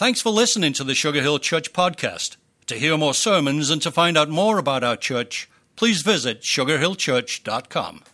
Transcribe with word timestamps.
Thanks 0.00 0.22
for 0.22 0.30
listening 0.30 0.72
to 0.72 0.82
the 0.82 0.94
Sugar 0.94 1.20
Hill 1.20 1.38
Church 1.38 1.74
podcast. 1.74 2.38
To 2.68 2.74
hear 2.74 2.96
more 2.96 3.12
sermons 3.12 3.68
and 3.68 3.82
to 3.82 3.90
find 3.90 4.16
out 4.16 4.30
more 4.30 4.56
about 4.56 4.82
our 4.82 4.96
church, 4.96 5.46
please 5.76 6.00
visit 6.00 6.40
sugarhillchurch.com. 6.40 8.04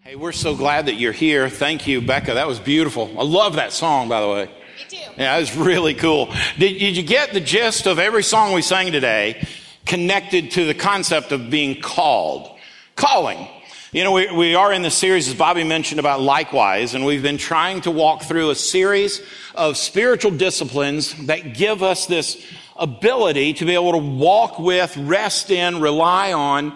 Hey, 0.00 0.16
we're 0.16 0.32
so 0.32 0.56
glad 0.56 0.86
that 0.86 0.94
you're 0.94 1.12
here. 1.12 1.48
Thank 1.48 1.86
you, 1.86 2.00
Becca. 2.00 2.34
That 2.34 2.48
was 2.48 2.58
beautiful. 2.58 3.08
I 3.16 3.22
love 3.22 3.54
that 3.54 3.72
song, 3.72 4.08
by 4.08 4.20
the 4.20 4.28
way. 4.28 4.46
Me 4.46 4.52
too. 4.88 4.96
Yeah, 5.16 5.36
it 5.36 5.40
was 5.42 5.56
really 5.56 5.94
cool. 5.94 6.26
Did, 6.58 6.80
did 6.80 6.96
you 6.96 7.04
get 7.04 7.32
the 7.32 7.40
gist 7.40 7.86
of 7.86 8.00
every 8.00 8.24
song 8.24 8.52
we 8.52 8.62
sang 8.62 8.90
today 8.90 9.46
connected 9.86 10.50
to 10.50 10.64
the 10.64 10.74
concept 10.74 11.30
of 11.30 11.50
being 11.50 11.80
called? 11.80 12.50
Calling. 12.96 13.46
You 13.94 14.04
know, 14.04 14.12
we, 14.12 14.32
we 14.32 14.54
are 14.54 14.72
in 14.72 14.80
the 14.80 14.90
series, 14.90 15.28
as 15.28 15.34
Bobby 15.34 15.64
mentioned, 15.64 16.00
about 16.00 16.22
likewise, 16.22 16.94
and 16.94 17.04
we've 17.04 17.22
been 17.22 17.36
trying 17.36 17.82
to 17.82 17.90
walk 17.90 18.22
through 18.22 18.48
a 18.48 18.54
series 18.54 19.20
of 19.54 19.76
spiritual 19.76 20.30
disciplines 20.30 21.12
that 21.26 21.52
give 21.52 21.82
us 21.82 22.06
this 22.06 22.42
ability 22.74 23.52
to 23.52 23.66
be 23.66 23.74
able 23.74 23.92
to 23.92 23.98
walk 23.98 24.58
with, 24.58 24.96
rest 24.96 25.50
in, 25.50 25.82
rely 25.82 26.32
on 26.32 26.74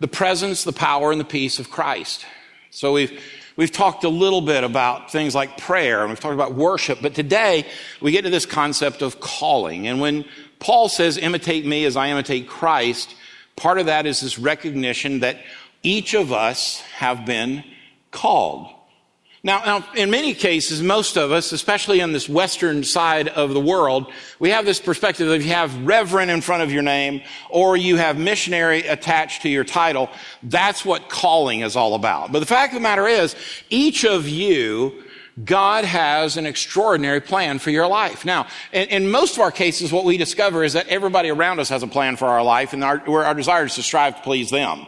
the 0.00 0.08
presence, 0.08 0.64
the 0.64 0.72
power, 0.72 1.12
and 1.12 1.20
the 1.20 1.26
peace 1.26 1.58
of 1.58 1.70
Christ. 1.70 2.24
So 2.70 2.94
we've 2.94 3.22
We've 3.56 3.72
talked 3.72 4.04
a 4.04 4.10
little 4.10 4.42
bit 4.42 4.64
about 4.64 5.10
things 5.10 5.34
like 5.34 5.56
prayer 5.56 6.00
and 6.00 6.10
we've 6.10 6.20
talked 6.20 6.34
about 6.34 6.54
worship, 6.54 6.98
but 7.00 7.14
today 7.14 7.66
we 8.02 8.12
get 8.12 8.24
to 8.24 8.30
this 8.30 8.44
concept 8.44 9.00
of 9.00 9.18
calling. 9.18 9.86
And 9.86 9.98
when 9.98 10.26
Paul 10.58 10.90
says, 10.90 11.16
imitate 11.16 11.64
me 11.64 11.86
as 11.86 11.96
I 11.96 12.08
imitate 12.08 12.48
Christ, 12.48 13.14
part 13.56 13.78
of 13.78 13.86
that 13.86 14.04
is 14.04 14.20
this 14.20 14.38
recognition 14.38 15.20
that 15.20 15.38
each 15.86 16.14
of 16.14 16.32
us 16.32 16.80
have 16.96 17.24
been 17.24 17.62
called. 18.10 18.68
Now, 19.44 19.62
now, 19.64 19.88
in 19.94 20.10
many 20.10 20.34
cases, 20.34 20.82
most 20.82 21.16
of 21.16 21.30
us, 21.30 21.52
especially 21.52 22.02
on 22.02 22.10
this 22.10 22.28
western 22.28 22.82
side 22.82 23.28
of 23.28 23.54
the 23.54 23.60
world, 23.60 24.10
we 24.40 24.50
have 24.50 24.64
this 24.64 24.80
perspective 24.80 25.28
that 25.28 25.34
if 25.34 25.44
you 25.44 25.52
have 25.52 25.86
reverend 25.86 26.32
in 26.32 26.40
front 26.40 26.64
of 26.64 26.72
your 26.72 26.82
name 26.82 27.22
or 27.48 27.76
you 27.76 27.96
have 27.96 28.18
missionary 28.18 28.80
attached 28.88 29.42
to 29.42 29.48
your 29.48 29.62
title, 29.62 30.10
that's 30.42 30.84
what 30.84 31.08
calling 31.08 31.60
is 31.60 31.76
all 31.76 31.94
about. 31.94 32.32
But 32.32 32.40
the 32.40 32.46
fact 32.46 32.72
of 32.72 32.78
the 32.78 32.82
matter 32.82 33.06
is, 33.06 33.36
each 33.70 34.04
of 34.04 34.28
you 34.28 35.04
God 35.44 35.84
has 35.84 36.38
an 36.38 36.46
extraordinary 36.46 37.20
plan 37.20 37.58
for 37.58 37.70
your 37.70 37.86
life. 37.86 38.24
Now, 38.24 38.46
in, 38.72 38.88
in, 38.88 39.10
most 39.10 39.34
of 39.34 39.42
our 39.42 39.50
cases, 39.52 39.92
what 39.92 40.06
we 40.06 40.16
discover 40.16 40.64
is 40.64 40.72
that 40.72 40.88
everybody 40.88 41.28
around 41.28 41.60
us 41.60 41.68
has 41.68 41.82
a 41.82 41.86
plan 41.86 42.16
for 42.16 42.26
our 42.26 42.42
life, 42.42 42.72
and 42.72 42.82
our, 42.82 43.06
our 43.06 43.34
desire 43.34 43.66
is 43.66 43.74
to 43.74 43.82
strive 43.82 44.16
to 44.16 44.22
please 44.22 44.48
them. 44.48 44.86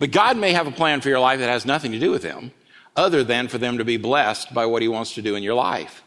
But 0.00 0.10
God 0.10 0.36
may 0.36 0.52
have 0.52 0.66
a 0.66 0.72
plan 0.72 1.00
for 1.02 1.10
your 1.10 1.20
life 1.20 1.38
that 1.38 1.48
has 1.50 1.64
nothing 1.64 1.92
to 1.92 2.00
do 2.00 2.10
with 2.10 2.22
them, 2.22 2.50
other 2.96 3.22
than 3.22 3.46
for 3.46 3.58
them 3.58 3.78
to 3.78 3.84
be 3.84 3.98
blessed 3.98 4.52
by 4.52 4.66
what 4.66 4.82
He 4.82 4.88
wants 4.88 5.14
to 5.14 5.22
do 5.22 5.36
in 5.36 5.44
your 5.44 5.54
life. 5.54 6.02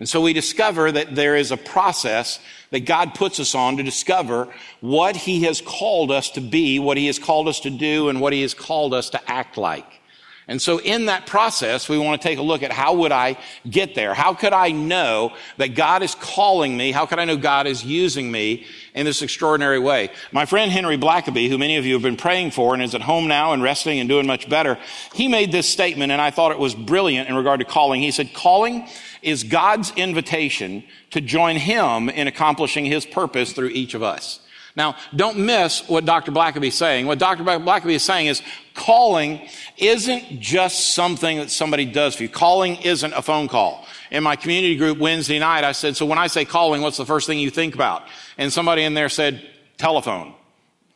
And 0.00 0.08
so 0.08 0.20
we 0.20 0.32
discover 0.32 0.90
that 0.90 1.14
there 1.14 1.36
is 1.36 1.52
a 1.52 1.56
process 1.56 2.40
that 2.70 2.80
God 2.80 3.14
puts 3.14 3.38
us 3.38 3.54
on 3.54 3.76
to 3.76 3.82
discover 3.82 4.48
what 4.80 5.14
He 5.14 5.42
has 5.42 5.60
called 5.60 6.10
us 6.10 6.30
to 6.30 6.40
be, 6.40 6.78
what 6.78 6.96
He 6.96 7.06
has 7.06 7.18
called 7.18 7.46
us 7.46 7.60
to 7.60 7.70
do, 7.70 8.08
and 8.08 8.20
what 8.20 8.32
He 8.32 8.42
has 8.42 8.54
called 8.54 8.92
us 8.94 9.10
to 9.10 9.30
act 9.30 9.56
like. 9.56 10.00
And 10.46 10.60
so 10.60 10.78
in 10.78 11.06
that 11.06 11.26
process, 11.26 11.88
we 11.88 11.96
want 11.96 12.20
to 12.20 12.28
take 12.28 12.38
a 12.38 12.42
look 12.42 12.62
at 12.62 12.70
how 12.70 12.96
would 12.96 13.12
I 13.12 13.38
get 13.68 13.94
there? 13.94 14.12
How 14.12 14.34
could 14.34 14.52
I 14.52 14.72
know 14.72 15.32
that 15.56 15.74
God 15.74 16.02
is 16.02 16.14
calling 16.14 16.76
me? 16.76 16.92
How 16.92 17.06
could 17.06 17.18
I 17.18 17.24
know 17.24 17.38
God 17.38 17.66
is 17.66 17.82
using 17.82 18.30
me 18.30 18.66
in 18.94 19.06
this 19.06 19.22
extraordinary 19.22 19.78
way? 19.78 20.10
My 20.32 20.44
friend 20.44 20.70
Henry 20.70 20.98
Blackaby, 20.98 21.48
who 21.48 21.56
many 21.56 21.78
of 21.78 21.86
you 21.86 21.94
have 21.94 22.02
been 22.02 22.18
praying 22.18 22.50
for 22.50 22.74
and 22.74 22.82
is 22.82 22.94
at 22.94 23.00
home 23.00 23.26
now 23.26 23.54
and 23.54 23.62
resting 23.62 23.98
and 24.00 24.08
doing 24.08 24.26
much 24.26 24.46
better, 24.50 24.78
he 25.14 25.28
made 25.28 25.50
this 25.50 25.66
statement 25.66 26.12
and 26.12 26.20
I 26.20 26.30
thought 26.30 26.52
it 26.52 26.58
was 26.58 26.74
brilliant 26.74 27.30
in 27.30 27.36
regard 27.36 27.60
to 27.60 27.66
calling. 27.66 28.02
He 28.02 28.10
said, 28.10 28.34
calling 28.34 28.86
is 29.22 29.44
God's 29.44 29.92
invitation 29.96 30.84
to 31.12 31.22
join 31.22 31.56
him 31.56 32.10
in 32.10 32.28
accomplishing 32.28 32.84
his 32.84 33.06
purpose 33.06 33.54
through 33.54 33.68
each 33.68 33.94
of 33.94 34.02
us. 34.02 34.40
Now, 34.76 34.96
don't 35.14 35.38
miss 35.38 35.88
what 35.88 36.04
Dr. 36.04 36.32
Blackaby 36.32 36.68
is 36.68 36.74
saying. 36.74 37.06
What 37.06 37.20
Dr. 37.20 37.44
Blackaby 37.44 37.94
is 37.94 38.02
saying 38.02 38.26
is 38.26 38.42
calling 38.74 39.48
isn't 39.76 40.40
just 40.40 40.94
something 40.94 41.38
that 41.38 41.50
somebody 41.50 41.84
does 41.84 42.16
for 42.16 42.24
you. 42.24 42.28
Calling 42.28 42.76
isn't 42.82 43.12
a 43.12 43.22
phone 43.22 43.46
call. 43.46 43.86
In 44.10 44.24
my 44.24 44.34
community 44.34 44.76
group 44.76 44.98
Wednesday 44.98 45.38
night, 45.38 45.62
I 45.62 45.72
said, 45.72 45.96
so 45.96 46.06
when 46.06 46.18
I 46.18 46.26
say 46.26 46.44
calling, 46.44 46.82
what's 46.82 46.96
the 46.96 47.06
first 47.06 47.28
thing 47.28 47.38
you 47.38 47.50
think 47.50 47.74
about? 47.74 48.02
And 48.36 48.52
somebody 48.52 48.82
in 48.82 48.94
there 48.94 49.08
said, 49.08 49.48
telephone, 49.78 50.34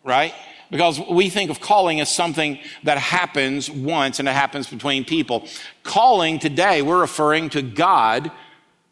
right? 0.02 0.34
Because 0.70 1.00
we 1.00 1.30
think 1.30 1.50
of 1.50 1.60
calling 1.60 2.00
as 2.00 2.12
something 2.12 2.58
that 2.82 2.98
happens 2.98 3.70
once 3.70 4.18
and 4.18 4.28
it 4.28 4.32
happens 4.32 4.68
between 4.68 5.04
people. 5.04 5.46
Calling 5.84 6.40
today, 6.40 6.82
we're 6.82 7.00
referring 7.00 7.48
to 7.50 7.62
God 7.62 8.32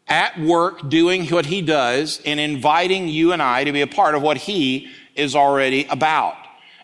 at 0.07 0.39
work 0.39 0.89
doing 0.89 1.25
what 1.27 1.45
he 1.45 1.61
does 1.61 2.21
and 2.25 2.39
inviting 2.39 3.07
you 3.07 3.33
and 3.33 3.41
I 3.41 3.63
to 3.63 3.71
be 3.71 3.81
a 3.81 3.87
part 3.87 4.15
of 4.15 4.21
what 4.21 4.37
he 4.37 4.89
is 5.15 5.35
already 5.35 5.85
about. 5.85 6.35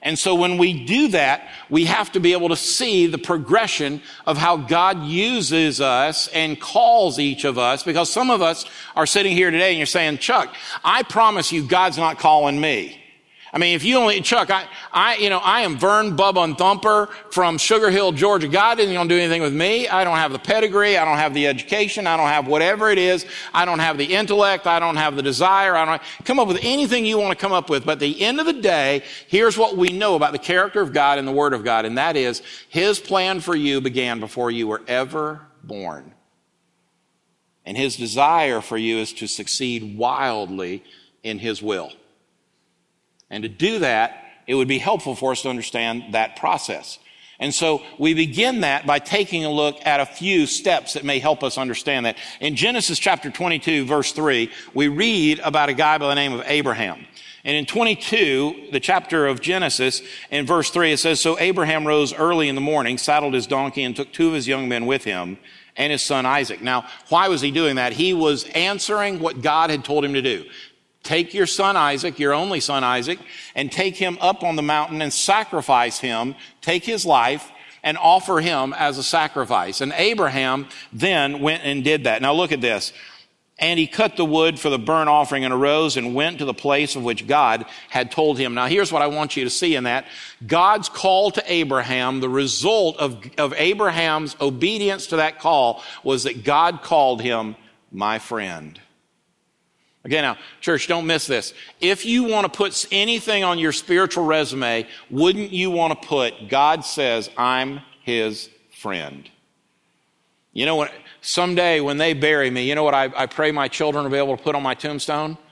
And 0.03 0.19
so 0.19 0.35
when 0.35 0.57
we 0.57 0.85
do 0.85 1.07
that, 1.09 1.47
we 1.69 1.85
have 1.85 2.11
to 2.11 2.19
be 2.19 2.34
able 2.34 2.50
to 2.50 2.57
see 2.57 3.07
the 3.07 3.17
progression 3.17 4.01
of 4.28 4.38
how 4.38 4.57
God 4.57 5.03
uses 5.03 5.79
us 5.79 6.28
and 6.28 6.59
calls 6.59 7.19
each 7.19 7.45
of 7.45 7.57
us 7.57 7.84
because 7.84 8.11
some 8.11 8.29
of 8.29 8.41
us 8.41 8.66
are 8.97 9.06
sitting 9.06 9.31
here 9.31 9.50
today 9.50 9.69
and 9.69 9.78
you're 9.78 9.85
saying, 9.85 10.17
Chuck, 10.17 10.53
I 10.84 11.03
promise 11.03 11.53
you 11.53 11.66
God's 11.66 11.97
not 11.97 12.19
calling 12.19 12.59
me. 12.59 13.03
I 13.56 13.59
mean, 13.59 13.75
if 13.75 13.84
you 13.84 13.97
only, 13.97 14.19
Chuck, 14.22 14.50
I, 14.50 14.66
I, 14.91 15.18
you 15.18 15.30
know, 15.30 15.38
I 15.38 15.62
am 15.62 15.78
Vern 15.78 16.18
Bubba 16.18 16.44
and 16.44 16.58
Thumper 16.58 17.08
from 17.30 17.59
Sugar 17.59 17.91
Hill, 17.91 18.12
Georgia. 18.12 18.47
God 18.47 18.80
isn't 18.80 18.91
going 18.91 19.08
to 19.08 19.14
do 19.14 19.19
anything 19.22 19.44
with 19.44 19.53
me. 19.53 19.88
I 19.88 20.03
don't 20.03 20.18
have 20.18 20.31
the 20.31 20.40
pedigree. 20.40 20.97
I 20.97 21.06
don't 21.06 21.19
have 21.19 21.36
the 21.36 21.46
education. 21.46 22.08
I 22.08 22.18
don't 22.18 22.30
have 22.30 22.47
whatever 22.47 22.90
it 22.90 22.97
is. 22.97 23.28
I 23.53 23.66
don't 23.66 23.78
have 23.78 24.00
the 24.00 24.06
intellect. 24.06 24.66
I 24.66 24.80
don't 24.80 24.96
have 24.96 25.16
the 25.16 25.22
desire. 25.22 25.75
I 25.75 25.86
don't 25.86 26.02
come 26.25 26.40
up 26.40 26.47
with 26.47 26.58
anything 26.64 27.06
you 27.06 27.19
want 27.19 27.38
to 27.38 27.40
come 27.40 27.52
up 27.52 27.69
with. 27.69 27.86
But 27.86 27.94
at 27.94 28.00
the 28.00 28.24
end 28.24 28.40
of 28.40 28.47
the 28.47 28.53
day, 28.53 29.03
here's 29.28 29.56
what 29.56 29.78
we 29.78 29.90
know 29.90 30.16
about 30.16 30.31
the 30.31 30.40
character 30.40 30.81
of 30.81 30.91
God 30.91 31.20
and 31.20 31.28
the 31.28 31.31
Word 31.31 31.53
of 31.53 31.64
God. 31.64 31.85
And 31.85 32.00
that 32.00 32.16
is 32.16 32.41
His 32.70 33.00
plan 33.00 33.40
for 33.40 33.56
you 33.56 33.81
began 33.81 34.20
before 34.20 34.50
you 34.50 34.68
were 34.68 34.81
ever 34.88 35.41
born. 35.64 36.12
And 37.68 37.78
His 37.78 37.97
desire 37.97 38.62
for 38.62 38.80
you 38.80 38.97
is 38.97 39.14
to 39.14 39.28
succeed 39.28 39.96
wildly 39.96 40.84
in 41.22 41.38
His 41.38 41.62
will. 41.62 41.91
And 43.34 43.44
to 43.44 43.50
do 43.50 43.80
that, 43.80 44.24
it 44.48 44.56
would 44.56 44.68
be 44.68 44.78
helpful 44.78 45.16
for 45.16 45.32
us 45.32 45.42
to 45.42 45.50
understand 45.50 46.14
that 46.14 46.36
process. 46.36 47.00
And 47.40 47.54
so 47.54 47.82
we 47.98 48.14
begin 48.14 48.62
that 48.62 48.86
by 48.86 49.00
taking 49.00 49.44
a 49.44 49.52
look 49.52 49.84
at 49.86 50.00
a 50.00 50.06
few 50.06 50.46
steps 50.46 50.94
that 50.94 51.04
may 51.04 51.20
help 51.20 51.44
us 51.44 51.58
understand 51.58 52.06
that. 52.06 52.18
In 52.40 52.56
Genesis 52.56 53.00
chapter 53.00 53.32
22 53.32 53.86
verse 53.86 54.12
3, 54.12 54.50
we 54.74 54.88
read 54.88 55.40
about 55.40 55.70
a 55.70 55.74
guy 55.74 55.98
by 55.98 56.08
the 56.08 56.16
name 56.16 56.34
of 56.34 56.44
Abraham. 56.46 57.06
And 57.44 57.58
in 57.58 57.66
22, 57.66 58.70
the 58.72 58.80
chapter 58.80 59.28
of 59.28 59.42
Genesis, 59.42 60.02
in 60.32 60.46
verse 60.46 60.70
3, 60.70 60.94
it 60.94 60.98
says, 60.98 61.20
So 61.20 61.38
Abraham 61.40 61.86
rose 61.86 62.14
early 62.14 62.48
in 62.48 62.56
the 62.56 62.62
morning, 62.62 62.98
saddled 62.98 63.34
his 63.34 63.48
donkey, 63.48 63.84
and 63.84 63.94
took 63.94 64.14
two 64.14 64.30
of 64.30 64.34
his 64.34 64.48
young 64.48 64.70
men 64.70 64.86
with 64.86 65.04
him 65.04 65.38
and 65.76 65.92
his 65.92 66.04
son 66.04 66.26
Isaac. 66.26 66.62
Now, 66.62 66.88
why 67.10 67.28
was 67.28 67.42
he 67.42 67.52
doing 67.52 67.76
that? 67.76 67.94
He 67.94 68.14
was 68.14 68.46
answering 68.50 69.20
what 69.20 69.42
God 69.42 69.70
had 69.70 69.84
told 69.84 70.06
him 70.06 70.14
to 70.14 70.22
do. 70.22 70.46
Take 71.03 71.34
your 71.34 71.46
son 71.46 71.75
Isaac, 71.75 72.18
your 72.18 72.34
only 72.34 72.62
son 72.62 72.84
Isaac, 72.84 73.19
and 73.56 73.69
take 73.72 73.97
him 73.97 74.18
up 74.22 74.41
on 74.41 74.56
the 74.56 74.62
mountain 74.62 75.02
and 75.02 75.12
sacrifice 75.12 76.00
him, 76.00 76.36
take 76.62 76.86
his 76.86 77.06
life, 77.06 77.52
and 77.84 77.97
offer 77.97 78.40
him 78.40 78.74
as 78.74 78.97
a 78.97 79.03
sacrifice. 79.03 79.81
And 79.81 79.91
Abraham 79.96 80.68
then 80.94 81.41
went 81.41 81.64
and 81.66 81.84
did 81.84 82.06
that. 82.06 82.22
Now 82.22 82.34
look 82.34 82.53
at 82.53 82.62
this. 82.62 82.94
And 83.59 83.78
he 83.78 83.86
cut 83.86 84.18
the 84.18 84.25
wood 84.25 84.59
for 84.59 84.69
the 84.69 84.80
burnt 84.80 85.09
offering 85.09 85.46
and 85.46 85.53
arose 85.53 85.96
and 85.96 86.16
went 86.16 86.40
to 86.40 86.46
the 86.46 86.53
place 86.53 86.96
of 86.96 87.03
which 87.03 87.28
God 87.28 87.66
had 87.90 88.12
told 88.12 88.40
him. 88.40 88.56
Now 88.56 88.66
here's 88.66 88.91
what 88.91 89.02
I 89.02 89.08
want 89.08 89.38
you 89.38 89.44
to 89.44 89.50
see 89.50 89.75
in 89.75 89.84
that. 89.84 90.08
God's 90.46 90.90
call 90.90 91.31
to 91.31 91.44
Abraham, 91.46 92.20
the 92.20 92.30
result 92.30 92.97
of, 92.97 93.24
of 93.38 93.53
Abraham's 93.53 94.35
obedience 94.41 95.08
to 95.08 95.18
that 95.18 95.40
call 95.40 95.84
was 96.03 96.24
that 96.24 96.44
God 96.44 96.81
called 96.81 97.22
him 97.22 97.56
my 97.91 98.18
friend. 98.18 98.80
Okay, 100.06 100.22
now, 100.22 100.38
church, 100.59 100.88
don't 100.88 101.08
miss 101.08 101.28
this. 101.28 101.53
If 101.79 102.05
you 102.05 102.26
want 102.26 102.52
to 102.52 102.55
put 102.55 102.85
anything 102.91 103.44
on 103.46 103.58
your 103.58 103.72
spiritual 103.72 104.26
resume, 104.26 104.85
wouldn't 105.09 105.52
you 105.52 105.72
want 105.72 106.00
to 106.00 106.08
put, 106.08 106.50
God 106.50 106.84
says, 106.84 107.29
I'm 107.38 107.79
his 108.02 108.50
friend? 108.70 109.29
You 110.52 110.66
know 110.66 110.76
what? 110.76 110.91
Someday 111.22 111.79
when 111.79 111.97
they 111.97 112.14
bury 112.14 112.50
me, 112.50 112.67
you 112.67 112.76
know 112.76 112.84
what 112.84 112.94
I, 112.94 113.11
I 113.16 113.28
pray 113.28 113.52
my 113.52 113.70
children 113.70 114.03
will 114.03 114.11
be 114.11 114.17
able 114.17 114.35
to 114.35 114.44
put 114.44 114.55
on 114.55 114.64
my 114.64 114.73
tombstone? 114.73 115.38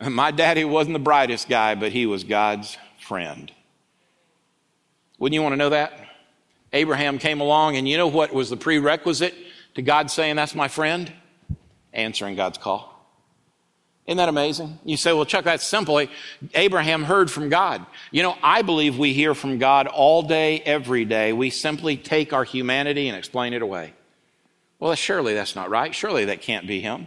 My 0.00 0.30
daddy 0.30 0.64
wasn't 0.64 0.92
the 0.92 1.00
brightest 1.00 1.48
guy, 1.48 1.74
but 1.74 1.90
he 1.90 2.06
was 2.06 2.22
God's 2.22 2.76
friend. 3.00 3.50
Wouldn't 5.18 5.34
you 5.34 5.42
want 5.42 5.54
to 5.54 5.56
know 5.56 5.70
that? 5.70 5.92
Abraham 6.72 7.18
came 7.18 7.40
along, 7.40 7.76
and 7.76 7.88
you 7.88 7.96
know 7.96 8.06
what 8.06 8.32
was 8.32 8.48
the 8.48 8.56
prerequisite 8.56 9.34
to 9.74 9.82
God 9.82 10.08
saying, 10.08 10.36
That's 10.36 10.54
my 10.54 10.68
friend? 10.68 11.12
Answering 11.92 12.36
God's 12.36 12.58
call. 12.58 12.97
Isn't 14.08 14.16
that 14.16 14.30
amazing? 14.30 14.78
You 14.86 14.96
say, 14.96 15.12
well, 15.12 15.26
Chuck, 15.26 15.44
that's 15.44 15.66
simply 15.66 16.08
Abraham 16.54 17.04
heard 17.04 17.30
from 17.30 17.50
God. 17.50 17.84
You 18.10 18.22
know, 18.22 18.36
I 18.42 18.62
believe 18.62 18.96
we 18.96 19.12
hear 19.12 19.34
from 19.34 19.58
God 19.58 19.86
all 19.86 20.22
day, 20.22 20.60
every 20.60 21.04
day. 21.04 21.34
We 21.34 21.50
simply 21.50 21.98
take 21.98 22.32
our 22.32 22.44
humanity 22.44 23.08
and 23.08 23.18
explain 23.18 23.52
it 23.52 23.60
away. 23.60 23.92
Well, 24.80 24.94
surely 24.94 25.34
that's 25.34 25.54
not 25.54 25.68
right. 25.68 25.94
Surely 25.94 26.24
that 26.24 26.40
can't 26.40 26.66
be 26.66 26.80
him. 26.80 27.06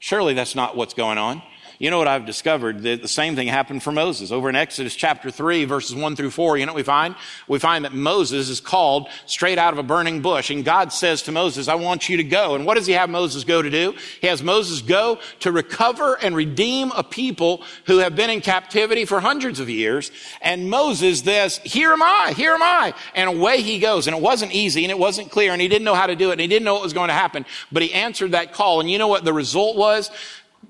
Surely 0.00 0.34
that's 0.34 0.56
not 0.56 0.76
what's 0.76 0.92
going 0.92 1.18
on. 1.18 1.40
You 1.80 1.90
know 1.90 1.96
what 1.96 2.08
I've 2.08 2.26
discovered? 2.26 2.82
That 2.82 3.00
the 3.00 3.08
same 3.08 3.36
thing 3.36 3.48
happened 3.48 3.82
for 3.82 3.90
Moses. 3.90 4.30
Over 4.30 4.50
in 4.50 4.54
Exodus 4.54 4.94
chapter 4.94 5.30
3, 5.30 5.64
verses 5.64 5.96
1 5.96 6.14
through 6.14 6.28
4, 6.28 6.58
you 6.58 6.66
know 6.66 6.72
what 6.72 6.76
we 6.76 6.82
find? 6.82 7.14
We 7.48 7.58
find 7.58 7.86
that 7.86 7.94
Moses 7.94 8.50
is 8.50 8.60
called 8.60 9.08
straight 9.24 9.56
out 9.56 9.72
of 9.72 9.78
a 9.78 9.82
burning 9.82 10.20
bush. 10.20 10.50
And 10.50 10.62
God 10.62 10.92
says 10.92 11.22
to 11.22 11.32
Moses, 11.32 11.68
I 11.68 11.76
want 11.76 12.10
you 12.10 12.18
to 12.18 12.22
go. 12.22 12.54
And 12.54 12.66
what 12.66 12.74
does 12.76 12.86
he 12.86 12.92
have 12.92 13.08
Moses 13.08 13.44
go 13.44 13.62
to 13.62 13.70
do? 13.70 13.94
He 14.20 14.26
has 14.26 14.42
Moses 14.42 14.82
go 14.82 15.20
to 15.38 15.50
recover 15.50 16.18
and 16.20 16.36
redeem 16.36 16.90
a 16.90 17.02
people 17.02 17.62
who 17.86 17.96
have 17.96 18.14
been 18.14 18.28
in 18.28 18.42
captivity 18.42 19.06
for 19.06 19.18
hundreds 19.18 19.58
of 19.58 19.70
years. 19.70 20.12
And 20.42 20.68
Moses 20.68 21.20
says, 21.20 21.56
Here 21.64 21.94
am 21.94 22.02
I, 22.02 22.34
here 22.36 22.52
am 22.52 22.62
I. 22.62 22.92
And 23.14 23.30
away 23.30 23.62
he 23.62 23.78
goes. 23.78 24.06
And 24.06 24.14
it 24.14 24.22
wasn't 24.22 24.52
easy 24.52 24.84
and 24.84 24.90
it 24.90 24.98
wasn't 24.98 25.30
clear 25.30 25.52
and 25.52 25.62
he 25.62 25.68
didn't 25.68 25.86
know 25.86 25.94
how 25.94 26.08
to 26.08 26.14
do 26.14 26.28
it 26.28 26.32
and 26.32 26.42
he 26.42 26.46
didn't 26.46 26.66
know 26.66 26.74
what 26.74 26.82
was 26.82 26.92
going 26.92 27.08
to 27.08 27.14
happen. 27.14 27.46
But 27.72 27.80
he 27.82 27.94
answered 27.94 28.32
that 28.32 28.52
call. 28.52 28.80
And 28.80 28.90
you 28.90 28.98
know 28.98 29.08
what 29.08 29.24
the 29.24 29.32
result 29.32 29.78
was? 29.78 30.10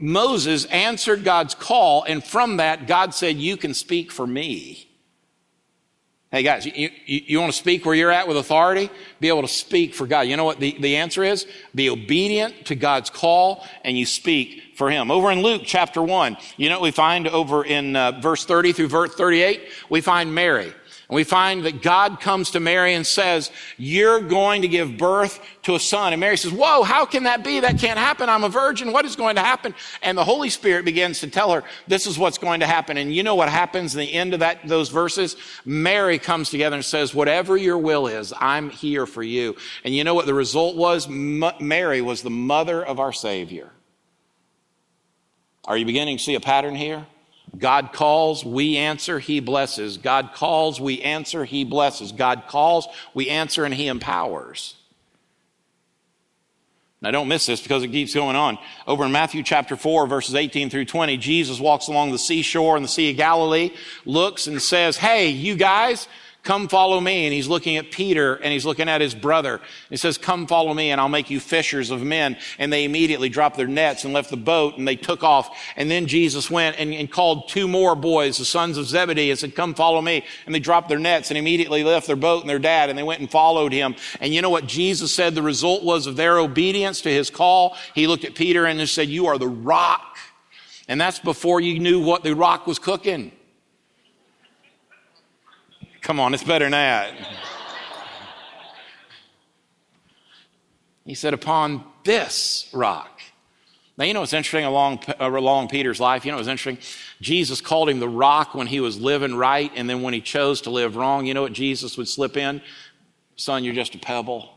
Moses 0.00 0.64
answered 0.66 1.24
God's 1.24 1.54
call, 1.54 2.04
and 2.04 2.24
from 2.24 2.56
that, 2.56 2.86
God 2.86 3.14
said, 3.14 3.36
You 3.36 3.56
can 3.56 3.74
speak 3.74 4.10
for 4.10 4.26
me. 4.26 4.90
Hey 6.32 6.44
guys, 6.44 6.64
you, 6.64 6.72
you, 6.74 6.90
you, 7.26 7.40
want 7.40 7.52
to 7.52 7.58
speak 7.58 7.84
where 7.84 7.94
you're 7.94 8.12
at 8.12 8.28
with 8.28 8.36
authority? 8.36 8.88
Be 9.18 9.26
able 9.26 9.42
to 9.42 9.48
speak 9.48 9.96
for 9.96 10.06
God. 10.06 10.22
You 10.22 10.36
know 10.36 10.44
what 10.44 10.60
the, 10.60 10.76
the 10.78 10.96
answer 10.96 11.24
is? 11.24 11.44
Be 11.74 11.90
obedient 11.90 12.66
to 12.66 12.76
God's 12.76 13.10
call 13.10 13.66
and 13.82 13.98
you 13.98 14.06
speak 14.06 14.62
for 14.76 14.92
Him. 14.92 15.10
Over 15.10 15.32
in 15.32 15.42
Luke 15.42 15.62
chapter 15.64 16.00
1, 16.00 16.36
you 16.56 16.68
know 16.68 16.76
what 16.76 16.84
we 16.84 16.92
find 16.92 17.26
over 17.26 17.64
in 17.64 17.96
uh, 17.96 18.20
verse 18.20 18.44
30 18.44 18.72
through 18.72 18.88
verse 18.88 19.12
38? 19.16 19.60
We 19.88 20.00
find 20.00 20.32
Mary. 20.32 20.72
And 21.10 21.16
we 21.16 21.24
find 21.24 21.64
that 21.64 21.82
God 21.82 22.20
comes 22.20 22.52
to 22.52 22.60
Mary 22.60 22.94
and 22.94 23.04
says, 23.04 23.50
you're 23.76 24.20
going 24.20 24.62
to 24.62 24.68
give 24.68 24.96
birth 24.96 25.44
to 25.62 25.74
a 25.74 25.80
son. 25.80 26.12
And 26.12 26.20
Mary 26.20 26.36
says, 26.36 26.52
whoa, 26.52 26.84
how 26.84 27.04
can 27.04 27.24
that 27.24 27.42
be? 27.42 27.58
That 27.58 27.80
can't 27.80 27.98
happen. 27.98 28.28
I'm 28.28 28.44
a 28.44 28.48
virgin. 28.48 28.92
What 28.92 29.04
is 29.04 29.16
going 29.16 29.34
to 29.34 29.42
happen? 29.42 29.74
And 30.02 30.16
the 30.16 30.22
Holy 30.24 30.50
Spirit 30.50 30.84
begins 30.84 31.18
to 31.18 31.26
tell 31.28 31.50
her, 31.50 31.64
this 31.88 32.06
is 32.06 32.16
what's 32.16 32.38
going 32.38 32.60
to 32.60 32.66
happen. 32.68 32.96
And 32.96 33.12
you 33.12 33.24
know 33.24 33.34
what 33.34 33.48
happens 33.48 33.92
in 33.92 33.98
the 33.98 34.12
end 34.12 34.34
of 34.34 34.40
that, 34.40 34.60
those 34.68 34.88
verses? 34.88 35.34
Mary 35.64 36.20
comes 36.20 36.48
together 36.48 36.76
and 36.76 36.84
says, 36.84 37.12
whatever 37.12 37.56
your 37.56 37.78
will 37.78 38.06
is, 38.06 38.32
I'm 38.38 38.70
here 38.70 39.04
for 39.04 39.24
you. 39.24 39.56
And 39.82 39.92
you 39.92 40.04
know 40.04 40.14
what 40.14 40.26
the 40.26 40.34
result 40.34 40.76
was? 40.76 41.08
M- 41.08 41.42
Mary 41.58 42.00
was 42.02 42.22
the 42.22 42.30
mother 42.30 42.86
of 42.86 43.00
our 43.00 43.12
Savior. 43.12 43.72
Are 45.64 45.76
you 45.76 45.84
beginning 45.84 46.18
to 46.18 46.22
see 46.22 46.36
a 46.36 46.40
pattern 46.40 46.76
here? 46.76 47.04
God 47.56 47.92
calls, 47.92 48.44
we 48.44 48.76
answer, 48.76 49.18
He 49.18 49.40
blesses. 49.40 49.96
God 49.96 50.32
calls, 50.34 50.80
we 50.80 51.02
answer, 51.02 51.44
He 51.44 51.64
blesses. 51.64 52.12
God 52.12 52.44
calls, 52.48 52.88
we 53.14 53.28
answer, 53.28 53.64
and 53.64 53.74
He 53.74 53.88
empowers. 53.88 54.76
Now, 57.02 57.10
don't 57.10 57.28
miss 57.28 57.46
this 57.46 57.62
because 57.62 57.82
it 57.82 57.88
keeps 57.88 58.14
going 58.14 58.36
on. 58.36 58.58
Over 58.86 59.06
in 59.06 59.12
Matthew 59.12 59.42
chapter 59.42 59.74
4, 59.74 60.06
verses 60.06 60.34
18 60.34 60.68
through 60.68 60.84
20, 60.84 61.16
Jesus 61.16 61.58
walks 61.58 61.88
along 61.88 62.12
the 62.12 62.18
seashore 62.18 62.76
in 62.76 62.82
the 62.82 62.88
Sea 62.88 63.10
of 63.10 63.16
Galilee, 63.16 63.70
looks 64.04 64.46
and 64.46 64.60
says, 64.60 64.98
Hey, 64.98 65.28
you 65.28 65.56
guys, 65.56 66.08
Come 66.42 66.68
follow 66.68 67.00
me. 67.00 67.26
And 67.26 67.34
he's 67.34 67.48
looking 67.48 67.76
at 67.76 67.90
Peter 67.90 68.36
and 68.36 68.52
he's 68.52 68.64
looking 68.64 68.88
at 68.88 69.02
his 69.02 69.14
brother. 69.14 69.60
He 69.90 69.96
says, 69.98 70.16
Come 70.16 70.46
follow 70.46 70.72
me 70.72 70.90
and 70.90 71.00
I'll 71.00 71.08
make 71.08 71.28
you 71.28 71.38
fishers 71.38 71.90
of 71.90 72.02
men. 72.02 72.38
And 72.58 72.72
they 72.72 72.84
immediately 72.84 73.28
dropped 73.28 73.58
their 73.58 73.66
nets 73.66 74.04
and 74.04 74.14
left 74.14 74.30
the 74.30 74.38
boat 74.38 74.78
and 74.78 74.88
they 74.88 74.96
took 74.96 75.22
off. 75.22 75.54
And 75.76 75.90
then 75.90 76.06
Jesus 76.06 76.50
went 76.50 76.78
and, 76.78 76.94
and 76.94 77.10
called 77.10 77.48
two 77.48 77.68
more 77.68 77.94
boys, 77.94 78.38
the 78.38 78.46
sons 78.46 78.78
of 78.78 78.86
Zebedee, 78.86 79.30
and 79.30 79.38
said, 79.38 79.54
Come 79.54 79.74
follow 79.74 80.00
me. 80.00 80.24
And 80.46 80.54
they 80.54 80.60
dropped 80.60 80.88
their 80.88 80.98
nets 80.98 81.30
and 81.30 81.36
immediately 81.36 81.84
left 81.84 82.06
their 82.06 82.16
boat 82.16 82.40
and 82.40 82.48
their 82.48 82.58
dad 82.58 82.88
and 82.88 82.98
they 82.98 83.02
went 83.02 83.20
and 83.20 83.30
followed 83.30 83.72
him. 83.72 83.94
And 84.20 84.32
you 84.32 84.40
know 84.40 84.50
what 84.50 84.66
Jesus 84.66 85.12
said 85.14 85.34
the 85.34 85.42
result 85.42 85.84
was 85.84 86.06
of 86.06 86.16
their 86.16 86.38
obedience 86.38 87.02
to 87.02 87.10
his 87.10 87.28
call? 87.28 87.76
He 87.94 88.06
looked 88.06 88.24
at 88.24 88.34
Peter 88.34 88.64
and 88.64 88.80
he 88.80 88.86
said, 88.86 89.08
You 89.08 89.26
are 89.26 89.36
the 89.36 89.48
rock. 89.48 90.16
And 90.88 90.98
that's 90.98 91.18
before 91.18 91.60
you 91.60 91.78
knew 91.78 92.00
what 92.02 92.24
the 92.24 92.34
rock 92.34 92.66
was 92.66 92.78
cooking. 92.78 93.32
Come 96.00 96.18
on, 96.18 96.34
it's 96.34 96.44
better 96.44 96.64
than 96.64 96.72
that. 96.72 97.14
He 101.04 101.14
said, 101.14 101.34
Upon 101.34 101.84
this 102.04 102.68
rock. 102.72 103.20
Now, 103.98 104.06
you 104.06 104.14
know 104.14 104.20
what's 104.20 104.32
interesting 104.32 104.64
along, 104.64 105.00
uh, 105.08 105.28
along 105.30 105.68
Peter's 105.68 106.00
life? 106.00 106.24
You 106.24 106.30
know 106.30 106.38
what's 106.38 106.48
interesting? 106.48 106.78
Jesus 107.20 107.60
called 107.60 107.90
him 107.90 108.00
the 108.00 108.08
rock 108.08 108.54
when 108.54 108.66
he 108.66 108.80
was 108.80 108.98
living 108.98 109.34
right, 109.34 109.70
and 109.74 109.90
then 109.90 110.00
when 110.00 110.14
he 110.14 110.22
chose 110.22 110.62
to 110.62 110.70
live 110.70 110.96
wrong, 110.96 111.26
you 111.26 111.34
know 111.34 111.42
what 111.42 111.52
Jesus 111.52 111.98
would 111.98 112.08
slip 112.08 112.36
in? 112.38 112.62
Son, 113.36 113.62
you're 113.62 113.74
just 113.74 113.94
a 113.94 113.98
pebble. 113.98 114.54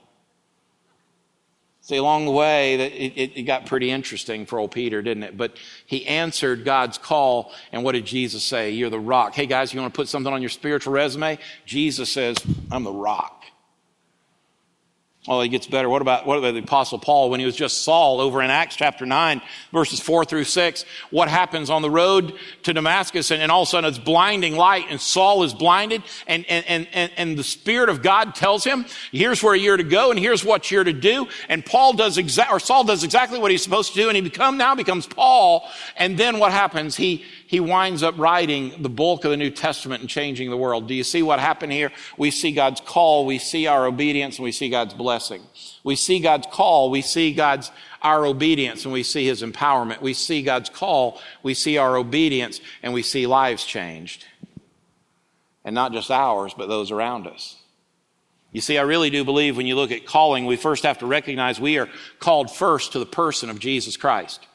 See, 1.85 1.97
along 1.97 2.23
the 2.23 2.31
way, 2.31 2.75
it, 2.75 2.79
it, 3.17 3.31
it, 3.35 3.43
got 3.43 3.65
pretty 3.65 3.91
interesting 3.91 4.45
for 4.45 4.57
old 4.57 4.71
Peter, 4.71 5.01
didn't 5.01 5.23
it? 5.23 5.35
But 5.35 5.57
he 5.85 6.07
answered 6.07 6.63
God's 6.63 6.97
call, 6.97 7.51
and 7.73 7.83
what 7.83 7.91
did 7.91 8.05
Jesus 8.05 8.41
say? 8.41 8.71
You're 8.71 8.89
the 8.89 8.97
rock. 8.97 9.33
Hey, 9.33 9.45
guys, 9.47 9.73
you 9.73 9.81
want 9.81 9.93
to 9.93 9.97
put 9.97 10.07
something 10.07 10.31
on 10.31 10.41
your 10.41 10.49
spiritual 10.49 10.93
resume? 10.93 11.37
Jesus 11.65 12.09
says, 12.09 12.37
I'm 12.71 12.85
the 12.85 12.93
rock. 12.93 13.42
Oh, 15.25 15.39
it 15.39 15.47
gets 15.47 15.67
better. 15.67 15.87
What 15.87 16.01
about, 16.01 16.25
what 16.25 16.37
about 16.37 16.53
the 16.53 16.59
apostle 16.59 16.99
Paul 16.99 17.29
when 17.29 17.39
he 17.39 17.45
was 17.45 17.55
just 17.55 17.83
Saul 17.83 18.19
over 18.19 18.41
in 18.41 18.49
Acts 18.49 18.75
chapter 18.75 19.05
9, 19.05 19.41
verses 19.71 20.01
4 20.01 20.25
through 20.25 20.43
6? 20.43 20.83
What 21.11 21.29
happens 21.29 21.69
on 21.69 21.81
the 21.81 21.89
road 21.89 22.33
to 22.63 22.73
Damascus 22.73 23.31
and, 23.31 23.41
and 23.41 23.49
all 23.49 23.61
of 23.61 23.69
a 23.69 23.71
sudden 23.71 23.87
it's 23.87 23.97
blinding 23.97 24.57
light 24.57 24.87
and 24.89 24.99
Saul 24.99 25.43
is 25.43 25.53
blinded 25.53 26.03
and, 26.27 26.45
and, 26.49 26.89
and, 26.91 27.11
and 27.15 27.37
the 27.37 27.43
Spirit 27.43 27.87
of 27.87 28.01
God 28.01 28.35
tells 28.35 28.65
him, 28.65 28.85
here's 29.13 29.41
where 29.41 29.55
you're 29.55 29.77
to 29.77 29.83
go 29.83 30.11
and 30.11 30.19
here's 30.19 30.43
what 30.43 30.69
you're 30.69 30.83
to 30.83 30.91
do. 30.91 31.29
And 31.47 31.65
Paul 31.65 31.93
does 31.93 32.17
exact, 32.17 32.51
or 32.51 32.59
Saul 32.59 32.83
does 32.83 33.05
exactly 33.05 33.39
what 33.39 33.49
he's 33.49 33.63
supposed 33.63 33.93
to 33.93 34.01
do 34.01 34.09
and 34.09 34.17
he 34.17 34.21
become, 34.21 34.57
now 34.57 34.75
becomes 34.75 35.07
Paul. 35.07 35.65
And 35.95 36.17
then 36.17 36.37
what 36.39 36.51
happens? 36.51 36.97
He, 36.97 37.23
he 37.53 37.59
winds 37.59 38.01
up 38.01 38.17
writing 38.17 38.81
the 38.81 38.89
bulk 38.89 39.25
of 39.25 39.29
the 39.29 39.37
New 39.37 39.51
Testament 39.51 40.01
and 40.01 40.09
changing 40.09 40.49
the 40.49 40.57
world. 40.57 40.87
Do 40.87 40.95
you 40.95 41.03
see 41.03 41.21
what 41.21 41.39
happened 41.39 41.71
here? 41.71 41.91
We 42.17 42.31
see 42.31 42.51
God's 42.51 42.81
call, 42.81 43.27
we 43.27 43.37
see 43.37 43.67
our 43.67 43.85
obedience, 43.85 44.37
and 44.37 44.43
we 44.43 44.51
see 44.51 44.69
God's 44.69 44.95
blessing. 44.95 45.43
We 45.83 45.95
see 45.95 46.19
God's 46.19 46.47
call, 46.47 46.89
we 46.89 47.03
see 47.03 47.31
God's 47.31 47.69
our 48.01 48.25
obedience, 48.25 48.85
and 48.85 48.91
we 48.91 49.03
see 49.03 49.27
his 49.27 49.43
empowerment. 49.43 50.01
We 50.01 50.15
see 50.15 50.41
God's 50.41 50.71
call, 50.71 51.21
we 51.43 51.53
see 51.53 51.77
our 51.77 51.95
obedience, 51.95 52.59
and 52.81 52.91
we 52.91 53.03
see 53.03 53.27
lives 53.27 53.63
changed. 53.63 54.25
And 55.63 55.75
not 55.75 55.93
just 55.93 56.09
ours, 56.09 56.55
but 56.57 56.69
those 56.69 56.89
around 56.89 57.27
us. 57.27 57.57
You 58.51 58.61
see, 58.61 58.79
I 58.79 58.81
really 58.81 59.11
do 59.11 59.23
believe 59.23 59.57
when 59.57 59.67
you 59.67 59.75
look 59.75 59.91
at 59.91 60.07
calling, 60.07 60.47
we 60.47 60.55
first 60.55 60.81
have 60.85 60.97
to 60.97 61.05
recognize 61.05 61.59
we 61.59 61.77
are 61.77 61.89
called 62.17 62.49
first 62.49 62.93
to 62.93 62.99
the 62.99 63.05
person 63.05 63.51
of 63.51 63.59
Jesus 63.59 63.95
Christ. 63.95 64.47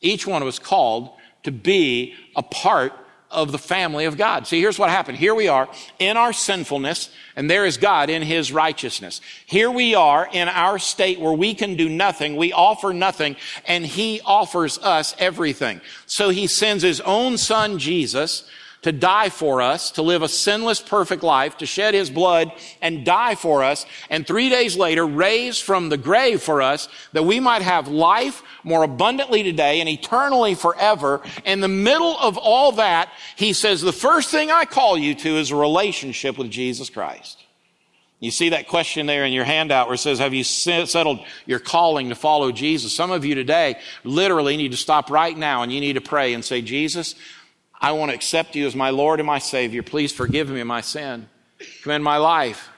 Each 0.00 0.26
one 0.26 0.40
of 0.40 0.48
us 0.48 0.58
called 0.58 1.10
to 1.46 1.52
be 1.52 2.14
a 2.34 2.42
part 2.42 2.92
of 3.30 3.52
the 3.52 3.58
family 3.58 4.04
of 4.04 4.16
God. 4.16 4.46
See, 4.46 4.60
here's 4.60 4.78
what 4.78 4.90
happened. 4.90 5.18
Here 5.18 5.34
we 5.34 5.46
are 5.46 5.68
in 5.98 6.16
our 6.16 6.32
sinfulness, 6.32 7.10
and 7.36 7.48
there 7.48 7.64
is 7.64 7.76
God 7.76 8.10
in 8.10 8.22
his 8.22 8.52
righteousness. 8.52 9.20
Here 9.46 9.70
we 9.70 9.94
are 9.94 10.28
in 10.32 10.48
our 10.48 10.78
state 10.78 11.20
where 11.20 11.32
we 11.32 11.54
can 11.54 11.76
do 11.76 11.88
nothing, 11.88 12.36
we 12.36 12.52
offer 12.52 12.92
nothing, 12.92 13.36
and 13.64 13.86
he 13.86 14.20
offers 14.24 14.78
us 14.78 15.14
everything. 15.18 15.80
So 16.06 16.30
he 16.30 16.46
sends 16.46 16.82
his 16.82 17.00
own 17.00 17.38
son, 17.38 17.78
Jesus, 17.78 18.48
to 18.86 18.92
die 18.92 19.30
for 19.30 19.60
us, 19.60 19.90
to 19.90 20.02
live 20.02 20.22
a 20.22 20.28
sinless, 20.28 20.80
perfect 20.80 21.24
life, 21.24 21.58
to 21.58 21.66
shed 21.66 21.92
his 21.92 22.08
blood 22.08 22.52
and 22.80 23.04
die 23.04 23.34
for 23.34 23.64
us, 23.64 23.84
and 24.10 24.24
three 24.24 24.48
days 24.48 24.76
later 24.76 25.04
raise 25.04 25.58
from 25.58 25.88
the 25.88 25.96
grave 25.96 26.40
for 26.40 26.62
us 26.62 26.88
that 27.12 27.24
we 27.24 27.40
might 27.40 27.62
have 27.62 27.88
life 27.88 28.44
more 28.62 28.84
abundantly 28.84 29.42
today 29.42 29.80
and 29.80 29.88
eternally 29.88 30.54
forever. 30.54 31.20
In 31.44 31.58
the 31.58 31.66
middle 31.66 32.16
of 32.18 32.38
all 32.38 32.70
that, 32.72 33.10
he 33.34 33.52
says, 33.52 33.80
the 33.80 33.92
first 33.92 34.30
thing 34.30 34.52
I 34.52 34.64
call 34.66 34.96
you 34.96 35.16
to 35.16 35.36
is 35.36 35.50
a 35.50 35.56
relationship 35.56 36.38
with 36.38 36.48
Jesus 36.52 36.88
Christ. 36.88 37.42
You 38.20 38.30
see 38.30 38.50
that 38.50 38.68
question 38.68 39.06
there 39.06 39.26
in 39.26 39.32
your 39.32 39.44
handout 39.44 39.88
where 39.88 39.94
it 39.96 39.98
says, 39.98 40.20
have 40.20 40.32
you 40.32 40.42
settled 40.42 41.18
your 41.44 41.58
calling 41.58 42.08
to 42.08 42.14
follow 42.14 42.50
Jesus? 42.50 42.94
Some 42.94 43.10
of 43.10 43.24
you 43.24 43.34
today 43.34 43.78
literally 44.04 44.56
need 44.56 44.70
to 44.70 44.78
stop 44.78 45.10
right 45.10 45.36
now 45.36 45.62
and 45.62 45.72
you 45.72 45.80
need 45.80 45.94
to 45.94 46.00
pray 46.00 46.32
and 46.32 46.42
say, 46.42 46.62
Jesus, 46.62 47.14
I 47.80 47.92
want 47.92 48.10
to 48.10 48.14
accept 48.14 48.54
you 48.56 48.66
as 48.66 48.74
my 48.74 48.90
Lord 48.90 49.20
and 49.20 49.26
my 49.26 49.38
Savior. 49.38 49.82
Please 49.82 50.12
forgive 50.12 50.48
me 50.48 50.62
my 50.62 50.80
sin. 50.80 51.28
Come 51.82 51.92
in 51.92 52.02
my 52.02 52.16
life. 52.16 52.68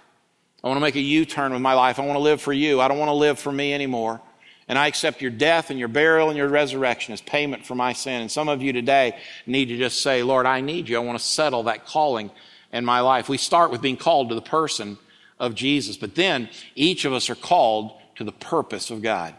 I 0.63 0.69
want 0.69 0.79
to 0.79 0.83
make 0.83 0.97
a 0.97 1.01
U 1.01 1.25
turn 1.25 1.53
with 1.53 1.63
my 1.63 1.75
life. 1.75 1.99
I 1.99 2.03
want 2.05 2.17
to 2.17 2.23
live 2.23 2.41
for 2.41 2.53
you. 2.53 2.81
I 2.81 2.89
don't 2.89 2.99
want 2.99 3.09
to 3.09 3.15
live 3.15 3.39
for 3.39 3.53
me 3.53 3.73
anymore. 3.73 4.21
And 4.67 4.79
I 4.79 4.87
accept 4.87 5.23
your 5.23 5.31
death 5.31 5.71
and 5.71 5.79
your 5.79 5.89
burial 5.89 6.29
and 6.29 6.37
your 6.37 6.49
resurrection 6.49 7.15
as 7.15 7.21
payment 7.21 7.65
for 7.65 7.75
my 7.75 7.93
sin. 7.95 8.23
And 8.23 8.31
some 8.31 8.49
of 8.49 8.61
you 8.61 8.73
today 8.73 9.17
need 9.47 9.67
to 9.67 9.79
just 9.79 10.03
say, 10.03 10.23
Lord, 10.23 10.47
I 10.47 10.61
need 10.61 10.89
you. 10.89 10.97
I 10.97 11.01
want 11.01 11.19
to 11.19 11.25
settle 11.25 11.63
that 11.65 11.87
calling 11.87 12.31
in 12.73 12.85
my 12.85 13.01
life. 13.01 13.29
We 13.29 13.39
start 13.39 13.71
with 13.71 13.81
being 13.81 13.97
called 13.97 14.29
to 14.29 14.35
the 14.35 14.43
person 14.43 14.99
of 15.39 15.55
Jesus, 15.55 15.97
but 15.97 16.17
then 16.17 16.51
each 16.75 17.05
of 17.05 17.13
us 17.13 17.31
are 17.31 17.35
called 17.35 17.93
to 18.17 18.25
the 18.25 18.33
purpose 18.33 18.91
of 18.91 19.01
God. 19.01 19.35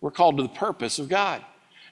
We're 0.00 0.10
called 0.10 0.38
to 0.38 0.42
the 0.42 0.48
purpose 0.48 0.98
of 0.98 1.08
God. 1.08 1.44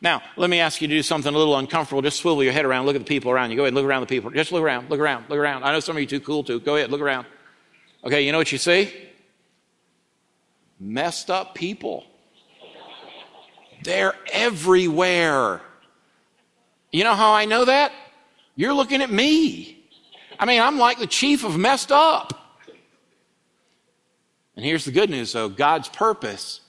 Now, 0.02 0.20
let 0.36 0.50
me 0.50 0.58
ask 0.58 0.82
you 0.82 0.88
to 0.88 0.94
do 0.94 1.02
something 1.02 1.32
a 1.32 1.38
little 1.38 1.56
uncomfortable. 1.56 2.02
Just 2.02 2.18
swivel 2.18 2.42
your 2.42 2.52
head 2.52 2.64
around, 2.64 2.86
look 2.86 2.96
at 2.96 2.98
the 2.98 3.06
people 3.06 3.30
around 3.30 3.50
you. 3.52 3.56
Go 3.56 3.62
ahead, 3.62 3.72
look 3.72 3.86
around 3.86 4.00
the 4.00 4.08
people. 4.08 4.32
Just 4.32 4.50
look 4.50 4.62
around, 4.62 4.90
look 4.90 4.98
around, 4.98 5.26
look 5.28 5.38
around. 5.38 5.62
I 5.62 5.70
know 5.70 5.78
some 5.78 5.96
of 5.96 6.00
you 6.00 6.08
too 6.08 6.18
cool 6.18 6.42
to. 6.44 6.58
Go 6.58 6.74
ahead, 6.74 6.90
look 6.90 7.00
around. 7.00 7.24
Okay, 8.04 8.22
you 8.22 8.32
know 8.32 8.38
what 8.38 8.50
you 8.50 8.58
see? 8.58 8.92
Messed 10.80 11.30
up 11.30 11.54
people. 11.54 12.04
They're 13.84 14.14
everywhere. 14.32 15.60
You 16.90 17.04
know 17.04 17.14
how 17.14 17.32
I 17.32 17.44
know 17.44 17.64
that? 17.64 17.92
You're 18.56 18.74
looking 18.74 19.02
at 19.02 19.10
me. 19.10 19.86
I 20.36 20.46
mean, 20.46 20.60
I'm 20.60 20.78
like 20.78 20.98
the 20.98 21.06
chief 21.06 21.44
of 21.44 21.56
messed 21.56 21.92
up. 21.92 22.58
And 24.56 24.64
here's 24.64 24.84
the 24.84 24.92
good 24.92 25.10
news 25.10 25.32
though 25.32 25.48
God's 25.48 25.88
purpose 25.88 26.60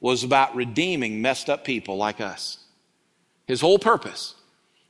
was 0.00 0.24
about 0.24 0.56
redeeming 0.56 1.20
messed 1.20 1.50
up 1.50 1.64
people 1.64 1.98
like 1.98 2.22
us. 2.22 2.64
His 3.48 3.60
whole 3.62 3.78
purpose 3.78 4.34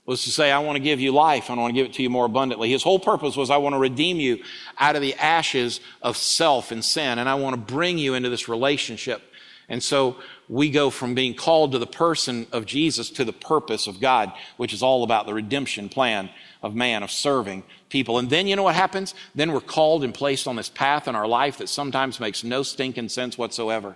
was 0.04 0.24
to 0.24 0.30
say, 0.30 0.50
I 0.50 0.58
want 0.58 0.76
to 0.76 0.82
give 0.82 1.00
you 1.00 1.12
life. 1.12 1.48
I 1.48 1.54
want 1.54 1.74
to 1.74 1.80
give 1.80 1.86
it 1.86 1.94
to 1.94 2.02
you 2.02 2.10
more 2.10 2.26
abundantly. 2.26 2.70
His 2.70 2.82
whole 2.82 2.98
purpose 2.98 3.36
was, 3.36 3.50
I 3.50 3.58
want 3.58 3.74
to 3.74 3.78
redeem 3.78 4.18
you 4.18 4.42
out 4.78 4.96
of 4.96 5.02
the 5.02 5.14
ashes 5.14 5.80
of 6.02 6.16
self 6.16 6.72
and 6.72 6.84
sin, 6.84 7.18
and 7.18 7.28
I 7.28 7.36
want 7.36 7.54
to 7.54 7.60
bring 7.60 7.98
you 7.98 8.14
into 8.14 8.28
this 8.28 8.48
relationship. 8.48 9.22
And 9.68 9.82
so 9.82 10.16
we 10.48 10.70
go 10.70 10.90
from 10.90 11.14
being 11.14 11.34
called 11.34 11.72
to 11.72 11.78
the 11.78 11.86
person 11.86 12.46
of 12.52 12.66
Jesus 12.66 13.10
to 13.10 13.24
the 13.24 13.32
purpose 13.32 13.86
of 13.86 14.00
God, 14.00 14.32
which 14.56 14.72
is 14.72 14.82
all 14.82 15.04
about 15.04 15.26
the 15.26 15.34
redemption 15.34 15.88
plan 15.88 16.30
of 16.62 16.74
man, 16.74 17.02
of 17.02 17.10
serving 17.10 17.62
people. 17.90 18.18
And 18.18 18.28
then 18.28 18.46
you 18.46 18.56
know 18.56 18.62
what 18.62 18.74
happens? 18.74 19.14
Then 19.34 19.52
we're 19.52 19.60
called 19.60 20.02
and 20.02 20.12
placed 20.12 20.48
on 20.48 20.56
this 20.56 20.70
path 20.70 21.06
in 21.06 21.14
our 21.14 21.28
life 21.28 21.58
that 21.58 21.68
sometimes 21.68 22.18
makes 22.18 22.42
no 22.42 22.62
stinking 22.62 23.10
sense 23.10 23.38
whatsoever. 23.38 23.94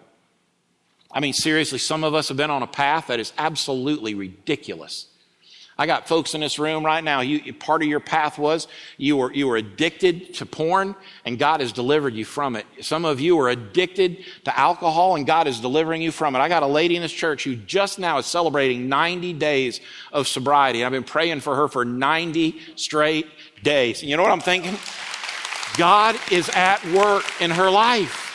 I 1.12 1.20
mean, 1.20 1.32
seriously, 1.32 1.78
some 1.78 2.04
of 2.04 2.14
us 2.14 2.28
have 2.28 2.36
been 2.36 2.50
on 2.50 2.62
a 2.62 2.66
path 2.66 3.08
that 3.08 3.20
is 3.20 3.32
absolutely 3.36 4.14
ridiculous. 4.14 5.06
I 5.78 5.86
got 5.86 6.06
folks 6.06 6.34
in 6.34 6.40
this 6.40 6.58
room 6.58 6.84
right 6.84 7.02
now. 7.02 7.22
You, 7.22 7.52
part 7.54 7.82
of 7.82 7.88
your 7.88 8.00
path 8.00 8.38
was 8.38 8.68
you 8.98 9.16
were, 9.16 9.32
you 9.32 9.48
were 9.48 9.56
addicted 9.56 10.34
to 10.34 10.46
porn 10.46 10.94
and 11.24 11.38
God 11.38 11.60
has 11.60 11.72
delivered 11.72 12.14
you 12.14 12.24
from 12.24 12.56
it. 12.56 12.66
Some 12.82 13.04
of 13.04 13.20
you 13.20 13.38
are 13.40 13.48
addicted 13.48 14.18
to 14.44 14.58
alcohol 14.58 15.16
and 15.16 15.26
God 15.26 15.46
is 15.46 15.60
delivering 15.60 16.02
you 16.02 16.12
from 16.12 16.36
it. 16.36 16.40
I 16.40 16.48
got 16.48 16.62
a 16.62 16.66
lady 16.66 16.94
in 16.96 17.02
this 17.02 17.12
church 17.12 17.44
who 17.44 17.56
just 17.56 17.98
now 17.98 18.18
is 18.18 18.26
celebrating 18.26 18.88
90 18.88 19.32
days 19.34 19.80
of 20.12 20.28
sobriety. 20.28 20.84
I've 20.84 20.92
been 20.92 21.04
praying 21.04 21.40
for 21.40 21.56
her 21.56 21.68
for 21.68 21.84
90 21.84 22.60
straight 22.76 23.26
days. 23.62 24.02
You 24.02 24.16
know 24.16 24.22
what 24.22 24.32
I'm 24.32 24.40
thinking? 24.40 24.76
God 25.78 26.16
is 26.30 26.50
at 26.50 26.84
work 26.92 27.24
in 27.40 27.50
her 27.50 27.70
life. 27.70 28.31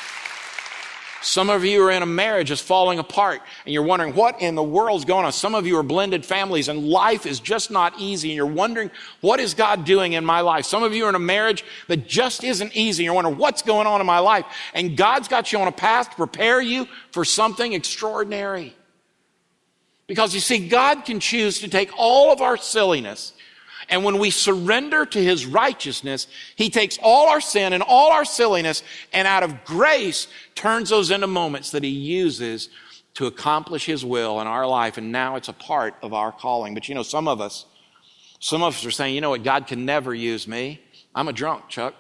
Some 1.22 1.50
of 1.50 1.66
you 1.66 1.84
are 1.84 1.92
in 1.92 2.04
a 2.04 2.08
marriage 2.08 2.50
that's 2.50 2.62
falling 2.62 3.00
apart 3.00 3.42
and 3.66 3.74
you're 3.74 3.84
wondering 3.84 4.14
what 4.14 4.42
in 4.42 4.56
the 4.56 4.64
world's 4.64 5.06
going 5.06 5.26
on. 5.26 5.32
Some 5.32 5.56
of 5.56 5.66
you 5.66 5.78
are 5.78 5.84
blended 5.84 6.26
families 6.26 6.68
and 6.68 6.88
life 6.88 7.26
is 7.26 7.40
just 7.40 7.72
not 7.72 8.00
easy 8.00 8.30
and 8.30 8.36
you're 8.36 8.46
wondering 8.46 8.92
what 9.22 9.40
is 9.40 9.54
God 9.54 9.84
doing 9.84 10.14
in 10.14 10.24
my 10.24 10.42
life. 10.42 10.66
Some 10.66 10.84
of 10.84 10.94
you 10.94 11.06
are 11.06 11.10
in 11.10 11.16
a 11.16 11.20
marriage 11.20 11.66
that 11.88 12.08
just 12.08 12.44
isn't 12.44 12.76
easy. 12.76 13.06
You're 13.06 13.14
wondering 13.14 13.38
what's 13.38 13.62
going 13.62 13.88
on 13.88 14.00
in 14.00 14.08
my 14.08 14.20
life. 14.20 14.46
And 14.74 14.96
God's 14.96 15.28
got 15.28 15.52
you 15.52 15.60
on 15.60 15.68
a 15.68 15.72
path 15.72 16.12
to 16.12 16.16
prepare 16.16 16.62
you 16.62 16.88
for 17.12 17.26
something 17.26 17.74
extraordinary. 17.74 18.76
Because 20.06 20.34
you 20.34 20.40
see, 20.40 20.70
God 20.70 21.04
can 21.04 21.20
choose 21.20 21.60
to 21.60 21.68
take 21.68 21.92
all 21.98 22.32
of 22.32 22.42
our 22.42 22.58
silliness 22.58 23.34
and 23.90 24.04
when 24.04 24.20
we 24.20 24.32
surrender 24.32 25.06
to 25.06 25.24
his 25.24 25.46
righteousness, 25.46 26.28
he 26.56 26.70
takes 26.70 27.00
all 27.02 27.30
our 27.30 27.40
sin 27.40 27.74
and 27.74 27.82
all 27.82 28.12
our 28.12 28.26
silliness 28.26 28.84
and 29.14 29.28
out 29.28 29.44
of 29.44 29.64
grace 29.64 30.28
turns 30.56 30.90
those 30.90 31.10
into 31.10 31.28
moments 31.28 31.72
that 31.72 31.84
he 31.84 31.90
uses 31.90 32.70
to 33.14 33.28
accomplish 33.28 33.86
his 33.86 34.04
will 34.04 34.42
in 34.42 34.48
our 34.48 34.68
life. 34.68 34.98
And 34.98 35.12
now 35.12 35.38
it's 35.38 35.48
a 35.48 35.54
part 35.54 35.96
of 36.02 36.14
our 36.14 36.32
calling. 36.32 36.74
But 36.74 36.90
you 36.90 36.96
know, 36.96 37.04
some 37.04 37.28
of 37.28 37.40
us, 37.40 37.66
some 38.40 38.62
of 38.62 38.76
us 38.76 38.86
are 38.86 38.92
saying, 38.92 39.16
you 39.16 39.22
know 39.22 39.32
what, 39.32 39.44
God 39.44 39.68
can 39.68 39.86
never 39.86 40.14
use 40.14 40.48
me. 40.48 40.82
I'm 41.16 41.28
a 41.28 41.34
drunk, 41.34 41.70
Chuck. 41.70 41.96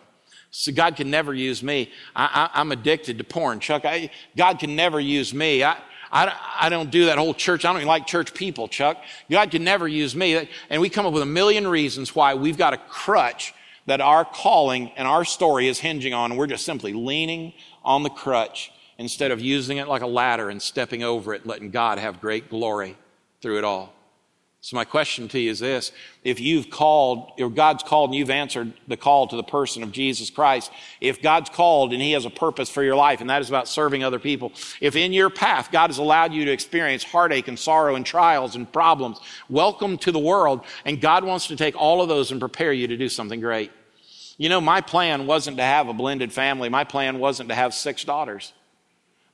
So 0.51 0.71
God 0.71 0.95
can 0.95 1.09
never 1.09 1.33
use 1.33 1.63
me. 1.63 1.91
I, 2.15 2.49
am 2.53 2.71
addicted 2.71 3.17
to 3.17 3.23
porn, 3.23 3.59
Chuck. 3.59 3.85
I, 3.85 4.11
God 4.35 4.59
can 4.59 4.75
never 4.75 4.99
use 4.99 5.33
me. 5.33 5.63
I, 5.63 5.77
I, 6.11 6.33
I 6.59 6.69
don't 6.69 6.91
do 6.91 7.05
that 7.05 7.17
whole 7.17 7.33
church. 7.33 7.65
I 7.65 7.69
don't 7.69 7.77
even 7.77 7.87
like 7.87 8.07
church 8.07 8.33
people, 8.33 8.67
Chuck. 8.67 8.97
God 9.29 9.51
can 9.51 9.63
never 9.63 9.87
use 9.87 10.15
me. 10.15 10.47
And 10.69 10.81
we 10.81 10.89
come 10.89 11.05
up 11.05 11.13
with 11.13 11.23
a 11.23 11.27
million 11.27 11.67
reasons 11.67 12.15
why 12.15 12.33
we've 12.35 12.57
got 12.57 12.73
a 12.73 12.77
crutch 12.77 13.53
that 13.85 14.01
our 14.01 14.25
calling 14.25 14.91
and 14.97 15.07
our 15.07 15.25
story 15.25 15.67
is 15.67 15.79
hinging 15.79 16.13
on. 16.13 16.35
We're 16.35 16.47
just 16.47 16.65
simply 16.65 16.93
leaning 16.93 17.53
on 17.83 18.03
the 18.03 18.09
crutch 18.09 18.71
instead 18.97 19.31
of 19.31 19.39
using 19.39 19.77
it 19.77 19.87
like 19.87 20.01
a 20.01 20.07
ladder 20.07 20.49
and 20.49 20.61
stepping 20.61 21.03
over 21.03 21.33
it, 21.33 21.45
letting 21.45 21.71
God 21.71 21.99
have 21.99 22.19
great 22.19 22.49
glory 22.49 22.97
through 23.41 23.57
it 23.59 23.63
all. 23.63 23.93
So 24.67 24.75
my 24.75 24.83
question 24.83 25.29
to 25.29 25.39
you 25.39 25.49
is 25.49 25.59
this. 25.59 25.93
If 26.25 26.41
you've 26.41 26.69
called, 26.69 27.31
if 27.37 27.55
God's 27.55 27.83
called 27.83 28.09
and 28.09 28.15
you've 28.15 28.29
answered 28.29 28.73
the 28.85 28.97
call 28.97 29.25
to 29.27 29.37
the 29.37 29.43
person 29.43 29.81
of 29.81 29.93
Jesus 29.93 30.29
Christ, 30.29 30.73
if 30.99 31.21
God's 31.21 31.49
called 31.49 31.93
and 31.93 32.01
He 32.01 32.11
has 32.11 32.25
a 32.25 32.29
purpose 32.29 32.69
for 32.69 32.83
your 32.83 32.97
life, 32.97 33.21
and 33.21 33.29
that 33.29 33.41
is 33.41 33.47
about 33.47 33.69
serving 33.69 34.03
other 34.03 34.19
people, 34.19 34.51
if 34.81 34.97
in 34.97 35.13
your 35.13 35.29
path 35.29 35.71
God 35.71 35.87
has 35.89 35.99
allowed 35.99 36.33
you 36.33 36.43
to 36.43 36.51
experience 36.51 37.05
heartache 37.05 37.47
and 37.47 37.57
sorrow 37.57 37.95
and 37.95 38.05
trials 38.05 38.57
and 38.57 38.69
problems, 38.69 39.21
welcome 39.47 39.97
to 39.99 40.11
the 40.11 40.19
world, 40.19 40.65
and 40.83 40.99
God 40.99 41.23
wants 41.23 41.47
to 41.47 41.55
take 41.55 41.77
all 41.77 42.01
of 42.01 42.09
those 42.09 42.31
and 42.31 42.41
prepare 42.41 42.73
you 42.73 42.87
to 42.87 42.97
do 42.97 43.07
something 43.07 43.39
great. 43.39 43.71
You 44.37 44.49
know, 44.49 44.59
my 44.59 44.81
plan 44.81 45.27
wasn't 45.27 45.55
to 45.55 45.63
have 45.63 45.87
a 45.87 45.93
blended 45.93 46.33
family. 46.33 46.67
My 46.67 46.83
plan 46.83 47.19
wasn't 47.19 47.47
to 47.47 47.55
have 47.55 47.73
six 47.73 48.03
daughters. 48.03 48.51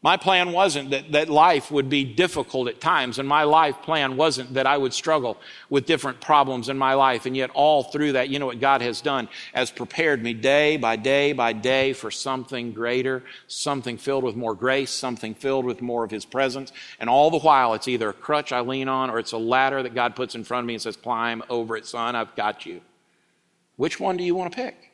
My 0.03 0.17
plan 0.17 0.51
wasn't 0.51 0.89
that, 0.89 1.13
that 1.13 1.29
life 1.29 1.71
would 1.71 1.87
be 1.87 2.03
difficult 2.03 2.67
at 2.67 2.81
times, 2.81 3.19
and 3.19 3.27
my 3.27 3.43
life 3.43 3.81
plan 3.81 4.17
wasn't 4.17 4.55
that 4.55 4.67
I 4.67 4.77
would 4.77 4.93
struggle 4.93 5.37
with 5.69 5.85
different 5.85 6.19
problems 6.19 6.67
in 6.67 6.77
my 6.77 6.93
life. 6.93 7.25
And 7.25 7.37
yet, 7.37 7.51
all 7.53 7.83
through 7.83 8.11
that, 8.11 8.27
you 8.27 8.37
know 8.37 8.45
what 8.45 8.59
God 8.59 8.81
has 8.81 8.99
done? 8.99 9.29
Has 9.53 9.71
prepared 9.71 10.21
me 10.21 10.33
day 10.33 10.75
by 10.75 10.97
day 10.97 11.31
by 11.31 11.53
day 11.53 11.93
for 11.93 12.11
something 12.11 12.73
greater, 12.73 13.23
something 13.47 13.97
filled 13.97 14.25
with 14.25 14.35
more 14.35 14.53
grace, 14.53 14.91
something 14.91 15.33
filled 15.33 15.63
with 15.63 15.81
more 15.81 16.03
of 16.03 16.11
His 16.11 16.25
presence. 16.25 16.73
And 16.99 17.09
all 17.09 17.31
the 17.31 17.39
while, 17.39 17.73
it's 17.73 17.87
either 17.87 18.09
a 18.09 18.13
crutch 18.13 18.51
I 18.51 18.59
lean 18.59 18.89
on 18.89 19.09
or 19.09 19.19
it's 19.19 19.31
a 19.31 19.37
ladder 19.37 19.81
that 19.83 19.95
God 19.95 20.17
puts 20.17 20.35
in 20.35 20.43
front 20.43 20.65
of 20.65 20.67
me 20.67 20.73
and 20.73 20.81
says, 20.81 20.97
Climb 20.97 21.43
over 21.49 21.77
it, 21.77 21.85
son, 21.85 22.17
I've 22.17 22.35
got 22.35 22.65
you. 22.65 22.81
Which 23.77 24.01
one 24.01 24.17
do 24.17 24.25
you 24.25 24.35
want 24.35 24.51
to 24.51 24.55
pick? 24.57 24.92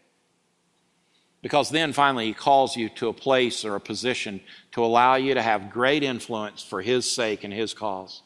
Because 1.42 1.70
then 1.70 1.94
finally 1.94 2.28
he 2.28 2.34
calls 2.34 2.76
you 2.76 2.90
to 2.90 3.08
a 3.08 3.14
place 3.14 3.64
or 3.64 3.76
a 3.76 3.80
position 3.80 4.42
to 4.74 4.84
allow 4.84 5.16
you 5.16 5.34
to 5.34 5.42
have 5.42 5.72
great 5.72 6.04
influence 6.04 6.62
for 6.62 6.82
his 6.82 7.10
sake 7.10 7.44
and 7.44 7.54
his 7.54 7.74
cause. 7.74 8.22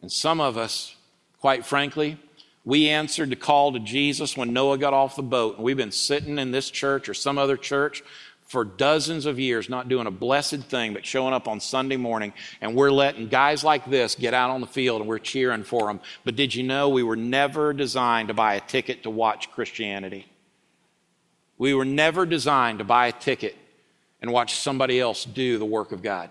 And 0.00 0.10
some 0.10 0.40
of 0.40 0.56
us, 0.56 0.96
quite 1.40 1.66
frankly, 1.66 2.18
we 2.64 2.88
answered 2.88 3.30
the 3.30 3.36
call 3.36 3.72
to 3.72 3.78
Jesus 3.78 4.36
when 4.36 4.52
Noah 4.52 4.78
got 4.78 4.94
off 4.94 5.16
the 5.16 5.22
boat. 5.22 5.56
And 5.56 5.64
we've 5.64 5.76
been 5.76 5.92
sitting 5.92 6.38
in 6.38 6.50
this 6.50 6.70
church 6.70 7.08
or 7.08 7.14
some 7.14 7.38
other 7.38 7.56
church 7.56 8.02
for 8.46 8.64
dozens 8.64 9.26
of 9.26 9.38
years, 9.38 9.68
not 9.68 9.88
doing 9.88 10.06
a 10.06 10.10
blessed 10.10 10.62
thing, 10.62 10.94
but 10.94 11.04
showing 11.04 11.34
up 11.34 11.48
on 11.48 11.60
Sunday 11.60 11.96
morning. 11.96 12.32
And 12.60 12.74
we're 12.74 12.90
letting 12.90 13.28
guys 13.28 13.62
like 13.62 13.84
this 13.90 14.14
get 14.14 14.34
out 14.34 14.50
on 14.50 14.60
the 14.60 14.66
field 14.66 15.00
and 15.00 15.08
we're 15.08 15.18
cheering 15.18 15.64
for 15.64 15.86
them. 15.86 16.00
But 16.24 16.36
did 16.36 16.54
you 16.54 16.62
know 16.62 16.88
we 16.88 17.02
were 17.02 17.16
never 17.16 17.72
designed 17.72 18.28
to 18.28 18.34
buy 18.34 18.54
a 18.54 18.60
ticket 18.60 19.02
to 19.02 19.10
watch 19.10 19.50
Christianity? 19.50 20.26
We 21.58 21.74
were 21.74 21.84
never 21.84 22.26
designed 22.26 22.78
to 22.78 22.84
buy 22.84 23.08
a 23.08 23.12
ticket 23.12 23.56
and 24.20 24.32
watch 24.32 24.54
somebody 24.54 25.00
else 25.00 25.24
do 25.24 25.58
the 25.58 25.64
work 25.64 25.92
of 25.92 26.02
God. 26.02 26.30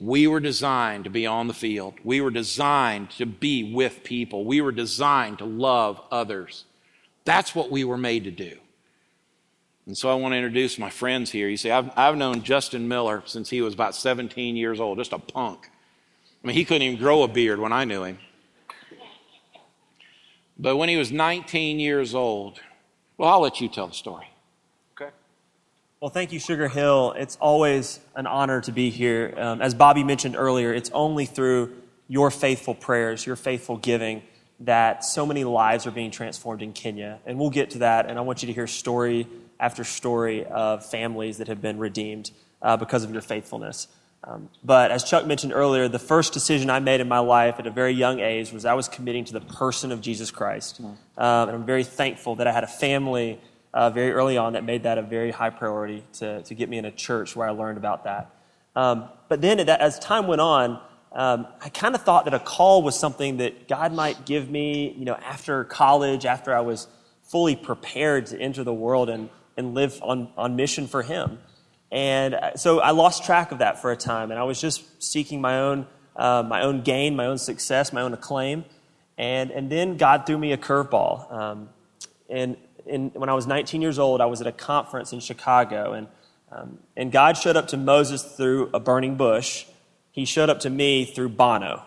We 0.00 0.26
were 0.26 0.40
designed 0.40 1.04
to 1.04 1.10
be 1.10 1.26
on 1.26 1.46
the 1.46 1.54
field. 1.54 1.94
We 2.02 2.20
were 2.20 2.30
designed 2.30 3.10
to 3.12 3.26
be 3.26 3.72
with 3.72 4.02
people. 4.02 4.44
We 4.44 4.60
were 4.60 4.72
designed 4.72 5.38
to 5.38 5.44
love 5.44 6.00
others. 6.10 6.64
That's 7.24 7.54
what 7.54 7.70
we 7.70 7.84
were 7.84 7.96
made 7.96 8.24
to 8.24 8.30
do. 8.30 8.56
And 9.86 9.96
so 9.96 10.10
I 10.10 10.14
want 10.14 10.32
to 10.32 10.36
introduce 10.36 10.78
my 10.78 10.90
friends 10.90 11.30
here. 11.30 11.48
You 11.48 11.56
see, 11.56 11.70
I've, 11.70 11.90
I've 11.96 12.16
known 12.16 12.42
Justin 12.42 12.88
Miller 12.88 13.22
since 13.26 13.50
he 13.50 13.62
was 13.62 13.74
about 13.74 13.94
17 13.94 14.56
years 14.56 14.80
old, 14.80 14.98
just 14.98 15.12
a 15.12 15.18
punk. 15.18 15.70
I 16.42 16.46
mean, 16.46 16.56
he 16.56 16.64
couldn't 16.64 16.82
even 16.82 16.98
grow 16.98 17.22
a 17.22 17.28
beard 17.28 17.60
when 17.60 17.72
I 17.72 17.84
knew 17.84 18.04
him. 18.04 18.18
But 20.58 20.76
when 20.76 20.88
he 20.88 20.96
was 20.96 21.10
19 21.10 21.80
years 21.80 22.14
old, 22.14 22.60
well, 23.22 23.30
I'll 23.30 23.40
let 23.40 23.60
you 23.60 23.68
tell 23.68 23.86
the 23.86 23.94
story. 23.94 24.26
Okay. 24.96 25.12
Well, 26.00 26.10
thank 26.10 26.32
you, 26.32 26.40
Sugar 26.40 26.66
Hill. 26.66 27.14
It's 27.16 27.36
always 27.36 28.00
an 28.16 28.26
honor 28.26 28.60
to 28.62 28.72
be 28.72 28.90
here. 28.90 29.32
Um, 29.36 29.62
as 29.62 29.74
Bobby 29.74 30.02
mentioned 30.02 30.34
earlier, 30.36 30.74
it's 30.74 30.90
only 30.90 31.24
through 31.26 31.72
your 32.08 32.32
faithful 32.32 32.74
prayers, 32.74 33.24
your 33.24 33.36
faithful 33.36 33.76
giving, 33.76 34.22
that 34.58 35.04
so 35.04 35.24
many 35.24 35.44
lives 35.44 35.86
are 35.86 35.92
being 35.92 36.10
transformed 36.10 36.62
in 36.62 36.72
Kenya. 36.72 37.20
And 37.24 37.38
we'll 37.38 37.50
get 37.50 37.70
to 37.70 37.78
that. 37.78 38.10
And 38.10 38.18
I 38.18 38.22
want 38.22 38.42
you 38.42 38.48
to 38.48 38.52
hear 38.52 38.66
story 38.66 39.28
after 39.60 39.84
story 39.84 40.44
of 40.44 40.84
families 40.84 41.38
that 41.38 41.46
have 41.46 41.62
been 41.62 41.78
redeemed 41.78 42.32
uh, 42.60 42.76
because 42.76 43.04
of 43.04 43.12
your 43.12 43.22
faithfulness. 43.22 43.86
Um, 44.24 44.48
but 44.62 44.90
as 44.92 45.02
Chuck 45.02 45.26
mentioned 45.26 45.52
earlier, 45.52 45.88
the 45.88 45.98
first 45.98 46.32
decision 46.32 46.70
I 46.70 46.78
made 46.78 47.00
in 47.00 47.08
my 47.08 47.18
life 47.18 47.56
at 47.58 47.66
a 47.66 47.70
very 47.70 47.92
young 47.92 48.20
age 48.20 48.52
was 48.52 48.64
I 48.64 48.74
was 48.74 48.88
committing 48.88 49.24
to 49.24 49.32
the 49.32 49.40
person 49.40 49.90
of 49.90 50.00
Jesus 50.00 50.30
Christ. 50.30 50.80
Mm. 50.80 50.86
Um, 50.86 50.96
and 51.48 51.50
I'm 51.50 51.66
very 51.66 51.82
thankful 51.82 52.36
that 52.36 52.46
I 52.46 52.52
had 52.52 52.62
a 52.62 52.68
family 52.68 53.40
uh, 53.74 53.90
very 53.90 54.12
early 54.12 54.36
on 54.36 54.52
that 54.52 54.64
made 54.64 54.84
that 54.84 54.98
a 54.98 55.02
very 55.02 55.30
high 55.30 55.50
priority 55.50 56.04
to, 56.14 56.42
to 56.42 56.54
get 56.54 56.68
me 56.68 56.78
in 56.78 56.84
a 56.84 56.92
church 56.92 57.34
where 57.34 57.48
I 57.48 57.50
learned 57.50 57.78
about 57.78 58.04
that. 58.04 58.30
Um, 58.76 59.08
but 59.28 59.40
then 59.40 59.58
as 59.60 59.98
time 59.98 60.26
went 60.26 60.40
on, 60.40 60.80
um, 61.12 61.46
I 61.60 61.68
kind 61.68 61.94
of 61.94 62.02
thought 62.02 62.24
that 62.24 62.34
a 62.34 62.38
call 62.38 62.82
was 62.82 62.98
something 62.98 63.38
that 63.38 63.68
God 63.68 63.92
might 63.92 64.24
give 64.24 64.48
me, 64.48 64.94
you 64.96 65.04
know, 65.04 65.14
after 65.14 65.64
college, 65.64 66.24
after 66.24 66.54
I 66.54 66.60
was 66.60 66.86
fully 67.22 67.56
prepared 67.56 68.26
to 68.26 68.40
enter 68.40 68.64
the 68.64 68.72
world 68.72 69.10
and, 69.10 69.28
and 69.56 69.74
live 69.74 70.00
on, 70.02 70.28
on 70.36 70.56
mission 70.56 70.86
for 70.86 71.02
Him. 71.02 71.38
And 71.92 72.34
uh, 72.34 72.56
so 72.56 72.80
I 72.80 72.90
lost 72.90 73.22
track 73.24 73.52
of 73.52 73.58
that 73.58 73.80
for 73.80 73.92
a 73.92 73.96
time, 73.96 74.30
and 74.32 74.40
I 74.40 74.44
was 74.44 74.60
just 74.60 74.82
seeking 75.02 75.40
my 75.40 75.60
own 75.60 75.86
uh, 76.16 76.42
my 76.46 76.62
own 76.62 76.82
gain, 76.82 77.14
my 77.16 77.26
own 77.26 77.38
success, 77.38 77.92
my 77.92 78.02
own 78.02 78.12
acclaim. 78.12 78.64
And, 79.16 79.50
and 79.50 79.70
then 79.70 79.96
God 79.96 80.26
threw 80.26 80.36
me 80.36 80.52
a 80.52 80.58
curveball. 80.58 81.32
Um, 81.32 81.68
and, 82.28 82.56
and 82.90 83.14
when 83.14 83.28
I 83.30 83.34
was 83.34 83.46
19 83.46 83.80
years 83.80 83.98
old, 83.98 84.20
I 84.20 84.26
was 84.26 84.40
at 84.40 84.46
a 84.46 84.52
conference 84.52 85.12
in 85.14 85.20
Chicago, 85.20 85.92
and, 85.92 86.08
um, 86.50 86.78
and 86.96 87.12
God 87.12 87.36
showed 87.38 87.56
up 87.56 87.68
to 87.68 87.76
Moses 87.78 88.22
through 88.22 88.70
a 88.74 88.80
burning 88.80 89.16
bush. 89.16 89.64
He 90.10 90.24
showed 90.26 90.50
up 90.50 90.60
to 90.60 90.70
me 90.70 91.04
through 91.06 91.30
Bono. 91.30 91.82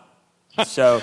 So 0.66 1.02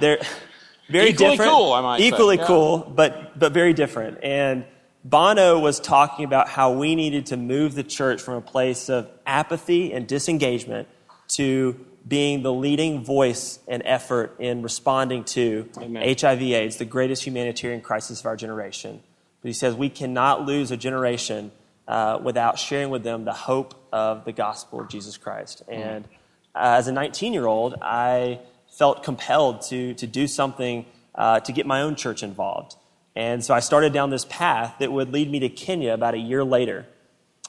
they're 0.00 0.18
very 0.90 1.10
Equally 1.10 1.30
different. 1.32 1.52
cool, 1.52 1.72
I 1.74 1.80
might 1.82 1.98
say. 2.00 2.06
Equally 2.08 2.36
Yeah. 2.38 2.46
cool, 2.46 2.78
but, 2.78 3.38
but 3.38 3.52
very 3.52 3.74
different. 3.74 4.18
And 4.22 4.64
Bono 5.08 5.60
was 5.60 5.78
talking 5.78 6.24
about 6.24 6.48
how 6.48 6.72
we 6.72 6.96
needed 6.96 7.26
to 7.26 7.36
move 7.36 7.76
the 7.76 7.84
church 7.84 8.20
from 8.20 8.34
a 8.34 8.40
place 8.40 8.88
of 8.88 9.08
apathy 9.24 9.92
and 9.92 10.04
disengagement 10.08 10.88
to 11.28 11.78
being 12.08 12.42
the 12.42 12.52
leading 12.52 13.04
voice 13.04 13.60
and 13.68 13.82
effort 13.84 14.34
in 14.40 14.62
responding 14.62 15.22
to 15.22 15.68
Amen. 15.78 16.16
HIV 16.18 16.42
AIDS, 16.42 16.76
the 16.78 16.84
greatest 16.84 17.24
humanitarian 17.24 17.82
crisis 17.82 18.18
of 18.18 18.26
our 18.26 18.36
generation. 18.36 19.00
But 19.42 19.48
he 19.48 19.52
says 19.52 19.76
we 19.76 19.90
cannot 19.90 20.44
lose 20.44 20.72
a 20.72 20.76
generation 20.76 21.52
uh, 21.86 22.18
without 22.20 22.58
sharing 22.58 22.90
with 22.90 23.04
them 23.04 23.24
the 23.24 23.32
hope 23.32 23.76
of 23.92 24.24
the 24.24 24.32
gospel 24.32 24.80
of 24.80 24.88
Jesus 24.88 25.16
Christ. 25.16 25.62
And 25.68 26.04
uh, 26.52 26.78
as 26.78 26.88
a 26.88 26.92
19 26.92 27.32
year 27.32 27.46
old, 27.46 27.76
I 27.80 28.40
felt 28.76 29.04
compelled 29.04 29.62
to, 29.68 29.94
to 29.94 30.06
do 30.08 30.26
something 30.26 30.84
uh, 31.14 31.38
to 31.40 31.52
get 31.52 31.64
my 31.64 31.82
own 31.82 31.94
church 31.94 32.24
involved. 32.24 32.74
And 33.16 33.42
so 33.42 33.54
I 33.54 33.60
started 33.60 33.94
down 33.94 34.10
this 34.10 34.26
path 34.26 34.76
that 34.78 34.92
would 34.92 35.10
lead 35.10 35.30
me 35.30 35.40
to 35.40 35.48
Kenya 35.48 35.94
about 35.94 36.14
a 36.14 36.18
year 36.18 36.44
later. 36.44 36.86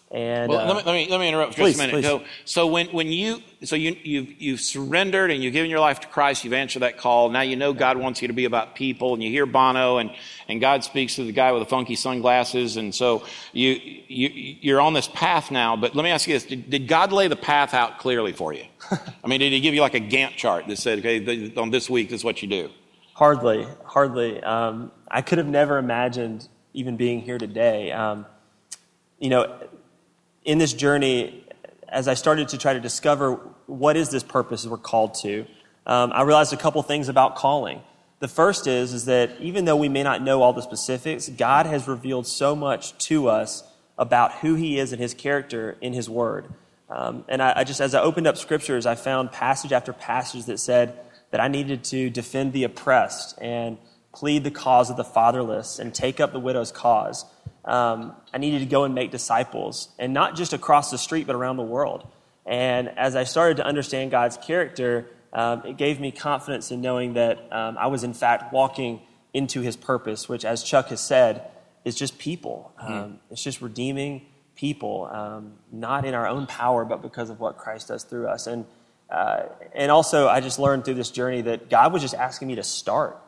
And 0.10 0.50
Well, 0.50 0.62
uh, 0.62 0.74
let, 0.74 0.78
me, 0.78 0.84
let, 0.86 0.94
me, 0.94 1.12
let 1.12 1.20
me 1.20 1.28
interrupt 1.28 1.56
for 1.56 1.64
please, 1.64 1.76
just 1.76 1.84
a 1.84 1.88
minute. 1.88 2.06
So, 2.06 2.24
so 2.46 2.68
when, 2.68 2.88
when 2.88 3.08
you, 3.08 3.42
so 3.66 3.76
you, 3.76 3.98
you've, 4.02 4.42
you've 4.42 4.62
surrendered 4.62 5.30
and 5.32 5.44
you've 5.44 5.52
given 5.52 5.70
your 5.70 5.82
life 5.82 6.00
to 6.00 6.08
Christ, 6.08 6.46
you've 6.46 6.54
answered 6.54 6.84
that 6.84 6.98
call. 6.98 7.30
Now 7.30 7.42
you 7.42 7.58
know 7.58 7.74
God 7.74 7.98
wants 7.98 8.22
you 8.22 8.30
to 8.30 8.34
be 8.34 8.46
about 8.46 8.76
people 8.76 9.14
and 9.14 9.22
you 9.22 9.30
hear 9.30 9.46
Bono 9.46 9.98
and, 9.98 10.10
and 10.48 10.62
God 10.62 10.86
speaks 10.86 11.16
to 11.16 11.26
the 11.26 11.34
guy 11.34 11.52
with 11.52 11.62
the 11.62 11.70
funky 11.70 11.98
sunglasses. 11.98 12.78
And 12.78 12.96
so 12.96 13.26
you, 13.52 13.72
you, 14.08 14.58
you're 14.62 14.80
on 14.80 14.94
this 14.94 15.10
path 15.10 15.52
now. 15.52 15.76
But 15.76 15.94
let 15.94 16.04
me 16.04 16.12
ask 16.12 16.26
you 16.26 16.36
this. 16.36 16.46
Did, 16.46 16.70
did 16.70 16.88
God 16.88 17.12
lay 17.12 17.28
the 17.28 17.36
path 17.36 17.74
out 17.74 18.00
clearly 18.00 18.32
for 18.32 18.54
you? 18.54 18.64
I 18.92 19.28
mean, 19.28 19.42
did 19.42 19.52
he 19.52 19.60
give 19.60 19.74
you 19.74 19.82
like 19.82 19.96
a 19.96 20.00
Gantt 20.00 20.38
chart 20.38 20.68
that 20.68 20.78
said, 20.78 21.00
okay, 21.00 21.54
on 21.58 21.70
this 21.70 21.90
week, 21.90 22.12
this 22.12 22.22
is 22.22 22.24
what 22.24 22.42
you 22.42 22.48
do? 22.48 22.70
Hardly, 23.14 23.68
hardly. 23.84 24.42
Um, 24.42 24.92
I 25.10 25.22
could 25.22 25.38
have 25.38 25.48
never 25.48 25.78
imagined 25.78 26.48
even 26.74 26.98
being 26.98 27.22
here 27.22 27.38
today. 27.38 27.92
Um, 27.92 28.26
you 29.20 29.30
know, 29.30 29.60
in 30.44 30.58
this 30.58 30.74
journey, 30.74 31.46
as 31.88 32.08
I 32.08 32.14
started 32.14 32.50
to 32.50 32.58
try 32.58 32.74
to 32.74 32.80
discover 32.80 33.40
what 33.66 33.98
is 33.98 34.10
this 34.10 34.24
purpose 34.24 34.66
we're 34.66 34.78
called 34.78 35.16
to, 35.22 35.46
um, 35.86 36.12
I 36.14 36.24
realized 36.24 36.54
a 36.54 36.58
couple 36.58 36.82
things 36.84 37.10
about 37.10 37.36
calling. 37.36 37.82
The 38.20 38.28
first 38.28 38.68
is, 38.68 38.94
is 38.94 39.06
that 39.06 39.32
even 39.40 39.66
though 39.66 39.76
we 39.76 39.90
may 39.90 40.04
not 40.04 40.22
know 40.22 40.42
all 40.42 40.54
the 40.54 40.62
specifics, 40.62 41.30
God 41.30 41.66
has 41.66 41.88
revealed 41.88 42.28
so 42.28 42.56
much 42.56 42.98
to 43.06 43.30
us 43.30 43.64
about 43.98 44.34
who 44.34 44.56
He 44.56 44.80
is 44.80 44.92
and 44.92 45.02
His 45.02 45.14
character 45.14 45.78
in 45.82 45.94
His 45.94 46.10
Word. 46.10 46.48
Um, 46.90 47.26
and 47.28 47.42
I, 47.42 47.54
I 47.58 47.64
just, 47.64 47.82
as 47.82 47.94
I 47.94 48.02
opened 48.02 48.28
up 48.28 48.38
scriptures, 48.38 48.86
I 48.86 48.96
found 48.96 49.32
passage 49.32 49.72
after 49.72 49.94
passage 49.94 50.46
that 50.46 50.60
said 50.60 51.00
that 51.32 51.42
I 51.42 51.48
needed 51.48 51.84
to 51.86 52.10
defend 52.10 52.54
the 52.54 52.64
oppressed 52.64 53.38
and 53.42 53.78
plead 54.18 54.44
the 54.44 54.52
cause 54.52 54.90
of 54.90 54.98
the 54.98 55.04
fatherless 55.04 55.80
and 55.80 55.94
take 55.94 56.20
up 56.20 56.32
the 56.34 56.40
widow's 56.40 56.72
cause. 56.72 57.26
Um, 57.64 58.16
I 58.34 58.40
needed 58.40 58.60
to 58.60 58.66
go 58.66 58.84
and 58.84 58.96
make 58.96 59.12
disciples, 59.12 59.90
and 60.00 60.12
not 60.14 60.36
just 60.36 60.54
across 60.54 60.90
the 60.90 60.98
street, 60.98 61.28
but 61.28 61.36
around 61.36 61.58
the 61.58 61.70
world. 61.76 62.08
And 62.46 62.90
as 62.98 63.16
I 63.16 63.26
started 63.26 63.58
to 63.58 63.66
understand 63.66 64.10
God's 64.10 64.38
character, 64.38 65.06
um, 65.34 65.64
it 65.66 65.78
gave 65.78 66.00
me 66.00 66.12
confidence 66.12 66.72
in 66.72 66.82
knowing 66.82 67.14
that 67.14 67.38
um, 67.52 67.78
I 67.78 67.88
was, 67.88 68.04
in 68.04 68.14
fact, 68.14 68.54
walking 68.54 69.02
into 69.34 69.62
his 69.62 69.76
purpose, 69.76 70.28
which, 70.28 70.46
as 70.46 70.64
Chuck 70.64 70.88
has 70.88 71.02
said, 71.02 71.52
is 71.86 71.96
just 71.96 72.18
people. 72.18 72.72
Um, 72.80 73.20
It's 73.30 73.44
just 73.44 73.62
redeeming 73.62 74.26
people, 74.56 75.10
um, 75.12 75.54
not 75.72 76.06
in 76.06 76.16
our 76.16 76.28
own 76.28 76.48
power, 76.48 76.86
but 76.86 77.02
because 77.02 77.30
of 77.30 77.40
what 77.40 77.58
Christ 77.58 77.90
does 77.90 78.04
through 78.04 78.28
us. 78.28 78.48
And, 78.48 78.66
uh, 79.12 79.44
and 79.76 79.92
also, 79.92 80.28
I 80.28 80.40
just 80.40 80.58
learned 80.58 80.86
through 80.86 80.96
this 80.96 81.12
journey 81.12 81.42
that 81.44 81.70
God 81.70 81.94
was 81.94 82.02
just 82.02 82.16
asking 82.16 82.48
me 82.48 82.56
to 82.56 82.64
start. 82.64 83.22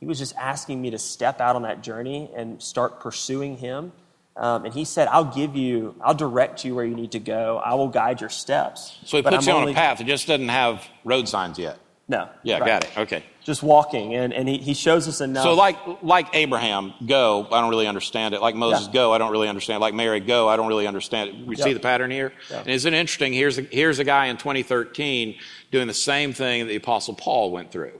He 0.00 0.06
was 0.06 0.18
just 0.18 0.34
asking 0.36 0.80
me 0.82 0.90
to 0.90 0.98
step 0.98 1.40
out 1.40 1.56
on 1.56 1.62
that 1.62 1.82
journey 1.82 2.30
and 2.36 2.62
start 2.62 3.00
pursuing 3.00 3.56
Him. 3.56 3.92
Um, 4.36 4.64
and 4.64 4.74
He 4.74 4.84
said, 4.84 5.08
I'll 5.08 5.24
give 5.32 5.56
you, 5.56 5.94
I'll 6.02 6.14
direct 6.14 6.64
you 6.64 6.74
where 6.74 6.84
you 6.84 6.94
need 6.94 7.12
to 7.12 7.20
go. 7.20 7.60
I 7.64 7.74
will 7.74 7.88
guide 7.88 8.20
your 8.20 8.30
steps. 8.30 8.98
So 9.04 9.16
he 9.16 9.22
puts 9.22 9.36
I'm 9.36 9.42
you 9.42 9.52
on 9.52 9.60
only- 9.62 9.72
a 9.72 9.76
path. 9.76 10.00
It 10.00 10.06
just 10.06 10.26
doesn't 10.26 10.48
have 10.48 10.84
road 11.04 11.28
signs 11.28 11.58
yet. 11.58 11.78
No. 12.06 12.28
Yeah, 12.42 12.58
right. 12.58 12.66
got 12.66 12.84
it. 12.84 12.98
Okay. 12.98 13.24
Just 13.44 13.62
walking. 13.62 14.14
And, 14.14 14.34
and 14.34 14.46
he, 14.46 14.58
he 14.58 14.74
shows 14.74 15.08
us 15.08 15.22
enough. 15.22 15.42
So 15.44 15.54
like 15.54 15.78
like 16.02 16.34
Abraham, 16.34 16.92
go. 17.06 17.46
I 17.50 17.62
don't 17.62 17.70
really 17.70 17.86
understand 17.86 18.34
it. 18.34 18.42
Like 18.42 18.54
Moses, 18.54 18.88
Yeah. 18.88 18.92
go. 18.92 19.12
I 19.14 19.16
don't 19.18 19.30
really 19.32 19.48
understand. 19.48 19.76
it. 19.76 19.80
Like 19.80 19.94
Mary, 19.94 20.20
go. 20.20 20.46
I 20.46 20.56
don't 20.56 20.66
really 20.68 20.86
understand 20.86 21.30
it. 21.30 21.46
We 21.46 21.56
Yeah. 21.56 21.64
see 21.64 21.72
the 21.72 21.80
pattern 21.80 22.10
here. 22.10 22.34
Yeah. 22.50 22.58
And 22.58 22.68
isn't 22.68 22.92
it 22.92 22.96
interesting? 22.98 23.32
Here's 23.32 23.56
a, 23.56 23.62
here's 23.62 24.00
a 24.00 24.04
guy 24.04 24.26
in 24.26 24.36
2013 24.36 25.36
doing 25.70 25.86
the 25.86 25.94
same 25.94 26.34
thing 26.34 26.64
that 26.64 26.68
the 26.68 26.76
Apostle 26.76 27.14
Paul 27.14 27.52
went 27.52 27.70
through. 27.72 27.98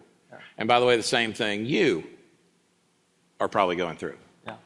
And 0.59 0.69
by 0.69 0.81
the 0.81 0.87
way, 0.87 0.97
the 0.97 1.03
same 1.03 1.33
thing 1.33 1.67
you 1.67 2.05
are 3.41 3.49
probably 3.49 3.77
going 3.77 3.97
through. 3.97 4.17
Yeah. 4.47 4.57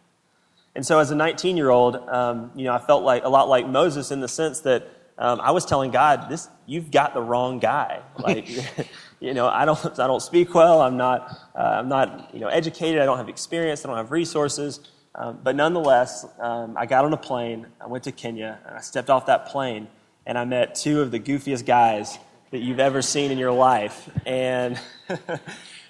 And 0.74 0.84
so, 0.84 0.98
as 0.98 1.10
a 1.10 1.14
19 1.14 1.56
year 1.56 1.70
old, 1.70 1.96
um, 1.96 2.50
you 2.54 2.64
know, 2.64 2.74
I 2.74 2.78
felt 2.78 3.02
like 3.02 3.24
a 3.24 3.28
lot 3.28 3.48
like 3.48 3.66
Moses 3.66 4.10
in 4.10 4.20
the 4.20 4.28
sense 4.28 4.60
that 4.60 4.88
um, 5.18 5.40
I 5.40 5.50
was 5.50 5.64
telling 5.64 5.90
God, 5.90 6.28
"This, 6.28 6.48
you've 6.66 6.90
got 6.90 7.14
the 7.14 7.22
wrong 7.22 7.58
guy. 7.58 8.02
Like, 8.18 8.48
you 9.20 9.32
know, 9.32 9.48
I 9.48 9.64
don't, 9.64 9.98
I 9.98 10.06
don't 10.06 10.20
speak 10.20 10.54
well. 10.54 10.80
I'm 10.80 10.96
not, 10.96 11.38
uh, 11.54 11.62
I'm 11.62 11.88
not, 11.88 12.30
you 12.34 12.40
know, 12.40 12.48
educated. 12.48 13.00
I 13.00 13.04
don't 13.04 13.16
have 13.16 13.28
experience. 13.28 13.84
I 13.84 13.88
don't 13.88 13.96
have 13.96 14.10
resources. 14.10 14.80
Um, 15.14 15.38
but 15.42 15.56
nonetheless, 15.56 16.26
um, 16.38 16.76
I 16.76 16.86
got 16.86 17.04
on 17.04 17.12
a 17.12 17.16
plane. 17.16 17.66
I 17.80 17.86
went 17.86 18.04
to 18.04 18.12
Kenya, 18.12 18.58
and 18.66 18.76
I 18.76 18.80
stepped 18.80 19.08
off 19.08 19.26
that 19.26 19.46
plane, 19.46 19.88
and 20.26 20.36
I 20.36 20.44
met 20.44 20.74
two 20.74 21.00
of 21.00 21.10
the 21.10 21.18
goofiest 21.18 21.64
guys 21.64 22.18
that 22.50 22.58
you've 22.58 22.80
ever 22.80 23.02
seen 23.02 23.30
in 23.30 23.38
your 23.38 23.52
life, 23.52 24.08
and 24.26 24.78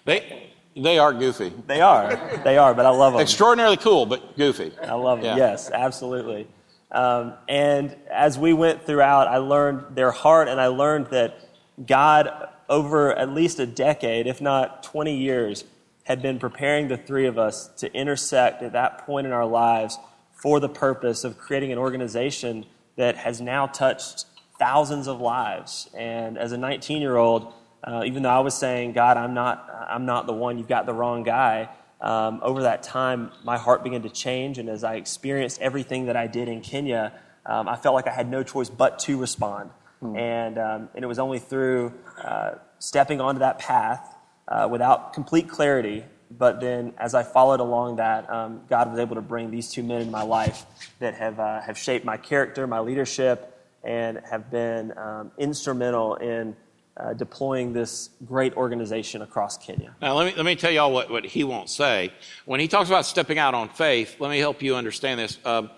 They 0.09 0.51
they 0.75 0.99
are 0.99 1.13
goofy. 1.13 1.53
they 1.67 1.81
are, 1.83 2.41
they 2.45 2.57
are. 2.57 2.73
But 2.73 2.87
I 2.87 2.91
love 2.91 3.13
them. 3.13 3.21
Extraordinarily 3.21 3.77
cool, 3.77 4.07
but 4.07 4.37
goofy. 4.39 4.73
I 4.83 4.95
love 4.95 5.21
them. 5.21 5.37
Yeah. 5.37 5.51
Yes, 5.51 5.71
absolutely. 5.71 6.47
Um, 6.91 7.35
and 7.49 7.95
as 8.11 8.39
we 8.39 8.55
went 8.55 8.87
throughout, 8.87 9.29
I 9.29 9.37
learned 9.37 9.97
their 9.97 10.11
heart, 10.11 10.49
and 10.49 10.59
I 10.59 10.69
learned 10.69 11.09
that 11.09 11.39
God, 11.85 12.31
over 12.71 13.15
at 13.15 13.35
least 13.35 13.59
a 13.59 13.67
decade, 13.67 14.27
if 14.27 14.41
not 14.41 14.83
20 14.83 15.15
years, 15.15 15.65
had 16.05 16.23
been 16.23 16.39
preparing 16.39 16.89
the 16.89 16.97
three 16.97 17.27
of 17.27 17.37
us 17.37 17.69
to 17.77 17.93
intersect 17.93 18.63
at 18.63 18.73
that 18.73 19.05
point 19.05 19.27
in 19.27 19.33
our 19.35 19.45
lives 19.45 19.99
for 20.33 20.59
the 20.59 20.69
purpose 20.71 21.25
of 21.25 21.37
creating 21.37 21.71
an 21.71 21.79
organization 21.79 22.65
that 22.97 23.17
has 23.17 23.43
now 23.43 23.67
touched 23.67 24.25
thousands 24.59 25.07
of 25.07 25.21
lives. 25.21 25.91
And 25.95 26.39
as 26.39 26.53
a 26.53 26.57
19 26.57 27.03
year 27.03 27.17
old, 27.17 27.53
uh, 27.85 28.03
even 28.05 28.23
though 28.23 28.31
I 28.31 28.41
was 28.41 28.55
saying, 28.55 28.93
God, 28.93 29.17
I'm 29.17 29.35
not, 29.35 29.69
I'm 29.89 30.05
not 30.07 30.27
the 30.27 30.33
one, 30.33 30.59
you've 30.59 30.69
got 30.69 30.87
the 30.87 30.95
wrong 30.95 31.23
guy, 31.23 31.69
um, 32.01 32.41
over 32.43 32.63
that 32.63 32.83
time, 32.83 33.33
my 33.45 33.59
heart 33.59 33.83
began 33.83 34.03
to 34.03 34.09
change. 34.09 34.59
And 34.59 34.69
as 34.69 34.85
I 34.85 34.95
experienced 34.95 35.61
everything 35.61 36.07
that 36.07 36.17
I 36.17 36.27
did 36.27 36.49
in 36.49 36.61
Kenya, 36.61 37.13
um, 37.45 37.69
I 37.69 37.77
felt 37.77 37.95
like 37.95 38.07
I 38.07 38.13
had 38.13 38.31
no 38.31 38.43
choice 38.43 38.69
but 38.69 38.99
to 39.01 39.19
respond. 39.19 39.71
And, 40.01 40.59
um, 40.59 40.89
and 40.95 41.03
it 41.03 41.09
was 41.09 41.19
only 41.19 41.41
through 41.41 41.93
uh, 42.23 42.53
stepping 42.79 43.21
onto 43.21 43.41
that 43.41 43.59
path 43.59 44.15
uh, 44.47 44.69
without 44.71 45.13
complete 45.13 45.49
clarity, 45.49 46.05
but 46.31 46.61
then 46.61 46.95
as 46.99 47.15
I 47.15 47.23
followed 47.23 47.61
along 47.61 47.97
that, 47.97 48.31
um, 48.31 48.63
God 48.69 48.91
was 48.91 49.01
able 49.01 49.17
to 49.17 49.23
bring 49.23 49.51
these 49.51 49.71
two 49.73 49.83
men 49.83 50.03
in 50.03 50.11
my 50.11 50.23
life 50.23 50.67
that 51.01 51.15
have, 51.15 51.41
uh, 51.41 51.61
have 51.63 51.77
shaped 51.77 52.05
my 52.05 52.17
character, 52.17 52.67
my 52.67 52.81
leadership, 52.81 53.55
and 53.83 54.21
have 54.31 54.51
been 54.51 54.97
um, 54.97 55.33
instrumental 55.39 56.15
in 56.17 56.55
uh, 56.99 57.13
deploying 57.13 57.73
this 57.73 58.11
great 58.27 58.57
organization 58.57 59.23
across 59.23 59.57
Kenya. 59.57 59.95
Now, 60.03 60.15
let 60.15 60.27
me, 60.27 60.35
let 60.37 60.45
me 60.45 60.57
tell 60.57 60.71
y'all 60.71 60.93
what, 60.93 61.11
what 61.11 61.25
he 61.25 61.45
won't 61.45 61.71
say. 61.71 62.13
When 62.45 62.61
he 62.61 62.69
talks 62.69 62.89
about 62.89 63.07
stepping 63.07 63.39
out 63.39 63.55
on 63.55 63.69
faith, 63.69 64.17
let 64.19 64.31
me 64.31 64.39
help 64.39 64.63
you 64.63 64.75
understand 64.75 65.21
this. 65.21 65.39
Um, 65.45 65.71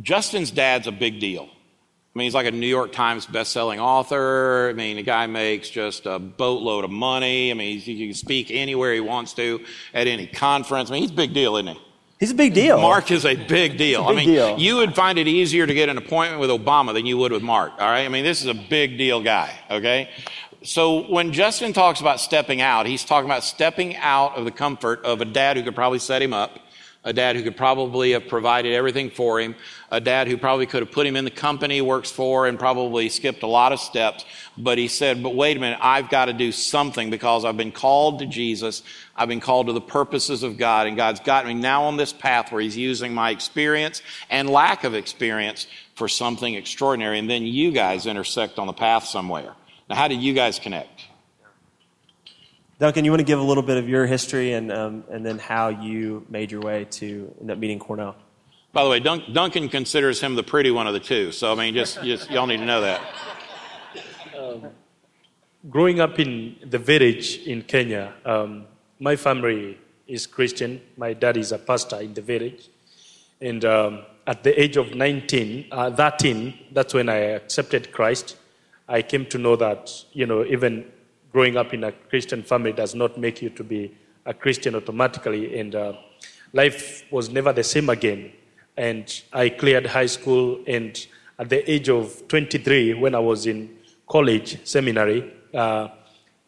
Justin's 0.00 0.50
dad's 0.50 0.86
a 0.86 0.92
big 0.92 1.20
deal. 1.20 1.48
I 2.12 2.18
mean, 2.18 2.24
he's 2.24 2.34
like 2.34 2.46
a 2.46 2.50
New 2.50 2.66
York 2.66 2.90
Times 2.90 3.26
best-selling 3.26 3.78
author. 3.78 4.68
I 4.68 4.72
mean, 4.72 4.96
the 4.96 5.02
guy 5.02 5.26
makes 5.26 5.70
just 5.70 6.06
a 6.06 6.18
boatload 6.18 6.82
of 6.82 6.90
money. 6.90 7.52
I 7.52 7.54
mean, 7.54 7.78
he 7.78 8.06
can 8.06 8.14
speak 8.14 8.50
anywhere 8.50 8.92
he 8.92 9.00
wants 9.00 9.32
to 9.34 9.64
at 9.94 10.08
any 10.08 10.26
conference. 10.26 10.90
I 10.90 10.94
mean, 10.94 11.02
he's 11.02 11.12
a 11.12 11.14
big 11.14 11.32
deal, 11.32 11.56
isn't 11.56 11.76
he? 11.76 11.80
He's 12.20 12.32
a 12.32 12.34
big 12.34 12.52
deal. 12.52 12.78
Mark 12.78 13.10
is 13.10 13.24
a 13.24 13.34
big 13.34 13.78
deal. 13.78 14.06
big 14.06 14.12
I 14.12 14.14
mean, 14.14 14.28
deal. 14.28 14.58
you 14.58 14.76
would 14.76 14.94
find 14.94 15.18
it 15.18 15.26
easier 15.26 15.66
to 15.66 15.72
get 15.72 15.88
an 15.88 15.96
appointment 15.96 16.38
with 16.38 16.50
Obama 16.50 16.92
than 16.92 17.06
you 17.06 17.16
would 17.16 17.32
with 17.32 17.42
Mark. 17.42 17.72
All 17.72 17.88
right. 17.88 18.04
I 18.04 18.08
mean, 18.08 18.24
this 18.24 18.42
is 18.42 18.46
a 18.46 18.52
big 18.52 18.98
deal 18.98 19.22
guy. 19.22 19.58
Okay. 19.70 20.10
So 20.62 21.10
when 21.10 21.32
Justin 21.32 21.72
talks 21.72 22.02
about 22.02 22.20
stepping 22.20 22.60
out, 22.60 22.84
he's 22.84 23.06
talking 23.06 23.24
about 23.24 23.42
stepping 23.42 23.96
out 23.96 24.36
of 24.36 24.44
the 24.44 24.50
comfort 24.50 25.02
of 25.02 25.22
a 25.22 25.24
dad 25.24 25.56
who 25.56 25.62
could 25.62 25.74
probably 25.74 25.98
set 25.98 26.20
him 26.20 26.34
up, 26.34 26.58
a 27.04 27.14
dad 27.14 27.36
who 27.36 27.42
could 27.42 27.56
probably 27.56 28.10
have 28.10 28.28
provided 28.28 28.74
everything 28.74 29.08
for 29.08 29.40
him, 29.40 29.54
a 29.90 30.02
dad 30.02 30.28
who 30.28 30.36
probably 30.36 30.66
could 30.66 30.82
have 30.82 30.92
put 30.92 31.06
him 31.06 31.16
in 31.16 31.24
the 31.24 31.30
company 31.30 31.76
he 31.76 31.80
works 31.80 32.10
for 32.10 32.46
and 32.46 32.58
probably 32.58 33.08
skipped 33.08 33.42
a 33.42 33.46
lot 33.46 33.72
of 33.72 33.80
steps. 33.80 34.26
But 34.58 34.76
he 34.76 34.88
said, 34.88 35.22
But 35.22 35.34
wait 35.34 35.56
a 35.56 35.60
minute, 35.60 35.78
I've 35.80 36.10
got 36.10 36.26
to 36.26 36.34
do 36.34 36.52
something 36.52 37.08
because 37.08 37.46
I've 37.46 37.56
been 37.56 37.72
called 37.72 38.18
to 38.18 38.26
Jesus. 38.26 38.82
I've 39.20 39.28
been 39.28 39.40
called 39.40 39.66
to 39.66 39.74
the 39.74 39.82
purposes 39.82 40.42
of 40.42 40.56
God, 40.56 40.86
and 40.86 40.96
God's 40.96 41.20
got 41.20 41.44
me 41.44 41.52
now 41.52 41.84
on 41.84 41.98
this 41.98 42.10
path 42.10 42.50
where 42.50 42.62
He's 42.62 42.74
using 42.74 43.12
my 43.12 43.28
experience 43.28 44.00
and 44.30 44.48
lack 44.48 44.82
of 44.82 44.94
experience 44.94 45.66
for 45.94 46.08
something 46.08 46.54
extraordinary. 46.54 47.18
And 47.18 47.28
then 47.28 47.44
you 47.44 47.70
guys 47.70 48.06
intersect 48.06 48.58
on 48.58 48.66
the 48.66 48.72
path 48.72 49.04
somewhere. 49.04 49.52
Now, 49.90 49.96
how 49.96 50.08
did 50.08 50.22
you 50.22 50.32
guys 50.32 50.58
connect? 50.58 51.02
Duncan, 52.78 53.04
you 53.04 53.10
want 53.10 53.20
to 53.20 53.24
give 53.24 53.38
a 53.38 53.42
little 53.42 53.62
bit 53.62 53.76
of 53.76 53.90
your 53.90 54.06
history 54.06 54.54
and, 54.54 54.72
um, 54.72 55.04
and 55.10 55.26
then 55.26 55.38
how 55.38 55.68
you 55.68 56.24
made 56.30 56.50
your 56.50 56.62
way 56.62 56.86
to 56.92 57.30
end 57.42 57.50
up 57.50 57.58
meeting 57.58 57.78
Cornell? 57.78 58.16
By 58.72 58.84
the 58.84 58.88
way, 58.88 59.00
Dun- 59.00 59.24
Duncan 59.34 59.68
considers 59.68 60.18
him 60.18 60.34
the 60.34 60.42
pretty 60.42 60.70
one 60.70 60.86
of 60.86 60.94
the 60.94 61.00
two. 61.00 61.30
So, 61.30 61.52
I 61.52 61.56
mean, 61.56 61.74
just, 61.74 62.02
just 62.02 62.30
y'all 62.30 62.46
need 62.46 62.56
to 62.56 62.64
know 62.64 62.80
that. 62.80 63.02
Um, 64.38 64.70
growing 65.68 66.00
up 66.00 66.18
in 66.18 66.56
the 66.64 66.78
village 66.78 67.36
in 67.40 67.60
Kenya, 67.60 68.14
um, 68.24 68.64
my 69.00 69.16
family 69.16 69.78
is 70.06 70.26
Christian. 70.26 70.80
My 70.96 71.14
dad 71.14 71.38
is 71.38 71.52
a 71.52 71.58
pastor 71.58 72.00
in 72.00 72.12
the 72.12 72.20
village. 72.20 72.68
And 73.40 73.64
um, 73.64 74.02
at 74.26 74.44
the 74.44 74.60
age 74.60 74.76
of 74.76 74.94
19, 74.94 75.66
uh, 75.72 75.90
13, 75.90 76.54
that's 76.72 76.92
when 76.92 77.08
I 77.08 77.16
accepted 77.16 77.92
Christ. 77.92 78.36
I 78.86 79.00
came 79.00 79.24
to 79.26 79.38
know 79.38 79.56
that, 79.56 79.90
you 80.12 80.26
know, 80.26 80.44
even 80.44 80.84
growing 81.32 81.56
up 81.56 81.72
in 81.72 81.84
a 81.84 81.92
Christian 81.92 82.42
family 82.42 82.72
does 82.72 82.94
not 82.94 83.16
make 83.16 83.40
you 83.40 83.48
to 83.50 83.64
be 83.64 83.96
a 84.26 84.34
Christian 84.34 84.74
automatically. 84.74 85.58
And 85.58 85.74
uh, 85.74 85.94
life 86.52 87.10
was 87.10 87.30
never 87.30 87.54
the 87.54 87.64
same 87.64 87.88
again. 87.88 88.32
And 88.76 89.22
I 89.32 89.48
cleared 89.48 89.86
high 89.86 90.06
school. 90.06 90.62
And 90.66 91.06
at 91.38 91.48
the 91.48 91.68
age 91.70 91.88
of 91.88 92.28
23, 92.28 92.94
when 92.94 93.14
I 93.14 93.20
was 93.20 93.46
in 93.46 93.78
college, 94.06 94.58
seminary, 94.66 95.32
uh, 95.54 95.88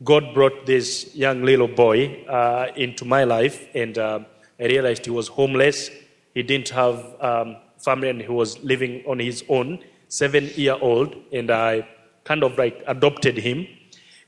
God 0.04 0.34
brought 0.34 0.66
this 0.66 1.14
young 1.14 1.42
little 1.44 1.68
boy 1.68 2.24
uh, 2.24 2.68
into 2.76 3.04
my 3.04 3.24
life. 3.24 3.68
And 3.74 3.96
uh, 3.98 4.20
I 4.58 4.64
realized 4.64 5.04
he 5.04 5.10
was 5.10 5.28
homeless. 5.28 5.90
He 6.34 6.42
didn't 6.42 6.70
have 6.70 7.04
um, 7.20 7.56
family 7.78 8.08
and 8.10 8.20
he 8.20 8.28
was 8.28 8.58
living 8.62 9.02
on 9.06 9.18
his 9.18 9.44
own, 9.48 9.78
seven 10.08 10.50
year 10.56 10.76
old. 10.80 11.14
And 11.32 11.50
I 11.50 11.86
kind 12.24 12.42
of 12.42 12.56
like 12.58 12.82
adopted 12.86 13.36
him 13.36 13.66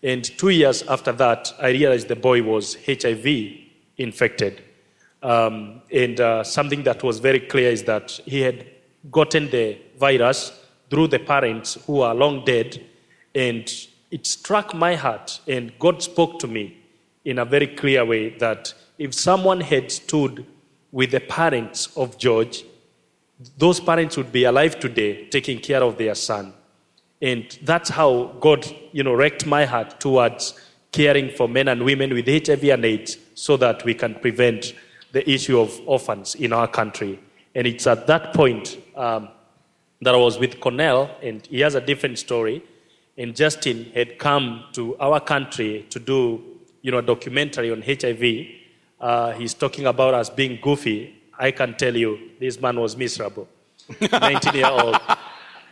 and 0.04 0.22
two 0.22 0.50
years 0.50 0.82
after 0.82 1.12
that, 1.12 1.54
I 1.58 1.70
realized 1.70 2.08
the 2.08 2.16
boy 2.16 2.42
was 2.42 2.76
HIV 2.86 3.26
infected. 3.96 4.62
Um, 5.22 5.80
and 5.90 6.20
uh, 6.20 6.44
something 6.44 6.82
that 6.82 7.02
was 7.02 7.20
very 7.20 7.40
clear 7.40 7.70
is 7.70 7.84
that 7.84 8.10
he 8.26 8.42
had 8.42 8.66
gotten 9.10 9.50
the 9.50 9.78
virus 9.98 10.52
through 10.90 11.08
the 11.08 11.20
parents 11.20 11.78
who 11.86 12.02
are 12.02 12.14
long 12.14 12.44
dead. 12.44 12.84
And 13.34 13.66
it 14.14 14.28
struck 14.28 14.72
my 14.72 14.94
heart, 14.94 15.40
and 15.48 15.76
God 15.80 16.00
spoke 16.00 16.38
to 16.38 16.46
me 16.46 16.78
in 17.24 17.40
a 17.40 17.44
very 17.44 17.66
clear 17.66 18.04
way 18.04 18.30
that 18.38 18.72
if 18.96 19.12
someone 19.12 19.60
had 19.60 19.90
stood 19.90 20.46
with 20.92 21.10
the 21.10 21.18
parents 21.18 21.88
of 21.96 22.16
George, 22.16 22.64
those 23.58 23.80
parents 23.80 24.16
would 24.16 24.30
be 24.30 24.44
alive 24.44 24.78
today 24.78 25.26
taking 25.30 25.58
care 25.58 25.82
of 25.82 25.98
their 25.98 26.14
son. 26.14 26.54
And 27.20 27.58
that's 27.62 27.90
how 27.90 28.36
God, 28.38 28.64
you 28.92 29.02
know, 29.02 29.14
wrecked 29.14 29.46
my 29.46 29.64
heart 29.64 29.98
towards 29.98 30.54
caring 30.92 31.30
for 31.30 31.48
men 31.48 31.66
and 31.66 31.84
women 31.84 32.14
with 32.14 32.28
HIV 32.28 32.62
and 32.62 32.84
AIDS 32.84 33.18
so 33.34 33.56
that 33.56 33.84
we 33.84 33.94
can 33.94 34.14
prevent 34.14 34.74
the 35.10 35.28
issue 35.28 35.58
of 35.58 35.80
orphans 35.86 36.36
in 36.36 36.52
our 36.52 36.68
country. 36.68 37.18
And 37.56 37.66
it's 37.66 37.88
at 37.88 38.06
that 38.06 38.32
point 38.32 38.78
um, 38.94 39.28
that 40.02 40.14
I 40.14 40.18
was 40.18 40.38
with 40.38 40.60
Cornell, 40.60 41.10
and 41.20 41.44
he 41.46 41.58
has 41.60 41.74
a 41.74 41.80
different 41.80 42.20
story. 42.20 42.62
And 43.16 43.34
Justin 43.34 43.90
had 43.94 44.18
come 44.18 44.64
to 44.72 44.96
our 44.98 45.20
country 45.20 45.86
to 45.90 45.98
do, 45.98 46.42
you 46.82 46.90
know, 46.90 46.98
a 46.98 47.02
documentary 47.02 47.70
on 47.70 47.82
HIV. 47.82 48.46
Uh, 49.00 49.32
he's 49.32 49.54
talking 49.54 49.86
about 49.86 50.14
us 50.14 50.30
being 50.30 50.58
goofy. 50.60 51.22
I 51.38 51.50
can 51.52 51.74
tell 51.76 51.96
you, 51.96 52.30
this 52.40 52.60
man 52.60 52.80
was 52.80 52.96
miserable. 52.96 53.48
19 54.00 54.54
year 54.54 54.66
old. 54.66 54.96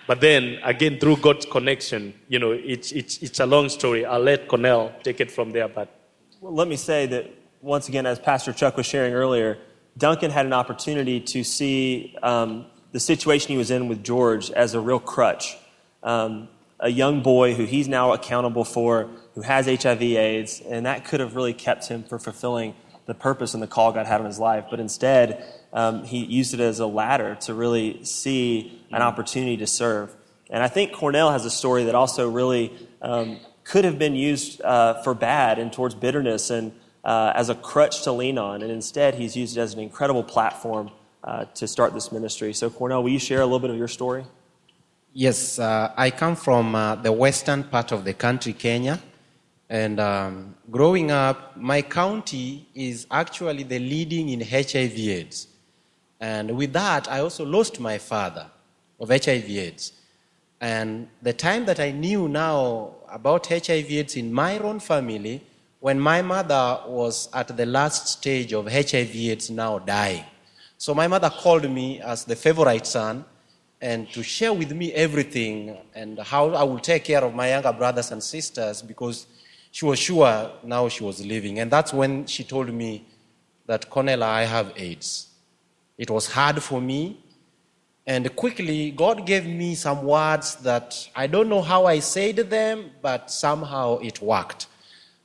But 0.06 0.20
then 0.20 0.58
again, 0.64 0.98
through 0.98 1.16
God's 1.16 1.46
connection, 1.46 2.14
you 2.28 2.38
know, 2.38 2.52
it's, 2.52 2.92
it's, 2.92 3.18
it's 3.18 3.40
a 3.40 3.46
long 3.46 3.68
story. 3.68 4.04
I'll 4.04 4.20
let 4.20 4.48
Cornell 4.48 4.92
take 5.02 5.20
it 5.20 5.30
from 5.30 5.52
there. 5.52 5.68
But 5.68 5.88
well, 6.40 6.52
let 6.52 6.68
me 6.68 6.76
say 6.76 7.06
that 7.06 7.30
once 7.60 7.88
again, 7.88 8.06
as 8.06 8.18
Pastor 8.18 8.52
Chuck 8.52 8.76
was 8.76 8.86
sharing 8.86 9.14
earlier, 9.14 9.58
Duncan 9.96 10.30
had 10.30 10.46
an 10.46 10.52
opportunity 10.52 11.20
to 11.20 11.44
see 11.44 12.16
um, 12.22 12.66
the 12.92 13.00
situation 13.00 13.52
he 13.52 13.56
was 13.56 13.70
in 13.70 13.88
with 13.88 14.02
George 14.02 14.50
as 14.50 14.74
a 14.74 14.80
real 14.80 14.98
crutch. 14.98 15.56
Um, 16.02 16.48
a 16.82 16.90
young 16.90 17.22
boy 17.22 17.54
who 17.54 17.64
he's 17.64 17.88
now 17.88 18.12
accountable 18.12 18.64
for, 18.64 19.08
who 19.34 19.40
has 19.40 19.66
HIV/AIDS, 19.66 20.60
and 20.68 20.84
that 20.84 21.04
could 21.04 21.20
have 21.20 21.36
really 21.36 21.54
kept 21.54 21.88
him 21.88 22.02
from 22.02 22.18
fulfilling 22.18 22.74
the 23.06 23.14
purpose 23.14 23.54
and 23.54 23.62
the 23.62 23.68
call 23.68 23.92
God 23.92 24.06
had 24.06 24.20
on 24.20 24.26
his 24.26 24.38
life. 24.38 24.66
But 24.68 24.80
instead, 24.80 25.44
um, 25.72 26.04
he 26.04 26.24
used 26.24 26.54
it 26.54 26.60
as 26.60 26.80
a 26.80 26.86
ladder 26.86 27.36
to 27.42 27.54
really 27.54 28.04
see 28.04 28.84
an 28.90 29.00
opportunity 29.00 29.56
to 29.58 29.66
serve. 29.66 30.14
And 30.50 30.62
I 30.62 30.68
think 30.68 30.92
Cornell 30.92 31.30
has 31.30 31.44
a 31.44 31.50
story 31.50 31.84
that 31.84 31.94
also 31.94 32.28
really 32.28 32.72
um, 33.00 33.38
could 33.64 33.84
have 33.84 33.98
been 33.98 34.14
used 34.14 34.60
uh, 34.60 35.02
for 35.02 35.14
bad 35.14 35.58
and 35.58 35.72
towards 35.72 35.94
bitterness 35.94 36.50
and 36.50 36.72
uh, 37.04 37.32
as 37.34 37.48
a 37.48 37.54
crutch 37.54 38.02
to 38.02 38.12
lean 38.12 38.38
on. 38.38 38.62
And 38.62 38.70
instead, 38.70 39.14
he's 39.14 39.36
used 39.36 39.56
it 39.56 39.60
as 39.60 39.72
an 39.72 39.80
incredible 39.80 40.22
platform 40.22 40.90
uh, 41.24 41.44
to 41.54 41.66
start 41.68 41.94
this 41.94 42.12
ministry. 42.12 42.52
So, 42.52 42.70
Cornell, 42.70 43.02
will 43.02 43.10
you 43.10 43.18
share 43.18 43.40
a 43.40 43.44
little 43.44 43.60
bit 43.60 43.70
of 43.70 43.76
your 43.76 43.88
story? 43.88 44.24
Yes, 45.14 45.58
uh, 45.58 45.92
I 45.94 46.10
come 46.10 46.36
from 46.36 46.74
uh, 46.74 46.94
the 46.94 47.12
western 47.12 47.64
part 47.64 47.92
of 47.92 48.02
the 48.02 48.14
country, 48.14 48.54
Kenya. 48.54 48.98
And 49.68 50.00
um, 50.00 50.54
growing 50.70 51.10
up, 51.10 51.54
my 51.54 51.82
county 51.82 52.66
is 52.74 53.06
actually 53.10 53.64
the 53.64 53.78
leading 53.78 54.30
in 54.30 54.40
HIV/AIDS. 54.40 55.48
And 56.18 56.56
with 56.56 56.72
that, 56.72 57.10
I 57.10 57.20
also 57.20 57.44
lost 57.44 57.78
my 57.78 57.98
father 57.98 58.46
of 58.98 59.10
HIV/AIDS. 59.10 59.92
And 60.62 61.08
the 61.20 61.34
time 61.34 61.66
that 61.66 61.78
I 61.78 61.90
knew 61.90 62.26
now 62.26 62.94
about 63.10 63.48
HIV/AIDS 63.48 64.16
in 64.16 64.32
my 64.32 64.58
own 64.60 64.80
family, 64.80 65.42
when 65.80 66.00
my 66.00 66.22
mother 66.22 66.80
was 66.86 67.28
at 67.34 67.54
the 67.54 67.66
last 67.66 68.08
stage 68.08 68.54
of 68.54 68.66
HIV/AIDS 68.66 69.50
now 69.50 69.78
dying. 69.78 70.24
So 70.78 70.94
my 70.94 71.06
mother 71.06 71.28
called 71.28 71.70
me 71.70 72.00
as 72.00 72.24
the 72.24 72.34
favorite 72.34 72.86
son 72.86 73.26
and 73.82 74.08
to 74.12 74.22
share 74.22 74.52
with 74.52 74.72
me 74.72 74.92
everything 74.92 75.76
and 75.92 76.20
how 76.20 76.50
I 76.50 76.62
will 76.62 76.78
take 76.78 77.02
care 77.02 77.22
of 77.24 77.34
my 77.34 77.48
younger 77.48 77.72
brothers 77.72 78.12
and 78.12 78.22
sisters 78.22 78.80
because 78.80 79.26
she 79.72 79.84
was 79.84 79.98
sure 79.98 80.52
now 80.62 80.88
she 80.88 81.02
was 81.02 81.20
leaving. 81.26 81.58
And 81.58 81.68
that's 81.68 81.92
when 81.92 82.24
she 82.26 82.44
told 82.44 82.72
me 82.72 83.04
that, 83.66 83.90
Cornella, 83.90 84.22
I 84.22 84.44
have 84.44 84.72
AIDS. 84.76 85.26
It 85.98 86.10
was 86.10 86.28
hard 86.30 86.62
for 86.62 86.80
me. 86.80 87.18
And 88.06 88.34
quickly, 88.36 88.92
God 88.92 89.26
gave 89.26 89.46
me 89.46 89.74
some 89.74 90.04
words 90.04 90.56
that 90.56 91.08
I 91.16 91.26
don't 91.26 91.48
know 91.48 91.60
how 91.60 91.86
I 91.86 91.98
said 91.98 92.36
them, 92.36 92.92
but 93.02 93.32
somehow 93.32 93.98
it 93.98 94.22
worked. 94.22 94.68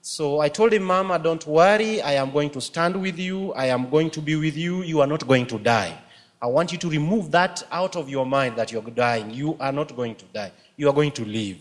So 0.01 0.39
I 0.39 0.49
told 0.49 0.73
him, 0.73 0.83
Mama, 0.83 1.19
don't 1.19 1.45
worry. 1.45 2.01
I 2.01 2.13
am 2.13 2.31
going 2.31 2.49
to 2.51 2.61
stand 2.61 2.99
with 2.99 3.19
you. 3.19 3.53
I 3.53 3.65
am 3.65 3.89
going 3.89 4.09
to 4.11 4.21
be 4.21 4.35
with 4.35 4.57
you. 4.57 4.81
You 4.81 5.01
are 5.01 5.07
not 5.07 5.27
going 5.27 5.45
to 5.47 5.59
die. 5.59 5.95
I 6.41 6.47
want 6.47 6.71
you 6.71 6.77
to 6.77 6.89
remove 6.89 7.31
that 7.31 7.63
out 7.71 7.95
of 7.95 8.09
your 8.09 8.25
mind 8.25 8.55
that 8.57 8.71
you're 8.71 8.81
dying. 8.83 9.31
You 9.31 9.57
are 9.59 9.71
not 9.71 9.95
going 9.95 10.15
to 10.15 10.25
die. 10.25 10.51
You 10.75 10.87
are 10.89 10.93
going 10.93 11.11
to 11.13 11.25
live. 11.25 11.57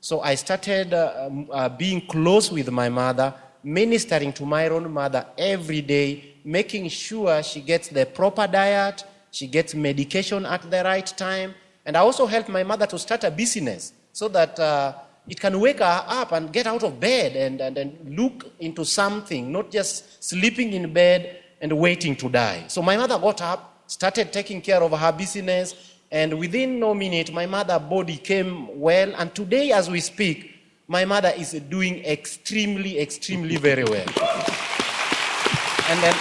So 0.00 0.20
I 0.20 0.34
started 0.36 0.94
uh, 0.94 1.26
um, 1.26 1.48
uh, 1.52 1.68
being 1.68 2.06
close 2.06 2.50
with 2.50 2.70
my 2.70 2.88
mother, 2.88 3.34
ministering 3.62 4.32
to 4.34 4.44
my 4.44 4.68
own 4.68 4.92
mother 4.92 5.26
every 5.38 5.80
day, 5.80 6.34
making 6.44 6.88
sure 6.88 7.42
she 7.42 7.60
gets 7.60 7.88
the 7.88 8.06
proper 8.06 8.46
diet, 8.46 9.04
she 9.30 9.46
gets 9.46 9.74
medication 9.74 10.44
at 10.46 10.68
the 10.70 10.82
right 10.84 11.06
time. 11.06 11.54
And 11.84 11.96
I 11.96 12.00
also 12.00 12.26
helped 12.26 12.48
my 12.48 12.62
mother 12.62 12.86
to 12.86 12.98
start 12.98 13.24
a 13.24 13.30
business 13.30 13.92
so 14.12 14.28
that 14.28 14.58
uh, 14.58 14.94
it 15.28 15.40
can 15.40 15.58
wake 15.58 15.78
her 15.78 16.04
up 16.06 16.32
and 16.32 16.52
get 16.52 16.66
out 16.66 16.82
of 16.82 16.98
bed 17.00 17.36
and, 17.36 17.60
and, 17.60 17.78
and 17.78 18.16
look 18.16 18.52
into 18.60 18.84
something, 18.84 19.50
not 19.50 19.70
just 19.70 20.22
sleeping 20.22 20.72
in 20.72 20.92
bed 20.92 21.38
and 21.60 21.72
waiting 21.76 22.14
to 22.16 22.28
die. 22.28 22.64
So 22.68 22.82
my 22.82 22.96
mother 22.96 23.18
got 23.18 23.40
up, 23.40 23.71
started 23.92 24.32
taking 24.32 24.62
care 24.62 24.82
of 24.82 24.98
her 24.98 25.12
business, 25.12 25.74
and 26.10 26.38
within 26.38 26.80
no 26.80 26.94
minute, 26.94 27.30
my 27.32 27.44
mother 27.44 27.78
body 27.78 28.16
came 28.16 28.80
well. 28.80 29.12
And 29.16 29.34
today, 29.34 29.72
as 29.72 29.90
we 29.90 30.00
speak, 30.00 30.54
my 30.88 31.04
mother 31.04 31.32
is 31.36 31.52
doing 31.68 32.02
extremely, 32.04 32.98
extremely 32.98 33.56
very 33.56 33.84
well. 33.84 34.08
And 35.90 35.98
then, 36.02 36.14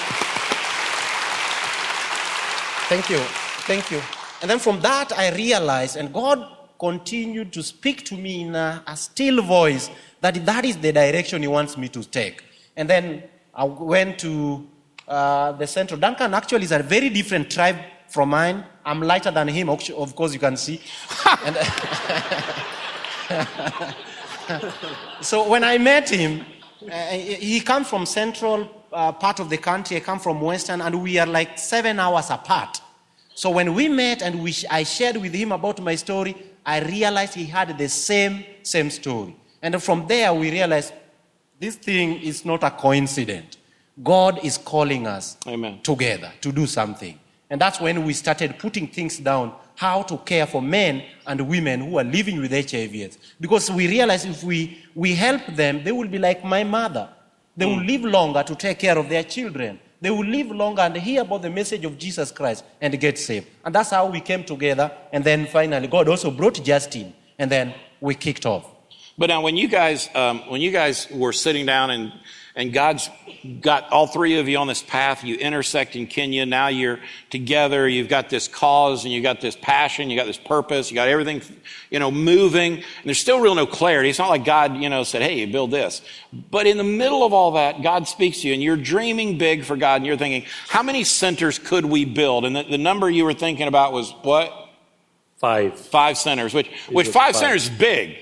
thank 2.89 3.09
you, 3.09 3.19
thank 3.69 3.89
you. 3.89 4.01
And 4.41 4.49
then 4.49 4.59
from 4.59 4.81
that, 4.81 5.17
I 5.17 5.33
realized, 5.33 5.95
and 5.95 6.13
God 6.13 6.45
continued 6.77 7.53
to 7.53 7.63
speak 7.63 8.03
to 8.05 8.17
me 8.17 8.41
in 8.41 8.55
a, 8.55 8.83
a 8.85 8.97
still 8.97 9.41
voice 9.41 9.89
that 10.19 10.45
that 10.45 10.65
is 10.65 10.77
the 10.77 10.91
direction 10.91 11.41
He 11.41 11.47
wants 11.47 11.77
me 11.77 11.87
to 11.89 12.03
take. 12.03 12.43
And 12.75 12.89
then 12.89 13.23
I 13.53 13.63
went 13.63 14.19
to 14.19 14.67
uh, 15.11 15.51
the 15.53 15.67
central. 15.67 15.99
Duncan 15.99 16.33
actually 16.33 16.63
is 16.63 16.71
a 16.71 16.79
very 16.81 17.09
different 17.09 17.51
tribe 17.51 17.77
from 18.07 18.29
mine. 18.29 18.63
I'm 18.85 19.01
lighter 19.01 19.31
than 19.31 19.47
him, 19.49 19.69
of 19.69 20.15
course, 20.15 20.33
you 20.33 20.39
can 20.39 20.55
see. 20.57 20.79
And- 21.45 21.57
so 25.21 25.47
when 25.47 25.63
I 25.63 25.77
met 25.77 26.09
him, 26.09 26.45
uh, 26.91 27.07
he 27.11 27.35
he 27.35 27.59
come 27.61 27.85
from 27.85 28.05
central 28.05 28.67
uh, 28.91 29.11
part 29.11 29.39
of 29.39 29.49
the 29.49 29.57
country, 29.57 29.97
I 29.97 29.99
come 30.01 30.19
from 30.19 30.41
western, 30.41 30.81
and 30.81 31.01
we 31.01 31.17
are 31.19 31.27
like 31.27 31.57
seven 31.57 31.99
hours 31.99 32.29
apart. 32.29 32.81
So 33.33 33.49
when 33.49 33.73
we 33.73 33.87
met 33.87 34.21
and 34.21 34.41
we 34.43 34.51
sh- 34.51 34.65
I 34.69 34.83
shared 34.83 35.17
with 35.17 35.33
him 35.33 35.51
about 35.51 35.79
my 35.81 35.95
story, 35.95 36.35
I 36.65 36.79
realized 36.81 37.33
he 37.35 37.45
had 37.45 37.77
the 37.77 37.87
same 37.87 38.43
same 38.63 38.89
story. 38.89 39.35
And 39.61 39.81
from 39.81 40.07
there, 40.07 40.33
we 40.33 40.51
realized 40.51 40.93
this 41.59 41.75
thing 41.75 42.19
is 42.21 42.43
not 42.43 42.63
a 42.63 42.71
coincidence. 42.71 43.57
God 44.01 44.39
is 44.43 44.57
calling 44.57 45.07
us 45.07 45.37
Amen. 45.47 45.79
together 45.83 46.31
to 46.41 46.51
do 46.51 46.65
something. 46.65 47.19
And 47.49 47.59
that's 47.59 47.81
when 47.81 48.05
we 48.05 48.13
started 48.13 48.57
putting 48.57 48.87
things 48.87 49.17
down 49.17 49.53
how 49.75 50.03
to 50.03 50.17
care 50.17 50.45
for 50.45 50.61
men 50.61 51.03
and 51.27 51.41
women 51.47 51.81
who 51.81 51.97
are 51.97 52.03
living 52.03 52.39
with 52.39 52.51
HIV 52.51 52.95
AIDS. 52.95 53.17
Because 53.39 53.69
we 53.69 53.87
realized 53.87 54.25
if 54.25 54.43
we, 54.43 54.83
we 54.95 55.13
help 55.15 55.45
them, 55.47 55.83
they 55.83 55.91
will 55.91 56.07
be 56.07 56.17
like 56.17 56.45
my 56.45 56.63
mother. 56.63 57.09
They 57.57 57.65
will 57.65 57.83
live 57.83 58.03
longer 58.03 58.43
to 58.43 58.55
take 58.55 58.79
care 58.79 58.97
of 58.97 59.09
their 59.09 59.23
children. 59.23 59.79
They 59.99 60.09
will 60.09 60.25
live 60.25 60.47
longer 60.47 60.81
and 60.81 60.95
hear 60.95 61.21
about 61.21 61.41
the 61.41 61.49
message 61.49 61.83
of 61.83 61.97
Jesus 61.97 62.31
Christ 62.31 62.63
and 62.79 62.97
get 62.99 63.19
saved. 63.19 63.47
And 63.65 63.75
that's 63.75 63.91
how 63.91 64.07
we 64.07 64.21
came 64.21 64.43
together. 64.43 64.91
And 65.11 65.23
then 65.23 65.45
finally, 65.45 65.87
God 65.87 66.07
also 66.07 66.31
brought 66.31 66.63
Justin. 66.63 67.13
And 67.37 67.51
then 67.51 67.73
we 67.99 68.15
kicked 68.15 68.45
off. 68.45 68.65
But 69.17 69.27
now, 69.27 69.41
when 69.41 69.57
you 69.57 69.67
guys, 69.67 70.09
um, 70.15 70.49
when 70.49 70.61
you 70.61 70.71
guys 70.71 71.07
were 71.11 71.33
sitting 71.33 71.65
down 71.65 71.91
and 71.91 72.13
and 72.55 72.73
God's 72.73 73.09
got 73.61 73.89
all 73.91 74.07
three 74.07 74.37
of 74.37 74.47
you 74.47 74.57
on 74.57 74.67
this 74.67 74.83
path, 74.83 75.23
you 75.23 75.35
intersect 75.35 75.95
in 75.95 76.05
Kenya. 76.05 76.45
Now 76.45 76.67
you're 76.67 76.99
together. 77.29 77.87
You've 77.87 78.09
got 78.09 78.29
this 78.29 78.47
cause 78.47 79.05
and 79.05 79.13
you've 79.13 79.23
got 79.23 79.39
this 79.41 79.55
passion. 79.55 80.09
You 80.09 80.17
got 80.17 80.25
this 80.25 80.37
purpose. 80.37 80.91
You 80.91 80.95
got 80.95 81.07
everything, 81.07 81.41
you 81.89 81.99
know, 81.99 82.11
moving. 82.11 82.75
And 82.75 83.05
there's 83.05 83.19
still 83.19 83.39
real 83.39 83.55
no 83.55 83.65
clarity. 83.65 84.09
It's 84.09 84.19
not 84.19 84.29
like 84.29 84.43
God, 84.43 84.77
you 84.77 84.89
know, 84.89 85.03
said, 85.03 85.21
"Hey, 85.21 85.39
you 85.39 85.47
build 85.47 85.71
this." 85.71 86.01
But 86.31 86.67
in 86.67 86.77
the 86.77 86.83
middle 86.83 87.23
of 87.23 87.33
all 87.33 87.51
that, 87.51 87.81
God 87.81 88.07
speaks 88.07 88.41
to 88.41 88.47
you, 88.47 88.53
and 88.53 88.61
you're 88.61 88.77
dreaming 88.77 89.37
big 89.37 89.63
for 89.63 89.77
God, 89.77 89.97
and 89.97 90.05
you're 90.05 90.17
thinking, 90.17 90.43
"How 90.67 90.83
many 90.83 91.03
centers 91.03 91.57
could 91.57 91.85
we 91.85 92.05
build?" 92.05 92.45
And 92.45 92.55
the, 92.55 92.63
the 92.63 92.77
number 92.77 93.09
you 93.09 93.23
were 93.23 93.33
thinking 93.33 93.67
about 93.67 93.93
was 93.93 94.11
what? 94.23 94.53
Five. 95.37 95.79
five 95.79 96.17
centers, 96.19 96.53
which 96.53 96.69
which 96.89 97.07
five 97.07 97.33
five. 97.33 97.35
centers 97.35 97.63
is 97.63 97.69
big. 97.71 98.15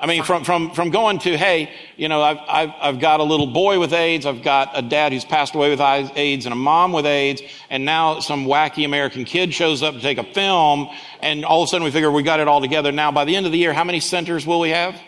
I 0.00 0.06
mean, 0.06 0.22
from 0.22 0.44
from 0.44 0.70
from 0.70 0.90
going 0.90 1.18
to 1.20 1.36
hey, 1.36 1.70
you 1.96 2.08
know, 2.08 2.22
I've 2.22 2.38
I've 2.48 2.72
I've 2.80 3.00
got 3.00 3.20
a 3.20 3.22
little 3.22 3.46
boy 3.46 3.78
with 3.78 3.92
AIDS, 3.92 4.26
I've 4.26 4.42
got 4.42 4.70
a 4.74 4.82
dad 4.82 5.12
who's 5.12 5.24
passed 5.24 5.54
away 5.54 5.70
with 5.70 5.80
AIDS, 5.80 6.46
and 6.46 6.52
a 6.52 6.56
mom 6.56 6.92
with 6.92 7.06
AIDS, 7.06 7.42
and 7.70 7.84
now 7.84 8.20
some 8.20 8.46
wacky 8.46 8.84
American 8.84 9.24
kid 9.24 9.54
shows 9.54 9.82
up 9.82 9.94
to 9.94 10.00
take 10.00 10.18
a 10.18 10.24
film, 10.24 10.88
and 11.20 11.44
all 11.44 11.62
of 11.62 11.66
a 11.66 11.70
sudden 11.70 11.84
we 11.84 11.90
figure 11.90 12.10
we 12.10 12.22
got 12.22 12.40
it 12.40 12.48
all 12.48 12.60
together. 12.60 12.92
Now, 12.92 13.12
by 13.12 13.24
the 13.24 13.36
end 13.36 13.46
of 13.46 13.52
the 13.52 13.58
year, 13.58 13.72
how 13.72 13.84
many 13.84 14.00
centers 14.00 14.46
will 14.46 14.60
we 14.60 14.70
have? 14.70 15.00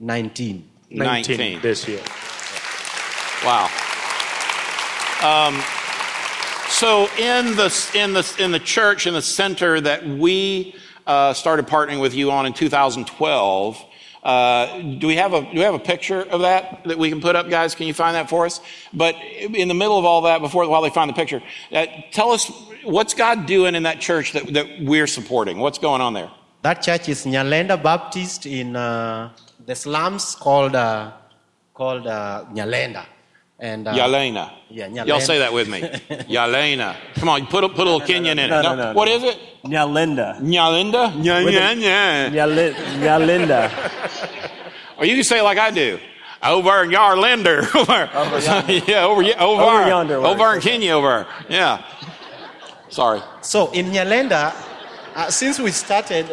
19. 0.00 0.68
19 0.90 1.60
this 1.60 1.86
year. 1.86 2.00
Wow. 3.44 3.70
Um, 5.22 5.62
so 6.68 7.08
in 7.18 7.56
the 7.56 7.90
in 7.94 8.14
the 8.14 8.36
in 8.38 8.52
the 8.52 8.58
church 8.58 9.06
in 9.06 9.12
the 9.12 9.22
center 9.22 9.80
that 9.80 10.06
we 10.06 10.74
started 11.34 11.66
partnering 11.66 12.00
with 12.00 12.14
you 12.14 12.30
on 12.30 12.46
in 12.46 12.52
2012. 12.52 13.84
Uh, 14.22 14.82
do 14.98 15.06
we 15.06 15.16
have 15.16 15.32
a 15.32 15.40
do 15.40 15.54
we 15.54 15.60
have 15.60 15.74
a 15.74 15.78
picture 15.78 16.22
of 16.22 16.42
that 16.42 16.84
that 16.84 16.98
we 16.98 17.08
can 17.08 17.20
put 17.20 17.36
up, 17.36 17.48
guys? 17.48 17.74
Can 17.74 17.86
you 17.86 17.94
find 17.94 18.14
that 18.16 18.28
for 18.28 18.44
us? 18.44 18.60
But 18.92 19.14
in 19.40 19.68
the 19.68 19.74
middle 19.74 19.98
of 19.98 20.04
all 20.04 20.22
that, 20.22 20.40
before 20.40 20.68
while 20.68 20.82
they 20.82 20.90
find 20.90 21.08
the 21.08 21.14
picture, 21.14 21.42
uh, 21.72 21.86
tell 22.12 22.30
us 22.30 22.50
what's 22.84 23.14
God 23.14 23.46
doing 23.46 23.74
in 23.74 23.84
that 23.84 24.00
church 24.00 24.32
that, 24.32 24.46
that 24.52 24.66
we're 24.82 25.06
supporting. 25.06 25.58
What's 25.58 25.78
going 25.78 26.02
on 26.02 26.12
there? 26.12 26.30
That 26.62 26.82
church 26.82 27.08
is 27.08 27.24
Nyalenda 27.24 27.82
Baptist 27.82 28.44
in 28.44 28.76
uh, 28.76 29.32
the 29.64 29.74
slums 29.74 30.34
called 30.34 30.74
uh, 30.74 31.12
called 31.72 32.06
uh, 32.06 32.44
Nyalenda. 32.52 33.06
And 33.62 33.86
uh, 33.86 33.92
Yalena. 33.92 34.50
Yeah, 34.70 34.88
Nyalena. 34.88 35.06
Y'all 35.06 35.20
say 35.20 35.38
that 35.40 35.52
with 35.52 35.68
me. 35.68 35.80
Yalena. 36.34 36.96
Come 37.16 37.28
on, 37.28 37.46
put 37.46 37.62
a, 37.62 37.68
put 37.68 37.86
a 37.86 37.90
little 37.90 38.00
Kenyan 38.00 38.32
in 38.32 38.38
it. 38.38 38.48
no, 38.48 38.62
no, 38.62 38.74
no, 38.74 38.92
What 38.94 39.08
it? 39.08 39.38
Nyalinda. 39.64 40.40
Nyalinda? 40.40 41.12
Nya, 41.12 41.44
With 41.44 41.54
a- 41.54 41.58
nya, 41.58 42.30
nya. 42.30 42.30
Nyali- 42.32 42.74
Nyalinda. 43.00 43.70
Or 44.98 45.06
you 45.06 45.14
can 45.14 45.24
say 45.24 45.38
it 45.40 45.42
like 45.42 45.56
I 45.56 45.70
do. 45.70 45.98
Over 46.42 46.82
in 46.84 46.90
Yarlander. 46.90 47.62
Over 47.74 48.72
yeah, 48.86 49.04
over, 49.06 49.22
yeah, 49.22 49.42
over, 49.42 49.62
Over 49.62 49.86
yonder. 49.88 50.16
Over 50.16 50.54
in 50.56 50.60
Kenya, 50.60 50.92
over. 50.92 51.26
Yeah. 51.48 51.82
Sorry. 52.90 53.22
So 53.40 53.70
in 53.72 53.86
Nyalenda, 53.86 54.52
uh, 55.14 55.30
since 55.30 55.58
we 55.58 55.70
started, 55.70 56.26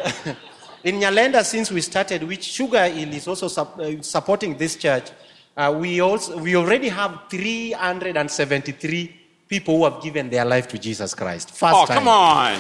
in 0.84 0.96
Nyalenda, 1.00 1.46
since 1.46 1.72
we 1.72 1.80
started, 1.82 2.24
which 2.24 2.44
Sugar 2.44 2.86
Hill 2.90 3.14
is 3.14 3.26
also 3.28 3.48
sup- 3.48 3.80
uh, 3.80 4.02
supporting 4.02 4.58
this 4.58 4.76
church, 4.76 5.12
uh, 5.58 5.74
we 5.78 6.00
also 6.02 6.38
we 6.38 6.56
already 6.56 6.88
have 6.90 7.20
373 7.30 9.16
people 9.50 9.78
who 9.78 9.84
have 9.86 10.02
given 10.04 10.30
their 10.30 10.46
life 10.46 10.68
to 10.68 10.78
Jesus 10.78 11.14
Christ. 11.16 11.50
First 11.52 11.74
Oh, 11.76 11.86
time. 11.86 11.98
come 11.98 12.08
on. 12.08 12.60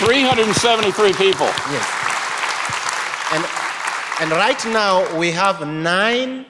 373 0.00 1.12
people. 1.12 1.46
Yes. 1.70 1.86
And, 3.34 3.44
and 4.20 4.30
right 4.32 4.64
now, 4.66 5.18
we 5.18 5.30
have 5.32 5.66
nine 5.66 6.46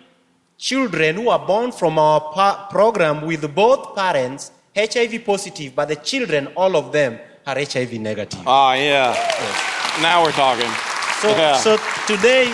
children 0.59 1.17
who 1.17 1.29
are 1.29 1.39
born 1.45 1.73
from 1.73 1.99
our 1.99 2.21
pa- 2.21 2.69
program 2.71 3.27
with 3.27 3.53
both 3.55 3.95
parents 3.95 4.53
HIV 4.77 5.25
positive, 5.25 5.75
but 5.75 5.89
the 5.89 5.97
children, 5.97 6.47
all 6.57 6.77
of 6.77 6.93
them, 6.93 7.19
are 7.47 7.57
HIV 7.57 7.95
negative. 7.95 8.41
Oh, 8.47 8.73
yeah. 8.73 9.13
Now 10.01 10.23
we're 10.25 10.33
talking. 10.33 10.71
So, 11.21 11.29
Yeah. 11.31 11.57
so 11.57 11.77
today, 12.07 12.53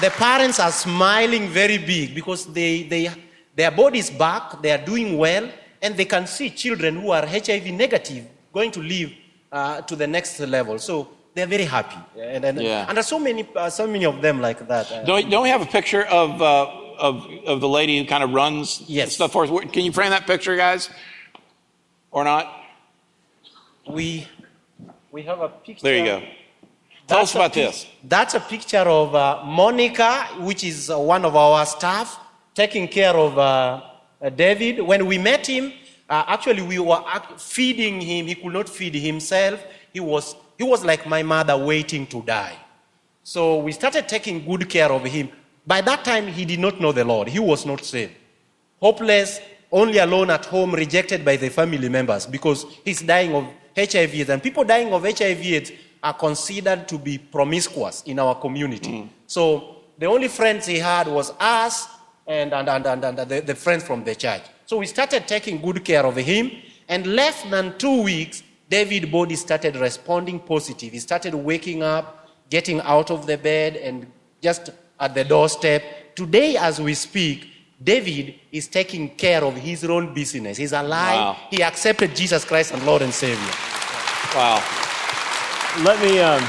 the 0.00 0.10
parents 0.10 0.60
are 0.60 0.70
smiling 0.70 1.48
very 1.48 1.78
big 1.78 2.14
because 2.14 2.46
they, 2.46 2.82
they, 2.84 3.10
their 3.54 3.70
body 3.70 3.98
is 3.98 4.10
back, 4.10 4.62
they 4.62 4.70
are 4.70 4.84
doing 4.84 5.16
well, 5.18 5.48
and 5.82 5.96
they 5.96 6.04
can 6.04 6.26
see 6.26 6.50
children 6.50 7.00
who 7.00 7.10
are 7.10 7.26
HIV 7.26 7.66
negative 7.66 8.24
going 8.52 8.70
to 8.72 8.80
live 8.80 9.12
uh, 9.52 9.80
to 9.82 9.96
the 9.96 10.06
next 10.06 10.38
level. 10.40 10.78
So 10.78 11.08
they're 11.34 11.46
very 11.46 11.64
happy. 11.64 11.96
And, 12.18 12.44
and, 12.44 12.60
Yeah. 12.60 12.86
and 12.88 12.96
there's 12.96 13.06
so 13.06 13.18
many, 13.18 13.46
uh, 13.54 13.70
so 13.70 13.86
many 13.86 14.04
of 14.04 14.20
them 14.22 14.40
like 14.40 14.66
that. 14.68 14.90
Uh, 14.90 15.04
Don't, 15.04 15.30
don't 15.30 15.42
we 15.42 15.48
have 15.48 15.62
a 15.62 15.66
picture 15.66 16.04
of, 16.04 16.40
uh, 16.42 16.66
of, 16.98 17.26
of 17.46 17.60
the 17.60 17.68
lady 17.68 17.98
who 17.98 18.04
kind 18.06 18.22
of 18.24 18.32
runs 18.32 18.82
Yes. 18.86 19.14
stuff 19.14 19.32
for 19.32 19.44
us? 19.44 19.50
Can 19.72 19.84
you 19.84 19.92
frame 19.92 20.10
that 20.10 20.26
picture, 20.26 20.56
guys? 20.56 20.90
Or 22.10 22.24
not? 22.24 22.54
we, 23.88 24.26
we 25.10 25.22
have 25.22 25.40
a 25.40 25.48
picture. 25.48 25.82
There 25.82 25.96
you 25.98 26.04
go. 26.04 26.22
Tell 27.08 27.20
That's 27.20 27.30
us 27.30 27.34
a 27.36 27.38
about 27.38 27.52
this. 27.54 27.86
That's 28.04 28.34
a 28.34 28.40
picture 28.40 28.86
of 28.86 29.14
uh, 29.14 29.42
Monica, 29.42 30.26
which 30.40 30.62
is 30.62 30.90
uh, 30.90 30.98
one 30.98 31.24
of 31.24 31.34
our 31.34 31.64
staff, 31.64 32.20
taking 32.54 32.86
care 32.86 33.16
of 33.16 33.38
uh, 33.38 33.80
uh, 34.20 34.28
David. 34.28 34.82
When 34.82 35.06
we 35.06 35.16
met 35.16 35.46
him, 35.46 35.72
uh, 36.10 36.24
actually 36.26 36.60
we 36.60 36.78
were 36.78 37.02
feeding 37.38 38.02
him. 38.02 38.26
He 38.26 38.34
could 38.34 38.52
not 38.52 38.68
feed 38.68 38.94
himself. 38.94 39.64
He 39.90 40.00
was, 40.00 40.36
he 40.58 40.64
was 40.64 40.84
like 40.84 41.06
my 41.06 41.22
mother 41.22 41.56
waiting 41.56 42.06
to 42.08 42.20
die. 42.20 42.58
So 43.22 43.56
we 43.56 43.72
started 43.72 44.06
taking 44.06 44.44
good 44.44 44.68
care 44.68 44.92
of 44.92 45.02
him. 45.04 45.30
By 45.66 45.80
that 45.80 46.04
time, 46.04 46.26
he 46.26 46.44
did 46.44 46.60
not 46.60 46.78
know 46.78 46.92
the 46.92 47.06
Lord. 47.06 47.28
He 47.28 47.38
was 47.38 47.64
not 47.64 47.86
saved. 47.86 48.12
Hopeless, 48.82 49.40
only 49.72 49.96
alone 49.96 50.28
at 50.28 50.44
home, 50.44 50.74
rejected 50.74 51.24
by 51.24 51.36
the 51.36 51.48
family 51.48 51.88
members 51.88 52.26
because 52.26 52.66
he's 52.84 53.00
dying 53.00 53.34
of 53.34 53.46
HIV. 53.74 54.28
And 54.28 54.42
people 54.42 54.64
dying 54.64 54.92
of 54.92 55.04
HIV 55.04 55.40
AIDS 55.42 55.72
are 56.02 56.14
considered 56.14 56.88
to 56.88 56.98
be 56.98 57.18
promiscuous 57.18 58.02
in 58.02 58.18
our 58.18 58.34
community. 58.34 59.10
So 59.26 59.76
the 59.98 60.06
only 60.06 60.28
friends 60.28 60.66
he 60.66 60.78
had 60.78 61.08
was 61.08 61.32
us 61.40 61.88
and, 62.26 62.52
and, 62.52 62.68
and, 62.68 62.86
and, 62.86 63.04
and 63.04 63.18
the, 63.18 63.40
the 63.40 63.54
friends 63.54 63.84
from 63.84 64.04
the 64.04 64.14
church. 64.14 64.42
So 64.66 64.78
we 64.78 64.86
started 64.86 65.26
taking 65.26 65.60
good 65.60 65.84
care 65.84 66.04
of 66.04 66.16
him. 66.16 66.50
And 66.88 67.06
less 67.06 67.42
than 67.44 67.76
two 67.78 68.02
weeks, 68.02 68.42
David 68.70 69.10
body 69.10 69.34
started 69.34 69.76
responding 69.76 70.38
positive. 70.40 70.92
He 70.92 70.98
started 70.98 71.34
waking 71.34 71.82
up, 71.82 72.28
getting 72.50 72.80
out 72.82 73.10
of 73.10 73.26
the 73.26 73.38
bed, 73.38 73.76
and 73.76 74.06
just 74.42 74.70
at 75.00 75.14
the 75.14 75.24
doorstep. 75.24 76.14
Today, 76.14 76.56
as 76.56 76.80
we 76.80 76.94
speak, 76.94 77.48
David 77.82 78.34
is 78.52 78.66
taking 78.68 79.10
care 79.10 79.44
of 79.44 79.54
his 79.56 79.84
own 79.84 80.12
business. 80.12 80.56
He's 80.56 80.72
alive. 80.72 81.18
Wow. 81.18 81.36
He 81.50 81.62
accepted 81.62 82.14
Jesus 82.14 82.44
Christ 82.44 82.74
and 82.74 82.84
Lord 82.84 83.02
and 83.02 83.14
Savior. 83.14 83.54
Wow. 84.34 84.87
Let 85.76 86.02
me. 86.02 86.18
Um, 86.18 86.42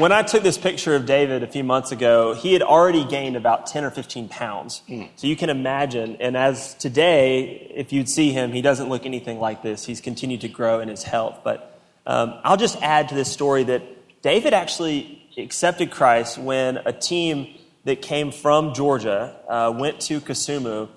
when 0.00 0.10
I 0.10 0.22
took 0.22 0.42
this 0.42 0.56
picture 0.56 0.94
of 0.96 1.04
David 1.04 1.42
a 1.42 1.46
few 1.46 1.62
months 1.62 1.92
ago, 1.92 2.32
he 2.32 2.54
had 2.54 2.62
already 2.62 3.04
gained 3.04 3.36
about 3.36 3.66
10 3.66 3.84
or 3.84 3.90
15 3.90 4.28
pounds. 4.28 4.82
So 5.16 5.26
you 5.26 5.36
can 5.36 5.50
imagine. 5.50 6.16
And 6.18 6.36
as 6.36 6.74
today, 6.74 7.70
if 7.74 7.92
you'd 7.92 8.08
see 8.08 8.32
him, 8.32 8.52
he 8.52 8.62
doesn't 8.62 8.88
look 8.88 9.04
anything 9.04 9.38
like 9.38 9.62
this. 9.62 9.84
He's 9.84 10.00
continued 10.00 10.40
to 10.40 10.48
grow 10.48 10.80
in 10.80 10.88
his 10.88 11.02
health. 11.02 11.40
But 11.44 11.78
um, 12.06 12.40
I'll 12.42 12.56
just 12.56 12.80
add 12.80 13.10
to 13.10 13.14
this 13.14 13.30
story 13.30 13.64
that 13.64 13.82
David 14.22 14.54
actually 14.54 15.22
accepted 15.36 15.90
Christ 15.90 16.38
when 16.38 16.78
a 16.78 16.92
team 16.92 17.54
that 17.84 18.00
came 18.00 18.32
from 18.32 18.72
Georgia 18.72 19.36
uh, 19.48 19.74
went 19.76 20.00
to 20.02 20.20
Kisumu 20.20 20.88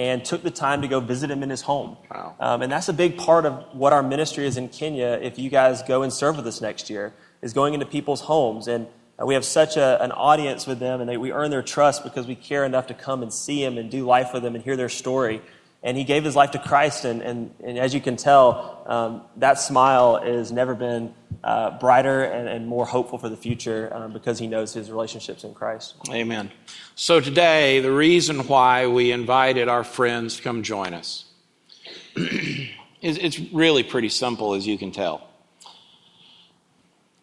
and 0.00 0.24
took 0.24 0.42
the 0.42 0.50
time 0.50 0.80
to 0.80 0.88
go 0.88 0.98
visit 0.98 1.30
him 1.30 1.42
in 1.42 1.50
his 1.50 1.60
home. 1.60 1.94
Wow. 2.10 2.34
Um, 2.40 2.62
and 2.62 2.72
that's 2.72 2.88
a 2.88 2.94
big 2.94 3.18
part 3.18 3.44
of 3.44 3.52
what 3.74 3.92
our 3.92 4.02
ministry 4.02 4.46
is 4.46 4.56
in 4.56 4.70
Kenya. 4.70 5.18
If 5.20 5.38
you 5.38 5.50
guys 5.50 5.82
go 5.82 6.02
and 6.02 6.10
serve 6.10 6.36
with 6.36 6.46
us 6.46 6.62
next 6.62 6.88
year, 6.88 7.12
is 7.42 7.52
going 7.52 7.74
into 7.74 7.84
people's 7.84 8.22
homes 8.22 8.66
and 8.66 8.86
uh, 9.20 9.26
we 9.26 9.34
have 9.34 9.44
such 9.44 9.76
a, 9.76 10.02
an 10.02 10.10
audience 10.12 10.66
with 10.66 10.78
them, 10.78 11.02
and 11.02 11.10
they, 11.10 11.18
we 11.18 11.32
earn 11.32 11.50
their 11.50 11.62
trust 11.62 12.02
because 12.02 12.26
we 12.26 12.34
care 12.34 12.64
enough 12.64 12.86
to 12.86 12.94
come 12.94 13.22
and 13.22 13.30
see 13.30 13.62
them 13.62 13.76
and 13.76 13.90
do 13.90 14.06
life 14.06 14.32
with 14.32 14.42
them 14.42 14.54
and 14.54 14.64
hear 14.64 14.76
their 14.76 14.88
story. 14.88 15.42
And 15.82 15.98
he 15.98 16.04
gave 16.04 16.24
his 16.24 16.34
life 16.34 16.52
to 16.52 16.58
Christ, 16.58 17.04
and, 17.04 17.20
and, 17.20 17.54
and 17.62 17.78
as 17.78 17.92
you 17.92 18.00
can 18.00 18.16
tell, 18.16 18.82
um, 18.86 19.22
that 19.36 19.58
smile 19.58 20.18
has 20.22 20.50
never 20.50 20.74
been 20.74 21.12
uh, 21.42 21.78
brighter 21.78 22.22
and, 22.22 22.48
and 22.48 22.66
more 22.66 22.86
hopeful 22.86 23.18
for 23.18 23.28
the 23.28 23.36
future 23.36 23.90
um, 23.94 24.12
because 24.12 24.38
he 24.38 24.46
knows 24.46 24.72
his 24.74 24.90
relationships 24.90 25.44
in 25.44 25.54
Christ. 25.54 25.94
Amen. 26.10 26.50
So 26.94 27.20
today, 27.20 27.80
the 27.80 27.92
reason 27.92 28.46
why 28.46 28.86
we 28.86 29.12
invited 29.12 29.68
our 29.68 29.84
friends 29.84 30.36
to 30.36 30.42
come 30.42 30.62
join 30.62 30.92
us 30.92 31.24
is 32.16 33.18
it's 33.18 33.38
really 33.52 33.82
pretty 33.82 34.10
simple, 34.10 34.54
as 34.54 34.66
you 34.66 34.76
can 34.76 34.92
tell. 34.92 35.26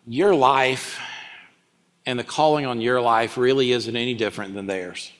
Your 0.07 0.33
life 0.33 0.99
and 2.05 2.17
the 2.17 2.23
calling 2.23 2.65
on 2.65 2.81
your 2.81 3.01
life 3.01 3.37
really 3.37 3.71
isn't 3.71 3.95
any 3.95 4.13
different 4.13 4.55
than 4.55 4.65
theirs. 4.65 5.11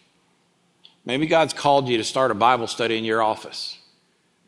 Maybe 1.06 1.28
God's 1.28 1.54
called 1.54 1.88
you 1.88 1.98
to 1.98 2.04
start 2.04 2.32
a 2.32 2.36
Bible 2.36 2.68
study 2.68 2.98
in 2.98 3.06
your 3.06 3.22
office. 3.22 3.78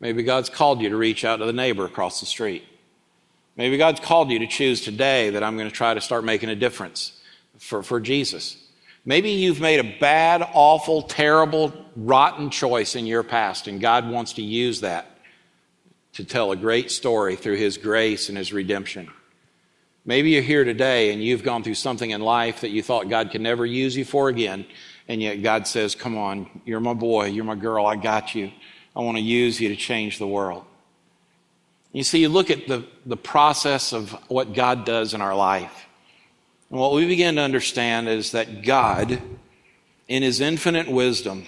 Maybe 0.00 0.22
God's 0.22 0.48
called 0.48 0.80
you 0.80 0.88
to 0.88 0.96
reach 0.96 1.24
out 1.24 1.36
to 1.36 1.44
the 1.44 1.52
neighbor 1.52 1.84
across 1.84 2.20
the 2.20 2.26
street. 2.26 2.64
Maybe 3.60 3.76
God's 3.76 4.00
called 4.00 4.30
you 4.30 4.38
to 4.38 4.46
choose 4.46 4.80
today 4.80 5.28
that 5.28 5.42
I'm 5.42 5.58
going 5.58 5.68
to 5.68 5.74
try 5.74 5.92
to 5.92 6.00
start 6.00 6.24
making 6.24 6.48
a 6.48 6.56
difference 6.56 7.12
for, 7.58 7.82
for 7.82 8.00
Jesus. 8.00 8.56
Maybe 9.04 9.32
you've 9.32 9.60
made 9.60 9.80
a 9.80 9.98
bad, 10.00 10.48
awful, 10.54 11.02
terrible, 11.02 11.74
rotten 11.94 12.48
choice 12.48 12.96
in 12.96 13.04
your 13.04 13.22
past, 13.22 13.68
and 13.68 13.78
God 13.78 14.08
wants 14.08 14.32
to 14.32 14.42
use 14.42 14.80
that 14.80 15.10
to 16.14 16.24
tell 16.24 16.52
a 16.52 16.56
great 16.56 16.90
story 16.90 17.36
through 17.36 17.56
His 17.56 17.76
grace 17.76 18.30
and 18.30 18.38
His 18.38 18.50
redemption. 18.50 19.10
Maybe 20.06 20.30
you're 20.30 20.42
here 20.42 20.64
today 20.64 21.12
and 21.12 21.22
you've 21.22 21.42
gone 21.42 21.62
through 21.62 21.74
something 21.74 22.12
in 22.12 22.22
life 22.22 22.62
that 22.62 22.70
you 22.70 22.82
thought 22.82 23.10
God 23.10 23.30
could 23.30 23.42
never 23.42 23.66
use 23.66 23.94
you 23.94 24.06
for 24.06 24.30
again, 24.30 24.64
and 25.06 25.20
yet 25.20 25.42
God 25.42 25.66
says, 25.66 25.94
Come 25.94 26.16
on, 26.16 26.62
you're 26.64 26.80
my 26.80 26.94
boy, 26.94 27.26
you're 27.26 27.44
my 27.44 27.56
girl, 27.56 27.84
I 27.84 27.96
got 27.96 28.34
you. 28.34 28.52
I 28.96 29.00
want 29.00 29.18
to 29.18 29.22
use 29.22 29.60
you 29.60 29.68
to 29.68 29.76
change 29.76 30.18
the 30.18 30.26
world. 30.26 30.64
You 31.92 32.04
see, 32.04 32.20
you 32.20 32.28
look 32.28 32.50
at 32.50 32.68
the, 32.68 32.84
the 33.04 33.16
process 33.16 33.92
of 33.92 34.10
what 34.28 34.54
God 34.54 34.84
does 34.84 35.12
in 35.14 35.20
our 35.20 35.34
life. 35.34 35.86
And 36.70 36.78
what 36.78 36.92
we 36.92 37.06
begin 37.06 37.34
to 37.36 37.42
understand 37.42 38.08
is 38.08 38.32
that 38.32 38.62
God, 38.62 39.20
in 40.06 40.22
His 40.22 40.40
infinite 40.40 40.88
wisdom, 40.88 41.46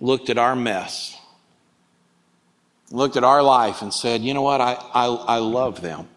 looked 0.00 0.28
at 0.30 0.38
our 0.38 0.54
mess 0.54 1.18
looked 2.90 3.16
at 3.16 3.24
our 3.24 3.42
life 3.42 3.82
and 3.82 3.92
said, 3.92 4.22
you 4.22 4.34
know 4.34 4.42
what, 4.42 4.60
I, 4.60 4.74
I, 4.94 5.06
I 5.06 5.38
love 5.38 5.80
them. 5.80 6.08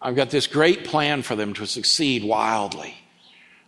I've 0.00 0.14
got 0.14 0.30
this 0.30 0.46
great 0.46 0.84
plan 0.84 1.22
for 1.22 1.34
them 1.34 1.54
to 1.54 1.66
succeed 1.66 2.22
wildly. 2.22 2.94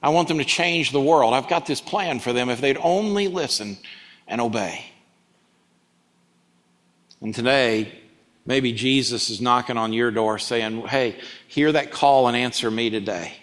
I 0.03 0.11
want 0.11 0.29
them 0.29 0.38
to 0.38 0.44
change 0.44 0.92
the 0.92 1.00
world. 1.00 1.35
I've 1.35 1.48
got 1.48 1.66
this 1.66 1.81
plan 1.81 2.20
for 2.20 2.33
them 2.33 2.48
if 2.48 2.61
they'd 2.61 2.79
only 2.81 3.29
listen 3.29 3.76
and 4.29 4.40
obey. 4.40 4.85
And 7.20 7.35
today, 7.35 7.92
maybe 8.46 8.72
Jesus 8.72 9.30
is 9.30 9.40
knocking 9.40 9.76
on 9.76 9.92
your 9.92 10.11
door 10.11 10.38
saying, 10.38 10.87
Hey, 10.87 11.16
hear 11.48 11.72
that 11.72 11.90
call 11.90 12.28
and 12.28 12.37
answer 12.37 12.70
me 12.70 12.90
today. 12.90 13.35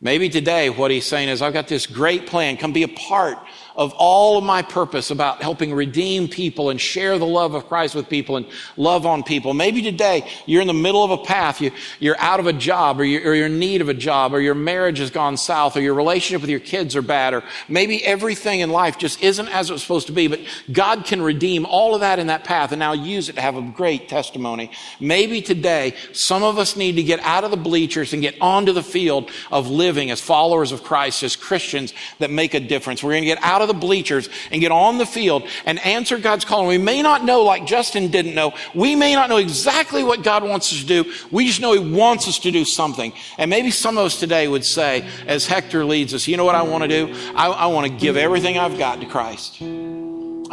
Maybe 0.00 0.28
today, 0.28 0.68
what 0.70 0.90
he's 0.90 1.06
saying 1.06 1.28
is, 1.28 1.40
I've 1.40 1.54
got 1.54 1.68
this 1.68 1.86
great 1.86 2.26
plan. 2.26 2.56
Come 2.58 2.72
be 2.72 2.82
a 2.82 2.88
part 2.88 3.38
of 3.76 3.92
all 3.94 4.38
of 4.38 4.44
my 4.44 4.62
purpose 4.62 5.10
about 5.10 5.42
helping 5.42 5.72
redeem 5.72 6.28
people 6.28 6.70
and 6.70 6.80
share 6.80 7.18
the 7.18 7.26
love 7.26 7.54
of 7.54 7.68
Christ 7.68 7.94
with 7.94 8.08
people 8.08 8.36
and 8.36 8.46
love 8.76 9.04
on 9.04 9.22
people. 9.22 9.52
Maybe 9.52 9.82
today 9.82 10.26
you're 10.46 10.62
in 10.62 10.66
the 10.66 10.74
middle 10.74 11.04
of 11.04 11.10
a 11.10 11.18
path, 11.18 11.60
you, 11.60 11.70
are 12.10 12.18
out 12.18 12.40
of 12.40 12.46
a 12.46 12.52
job 12.52 12.98
or 12.98 13.04
you're, 13.04 13.30
or 13.30 13.34
you're 13.34 13.46
in 13.46 13.58
need 13.58 13.82
of 13.82 13.88
a 13.88 13.94
job 13.94 14.32
or 14.32 14.40
your 14.40 14.54
marriage 14.54 14.98
has 14.98 15.10
gone 15.10 15.36
south 15.36 15.76
or 15.76 15.80
your 15.80 15.94
relationship 15.94 16.40
with 16.40 16.50
your 16.50 16.60
kids 16.60 16.96
are 16.96 17.02
bad 17.02 17.34
or 17.34 17.44
maybe 17.68 18.02
everything 18.04 18.60
in 18.60 18.70
life 18.70 18.96
just 18.96 19.22
isn't 19.22 19.48
as 19.48 19.70
it's 19.70 19.82
supposed 19.82 20.06
to 20.06 20.12
be, 20.12 20.26
but 20.26 20.40
God 20.72 21.04
can 21.04 21.20
redeem 21.20 21.66
all 21.66 21.94
of 21.94 22.00
that 22.00 22.18
in 22.18 22.28
that 22.28 22.44
path 22.44 22.72
and 22.72 22.78
now 22.78 22.94
use 22.94 23.28
it 23.28 23.34
to 23.34 23.42
have 23.42 23.56
a 23.56 23.62
great 23.62 24.08
testimony. 24.08 24.70
Maybe 25.00 25.42
today 25.42 25.94
some 26.12 26.42
of 26.42 26.58
us 26.58 26.76
need 26.76 26.96
to 26.96 27.02
get 27.02 27.20
out 27.20 27.44
of 27.44 27.50
the 27.50 27.56
bleachers 27.56 28.14
and 28.14 28.22
get 28.22 28.36
onto 28.40 28.72
the 28.72 28.82
field 28.82 29.30
of 29.52 29.68
living 29.68 30.10
as 30.10 30.20
followers 30.20 30.72
of 30.72 30.82
Christ, 30.82 31.22
as 31.22 31.36
Christians 31.36 31.92
that 32.18 32.30
make 32.30 32.54
a 32.54 32.60
difference. 32.60 33.02
We're 33.02 33.12
going 33.12 33.22
to 33.22 33.26
get 33.26 33.42
out 33.42 33.60
of 33.60 33.65
of 33.68 33.74
the 33.74 33.80
bleachers 33.80 34.28
and 34.50 34.60
get 34.60 34.72
on 34.72 34.98
the 34.98 35.06
field 35.06 35.46
and 35.64 35.78
answer 35.84 36.18
God's 36.18 36.44
call. 36.44 36.66
we 36.66 36.78
may 36.78 37.02
not 37.02 37.24
know, 37.24 37.42
like 37.42 37.66
Justin 37.66 38.08
didn't 38.08 38.34
know, 38.34 38.54
we 38.74 38.94
may 38.94 39.14
not 39.14 39.28
know 39.28 39.36
exactly 39.36 40.04
what 40.04 40.22
God 40.22 40.44
wants 40.44 40.72
us 40.72 40.80
to 40.80 40.86
do. 40.86 41.12
We 41.30 41.46
just 41.46 41.60
know 41.60 41.72
He 41.72 41.92
wants 41.92 42.28
us 42.28 42.38
to 42.40 42.50
do 42.50 42.64
something. 42.64 43.12
And 43.38 43.50
maybe 43.50 43.70
some 43.70 43.98
of 43.98 44.06
us 44.06 44.18
today 44.18 44.48
would 44.48 44.64
say, 44.64 45.08
as 45.26 45.46
Hector 45.46 45.84
leads 45.84 46.14
us, 46.14 46.28
you 46.28 46.36
know 46.36 46.44
what 46.44 46.54
I 46.54 46.62
want 46.62 46.82
to 46.84 46.88
do? 46.88 47.14
I, 47.34 47.48
I 47.48 47.66
want 47.66 47.86
to 47.86 47.92
give 47.92 48.16
everything 48.16 48.58
I've 48.58 48.78
got 48.78 49.00
to 49.00 49.06
Christ. 49.06 49.60
I 49.60 49.64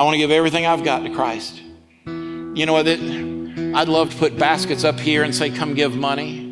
want 0.03 0.13
to 0.13 0.17
give 0.17 0.31
everything 0.31 0.65
I've 0.65 0.83
got 0.83 1.03
to 1.03 1.09
Christ. 1.09 1.61
You 2.05 2.65
know 2.65 2.73
what? 2.73 2.87
I'd 2.87 3.87
love 3.87 4.11
to 4.11 4.17
put 4.17 4.37
baskets 4.37 4.83
up 4.83 4.99
here 4.99 5.23
and 5.23 5.33
say, 5.33 5.49
come 5.49 5.73
give 5.73 5.95
money. 5.95 6.42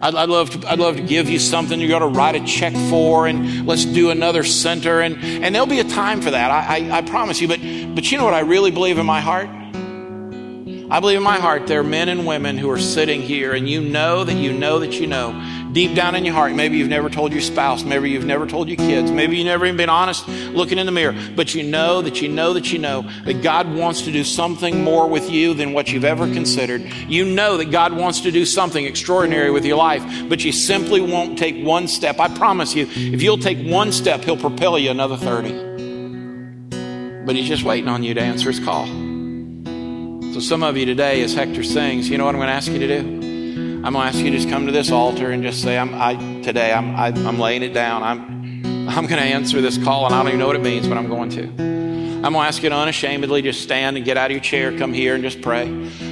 I'd, 0.00 0.14
I'd, 0.14 0.28
love 0.28 0.50
to, 0.50 0.70
I'd 0.70 0.78
love 0.78 0.96
to 0.96 1.02
give 1.02 1.28
you 1.28 1.38
something 1.38 1.80
you 1.80 1.88
got 1.88 1.98
to 2.00 2.06
write 2.06 2.36
a 2.36 2.44
check 2.44 2.72
for, 2.88 3.26
and 3.26 3.66
let's 3.66 3.84
do 3.84 4.10
another 4.10 4.44
center. 4.44 5.00
And, 5.00 5.16
and 5.22 5.54
there'll 5.54 5.66
be 5.66 5.80
a 5.80 5.84
time 5.84 6.22
for 6.22 6.30
that, 6.30 6.50
I, 6.50 6.88
I, 6.88 6.98
I 6.98 7.02
promise 7.02 7.40
you. 7.40 7.48
But, 7.48 7.60
but 7.94 8.10
you 8.10 8.18
know 8.18 8.24
what 8.24 8.34
I 8.34 8.40
really 8.40 8.70
believe 8.70 8.98
in 8.98 9.06
my 9.06 9.20
heart? 9.20 9.48
I 10.90 11.00
believe 11.00 11.18
in 11.18 11.22
my 11.22 11.38
heart 11.38 11.66
there 11.66 11.80
are 11.80 11.84
men 11.84 12.08
and 12.08 12.26
women 12.26 12.56
who 12.56 12.70
are 12.70 12.78
sitting 12.78 13.20
here, 13.20 13.52
and 13.52 13.68
you 13.68 13.82
know 13.82 14.24
that 14.24 14.36
you 14.36 14.54
know 14.54 14.78
that 14.78 14.98
you 14.98 15.06
know 15.06 15.38
deep 15.72 15.94
down 15.94 16.14
in 16.14 16.24
your 16.24 16.32
heart. 16.32 16.54
Maybe 16.54 16.78
you've 16.78 16.88
never 16.88 17.10
told 17.10 17.30
your 17.30 17.42
spouse, 17.42 17.84
maybe 17.84 18.08
you've 18.08 18.24
never 18.24 18.46
told 18.46 18.68
your 18.68 18.78
kids, 18.78 19.10
maybe 19.10 19.36
you've 19.36 19.44
never 19.44 19.66
even 19.66 19.76
been 19.76 19.90
honest 19.90 20.26
looking 20.26 20.78
in 20.78 20.86
the 20.86 20.92
mirror, 20.92 21.14
but 21.36 21.54
you 21.54 21.62
know 21.62 22.00
that 22.00 22.22
you 22.22 22.28
know 22.28 22.54
that 22.54 22.72
you 22.72 22.78
know 22.78 23.02
that 23.26 23.42
God 23.42 23.70
wants 23.74 24.00
to 24.02 24.12
do 24.12 24.24
something 24.24 24.82
more 24.82 25.06
with 25.06 25.30
you 25.30 25.52
than 25.52 25.74
what 25.74 25.92
you've 25.92 26.06
ever 26.06 26.24
considered. 26.32 26.80
You 27.06 27.26
know 27.26 27.58
that 27.58 27.70
God 27.70 27.92
wants 27.92 28.20
to 28.20 28.30
do 28.30 28.46
something 28.46 28.86
extraordinary 28.86 29.50
with 29.50 29.66
your 29.66 29.76
life, 29.76 30.02
but 30.30 30.42
you 30.42 30.52
simply 30.52 31.02
won't 31.02 31.38
take 31.38 31.62
one 31.62 31.86
step. 31.86 32.18
I 32.18 32.34
promise 32.34 32.74
you, 32.74 32.86
if 32.88 33.22
you'll 33.22 33.36
take 33.36 33.58
one 33.70 33.92
step, 33.92 34.24
He'll 34.24 34.38
propel 34.38 34.78
you 34.78 34.90
another 34.90 35.18
30. 35.18 37.26
But 37.26 37.36
He's 37.36 37.46
just 37.46 37.62
waiting 37.62 37.88
on 37.88 38.02
you 38.02 38.14
to 38.14 38.22
answer 38.22 38.50
His 38.50 38.58
call. 38.58 39.07
So 40.38 40.42
some 40.42 40.62
of 40.62 40.76
you 40.76 40.86
today, 40.86 41.20
as 41.22 41.34
Hector 41.34 41.64
sings, 41.64 42.08
you 42.08 42.16
know 42.16 42.24
what 42.24 42.36
I'm 42.36 42.38
going 42.38 42.46
to 42.46 42.54
ask 42.54 42.70
you 42.70 42.78
to 42.78 42.86
do? 42.86 42.98
I'm 43.84 43.92
going 43.92 43.94
to 43.94 43.98
ask 43.98 44.18
you 44.18 44.30
to 44.30 44.36
just 44.36 44.48
come 44.48 44.66
to 44.66 44.72
this 44.72 44.92
altar 44.92 45.32
and 45.32 45.42
just 45.42 45.62
say, 45.62 45.76
I'm, 45.76 45.92
I, 45.92 46.14
today 46.42 46.72
I'm, 46.72 46.94
I, 46.94 47.08
am 47.08 47.26
i 47.26 47.28
am 47.28 47.38
laying 47.40 47.64
it 47.64 47.74
down. 47.74 48.04
I'm, 48.04 48.88
I'm 48.88 49.06
going 49.08 49.20
to 49.20 49.26
answer 49.26 49.60
this 49.60 49.82
call, 49.82 50.06
and 50.06 50.14
I 50.14 50.18
don't 50.18 50.28
even 50.28 50.38
know 50.38 50.46
what 50.46 50.54
it 50.54 50.62
means, 50.62 50.86
but 50.86 50.96
I'm 50.96 51.08
going 51.08 51.30
to. 51.30 51.42
I'm 51.42 52.22
going 52.22 52.34
to 52.34 52.38
ask 52.38 52.62
you 52.62 52.68
to 52.68 52.76
unashamedly 52.76 53.42
just 53.42 53.62
stand 53.62 53.96
and 53.96 54.06
get 54.06 54.16
out 54.16 54.26
of 54.26 54.30
your 54.30 54.40
chair, 54.40 54.78
come 54.78 54.92
here 54.92 55.16
and 55.16 55.24
just 55.24 55.42
pray. 55.42 55.66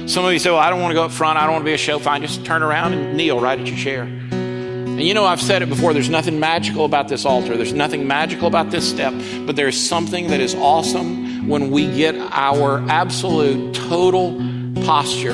Some 0.07 0.25
of 0.25 0.33
you 0.33 0.39
say, 0.39 0.49
Well, 0.49 0.59
I 0.59 0.69
don't 0.71 0.81
want 0.81 0.91
to 0.91 0.95
go 0.95 1.05
up 1.05 1.11
front. 1.11 1.39
I 1.39 1.43
don't 1.43 1.53
want 1.53 1.61
to 1.61 1.69
be 1.69 1.73
a 1.73 1.77
show. 1.77 1.97
Fine, 1.97 2.21
just 2.21 2.43
turn 2.43 2.63
around 2.63 2.95
and 2.95 3.15
kneel 3.15 3.39
right 3.39 3.57
at 3.57 3.65
your 3.65 3.77
chair. 3.77 4.01
And 4.01 5.01
you 5.01 5.13
know, 5.13 5.23
I've 5.23 5.41
said 5.41 5.61
it 5.61 5.69
before 5.69 5.93
there's 5.93 6.09
nothing 6.09 6.37
magical 6.37 6.83
about 6.83 7.07
this 7.07 7.23
altar, 7.25 7.55
there's 7.55 7.71
nothing 7.71 8.05
magical 8.05 8.49
about 8.49 8.71
this 8.71 8.89
step, 8.89 9.13
but 9.45 9.55
there's 9.55 9.79
something 9.79 10.27
that 10.27 10.41
is 10.41 10.53
awesome 10.53 11.26
when 11.47 11.71
we 11.71 11.95
get 11.95 12.15
our 12.15 12.79
absolute 12.89 13.73
total 13.73 14.35
posture 14.83 15.33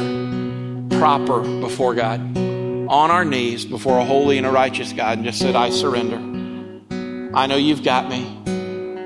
proper 1.00 1.42
before 1.60 1.96
God, 1.96 2.20
on 2.88 3.10
our 3.10 3.26
knees 3.26 3.66
before 3.66 3.98
a 3.98 4.06
holy 4.06 4.38
and 4.38 4.46
a 4.46 4.52
righteous 4.52 4.94
God, 4.94 5.18
and 5.18 5.26
just 5.26 5.40
said, 5.40 5.56
I 5.56 5.72
surrender. 5.72 6.18
I 7.36 7.48
know 7.48 7.56
you've 7.56 7.84
got 7.84 8.10
me, 8.10 8.24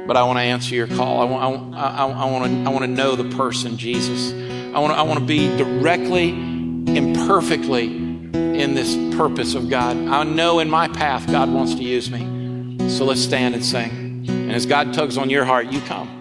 but 0.05 0.17
I 0.17 0.23
want 0.23 0.37
to 0.37 0.43
answer 0.43 0.75
your 0.75 0.87
call. 0.87 1.21
I 1.21 1.25
want, 1.25 1.75
I, 1.75 1.79
I, 1.79 2.07
I 2.07 2.31
want, 2.31 2.51
to, 2.51 2.69
I 2.69 2.73
want 2.73 2.83
to 2.83 2.91
know 2.91 3.15
the 3.15 3.35
person, 3.37 3.77
Jesus. 3.77 4.33
I 4.75 4.79
want, 4.79 4.93
to, 4.93 4.99
I 4.99 5.03
want 5.03 5.19
to 5.19 5.25
be 5.25 5.47
directly, 5.57 6.31
imperfectly 6.31 7.85
in 7.85 8.73
this 8.73 8.95
purpose 9.15 9.55
of 9.55 9.69
God. 9.69 9.95
I 9.95 10.23
know 10.23 10.59
in 10.59 10.69
my 10.69 10.89
path 10.89 11.25
God 11.27 11.49
wants 11.49 11.75
to 11.75 11.83
use 11.83 12.11
me. 12.11 12.89
So 12.89 13.05
let's 13.05 13.21
stand 13.21 13.55
and 13.55 13.63
sing. 13.63 14.25
And 14.27 14.51
as 14.51 14.65
God 14.65 14.93
tugs 14.93 15.17
on 15.17 15.29
your 15.29 15.45
heart, 15.45 15.67
you 15.67 15.79
come. 15.81 16.16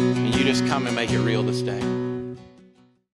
And 0.00 0.34
you 0.34 0.44
just 0.44 0.66
come 0.66 0.86
and 0.86 0.96
make 0.96 1.10
it 1.10 1.18
real 1.18 1.42
this 1.42 1.60
day. 1.62 1.99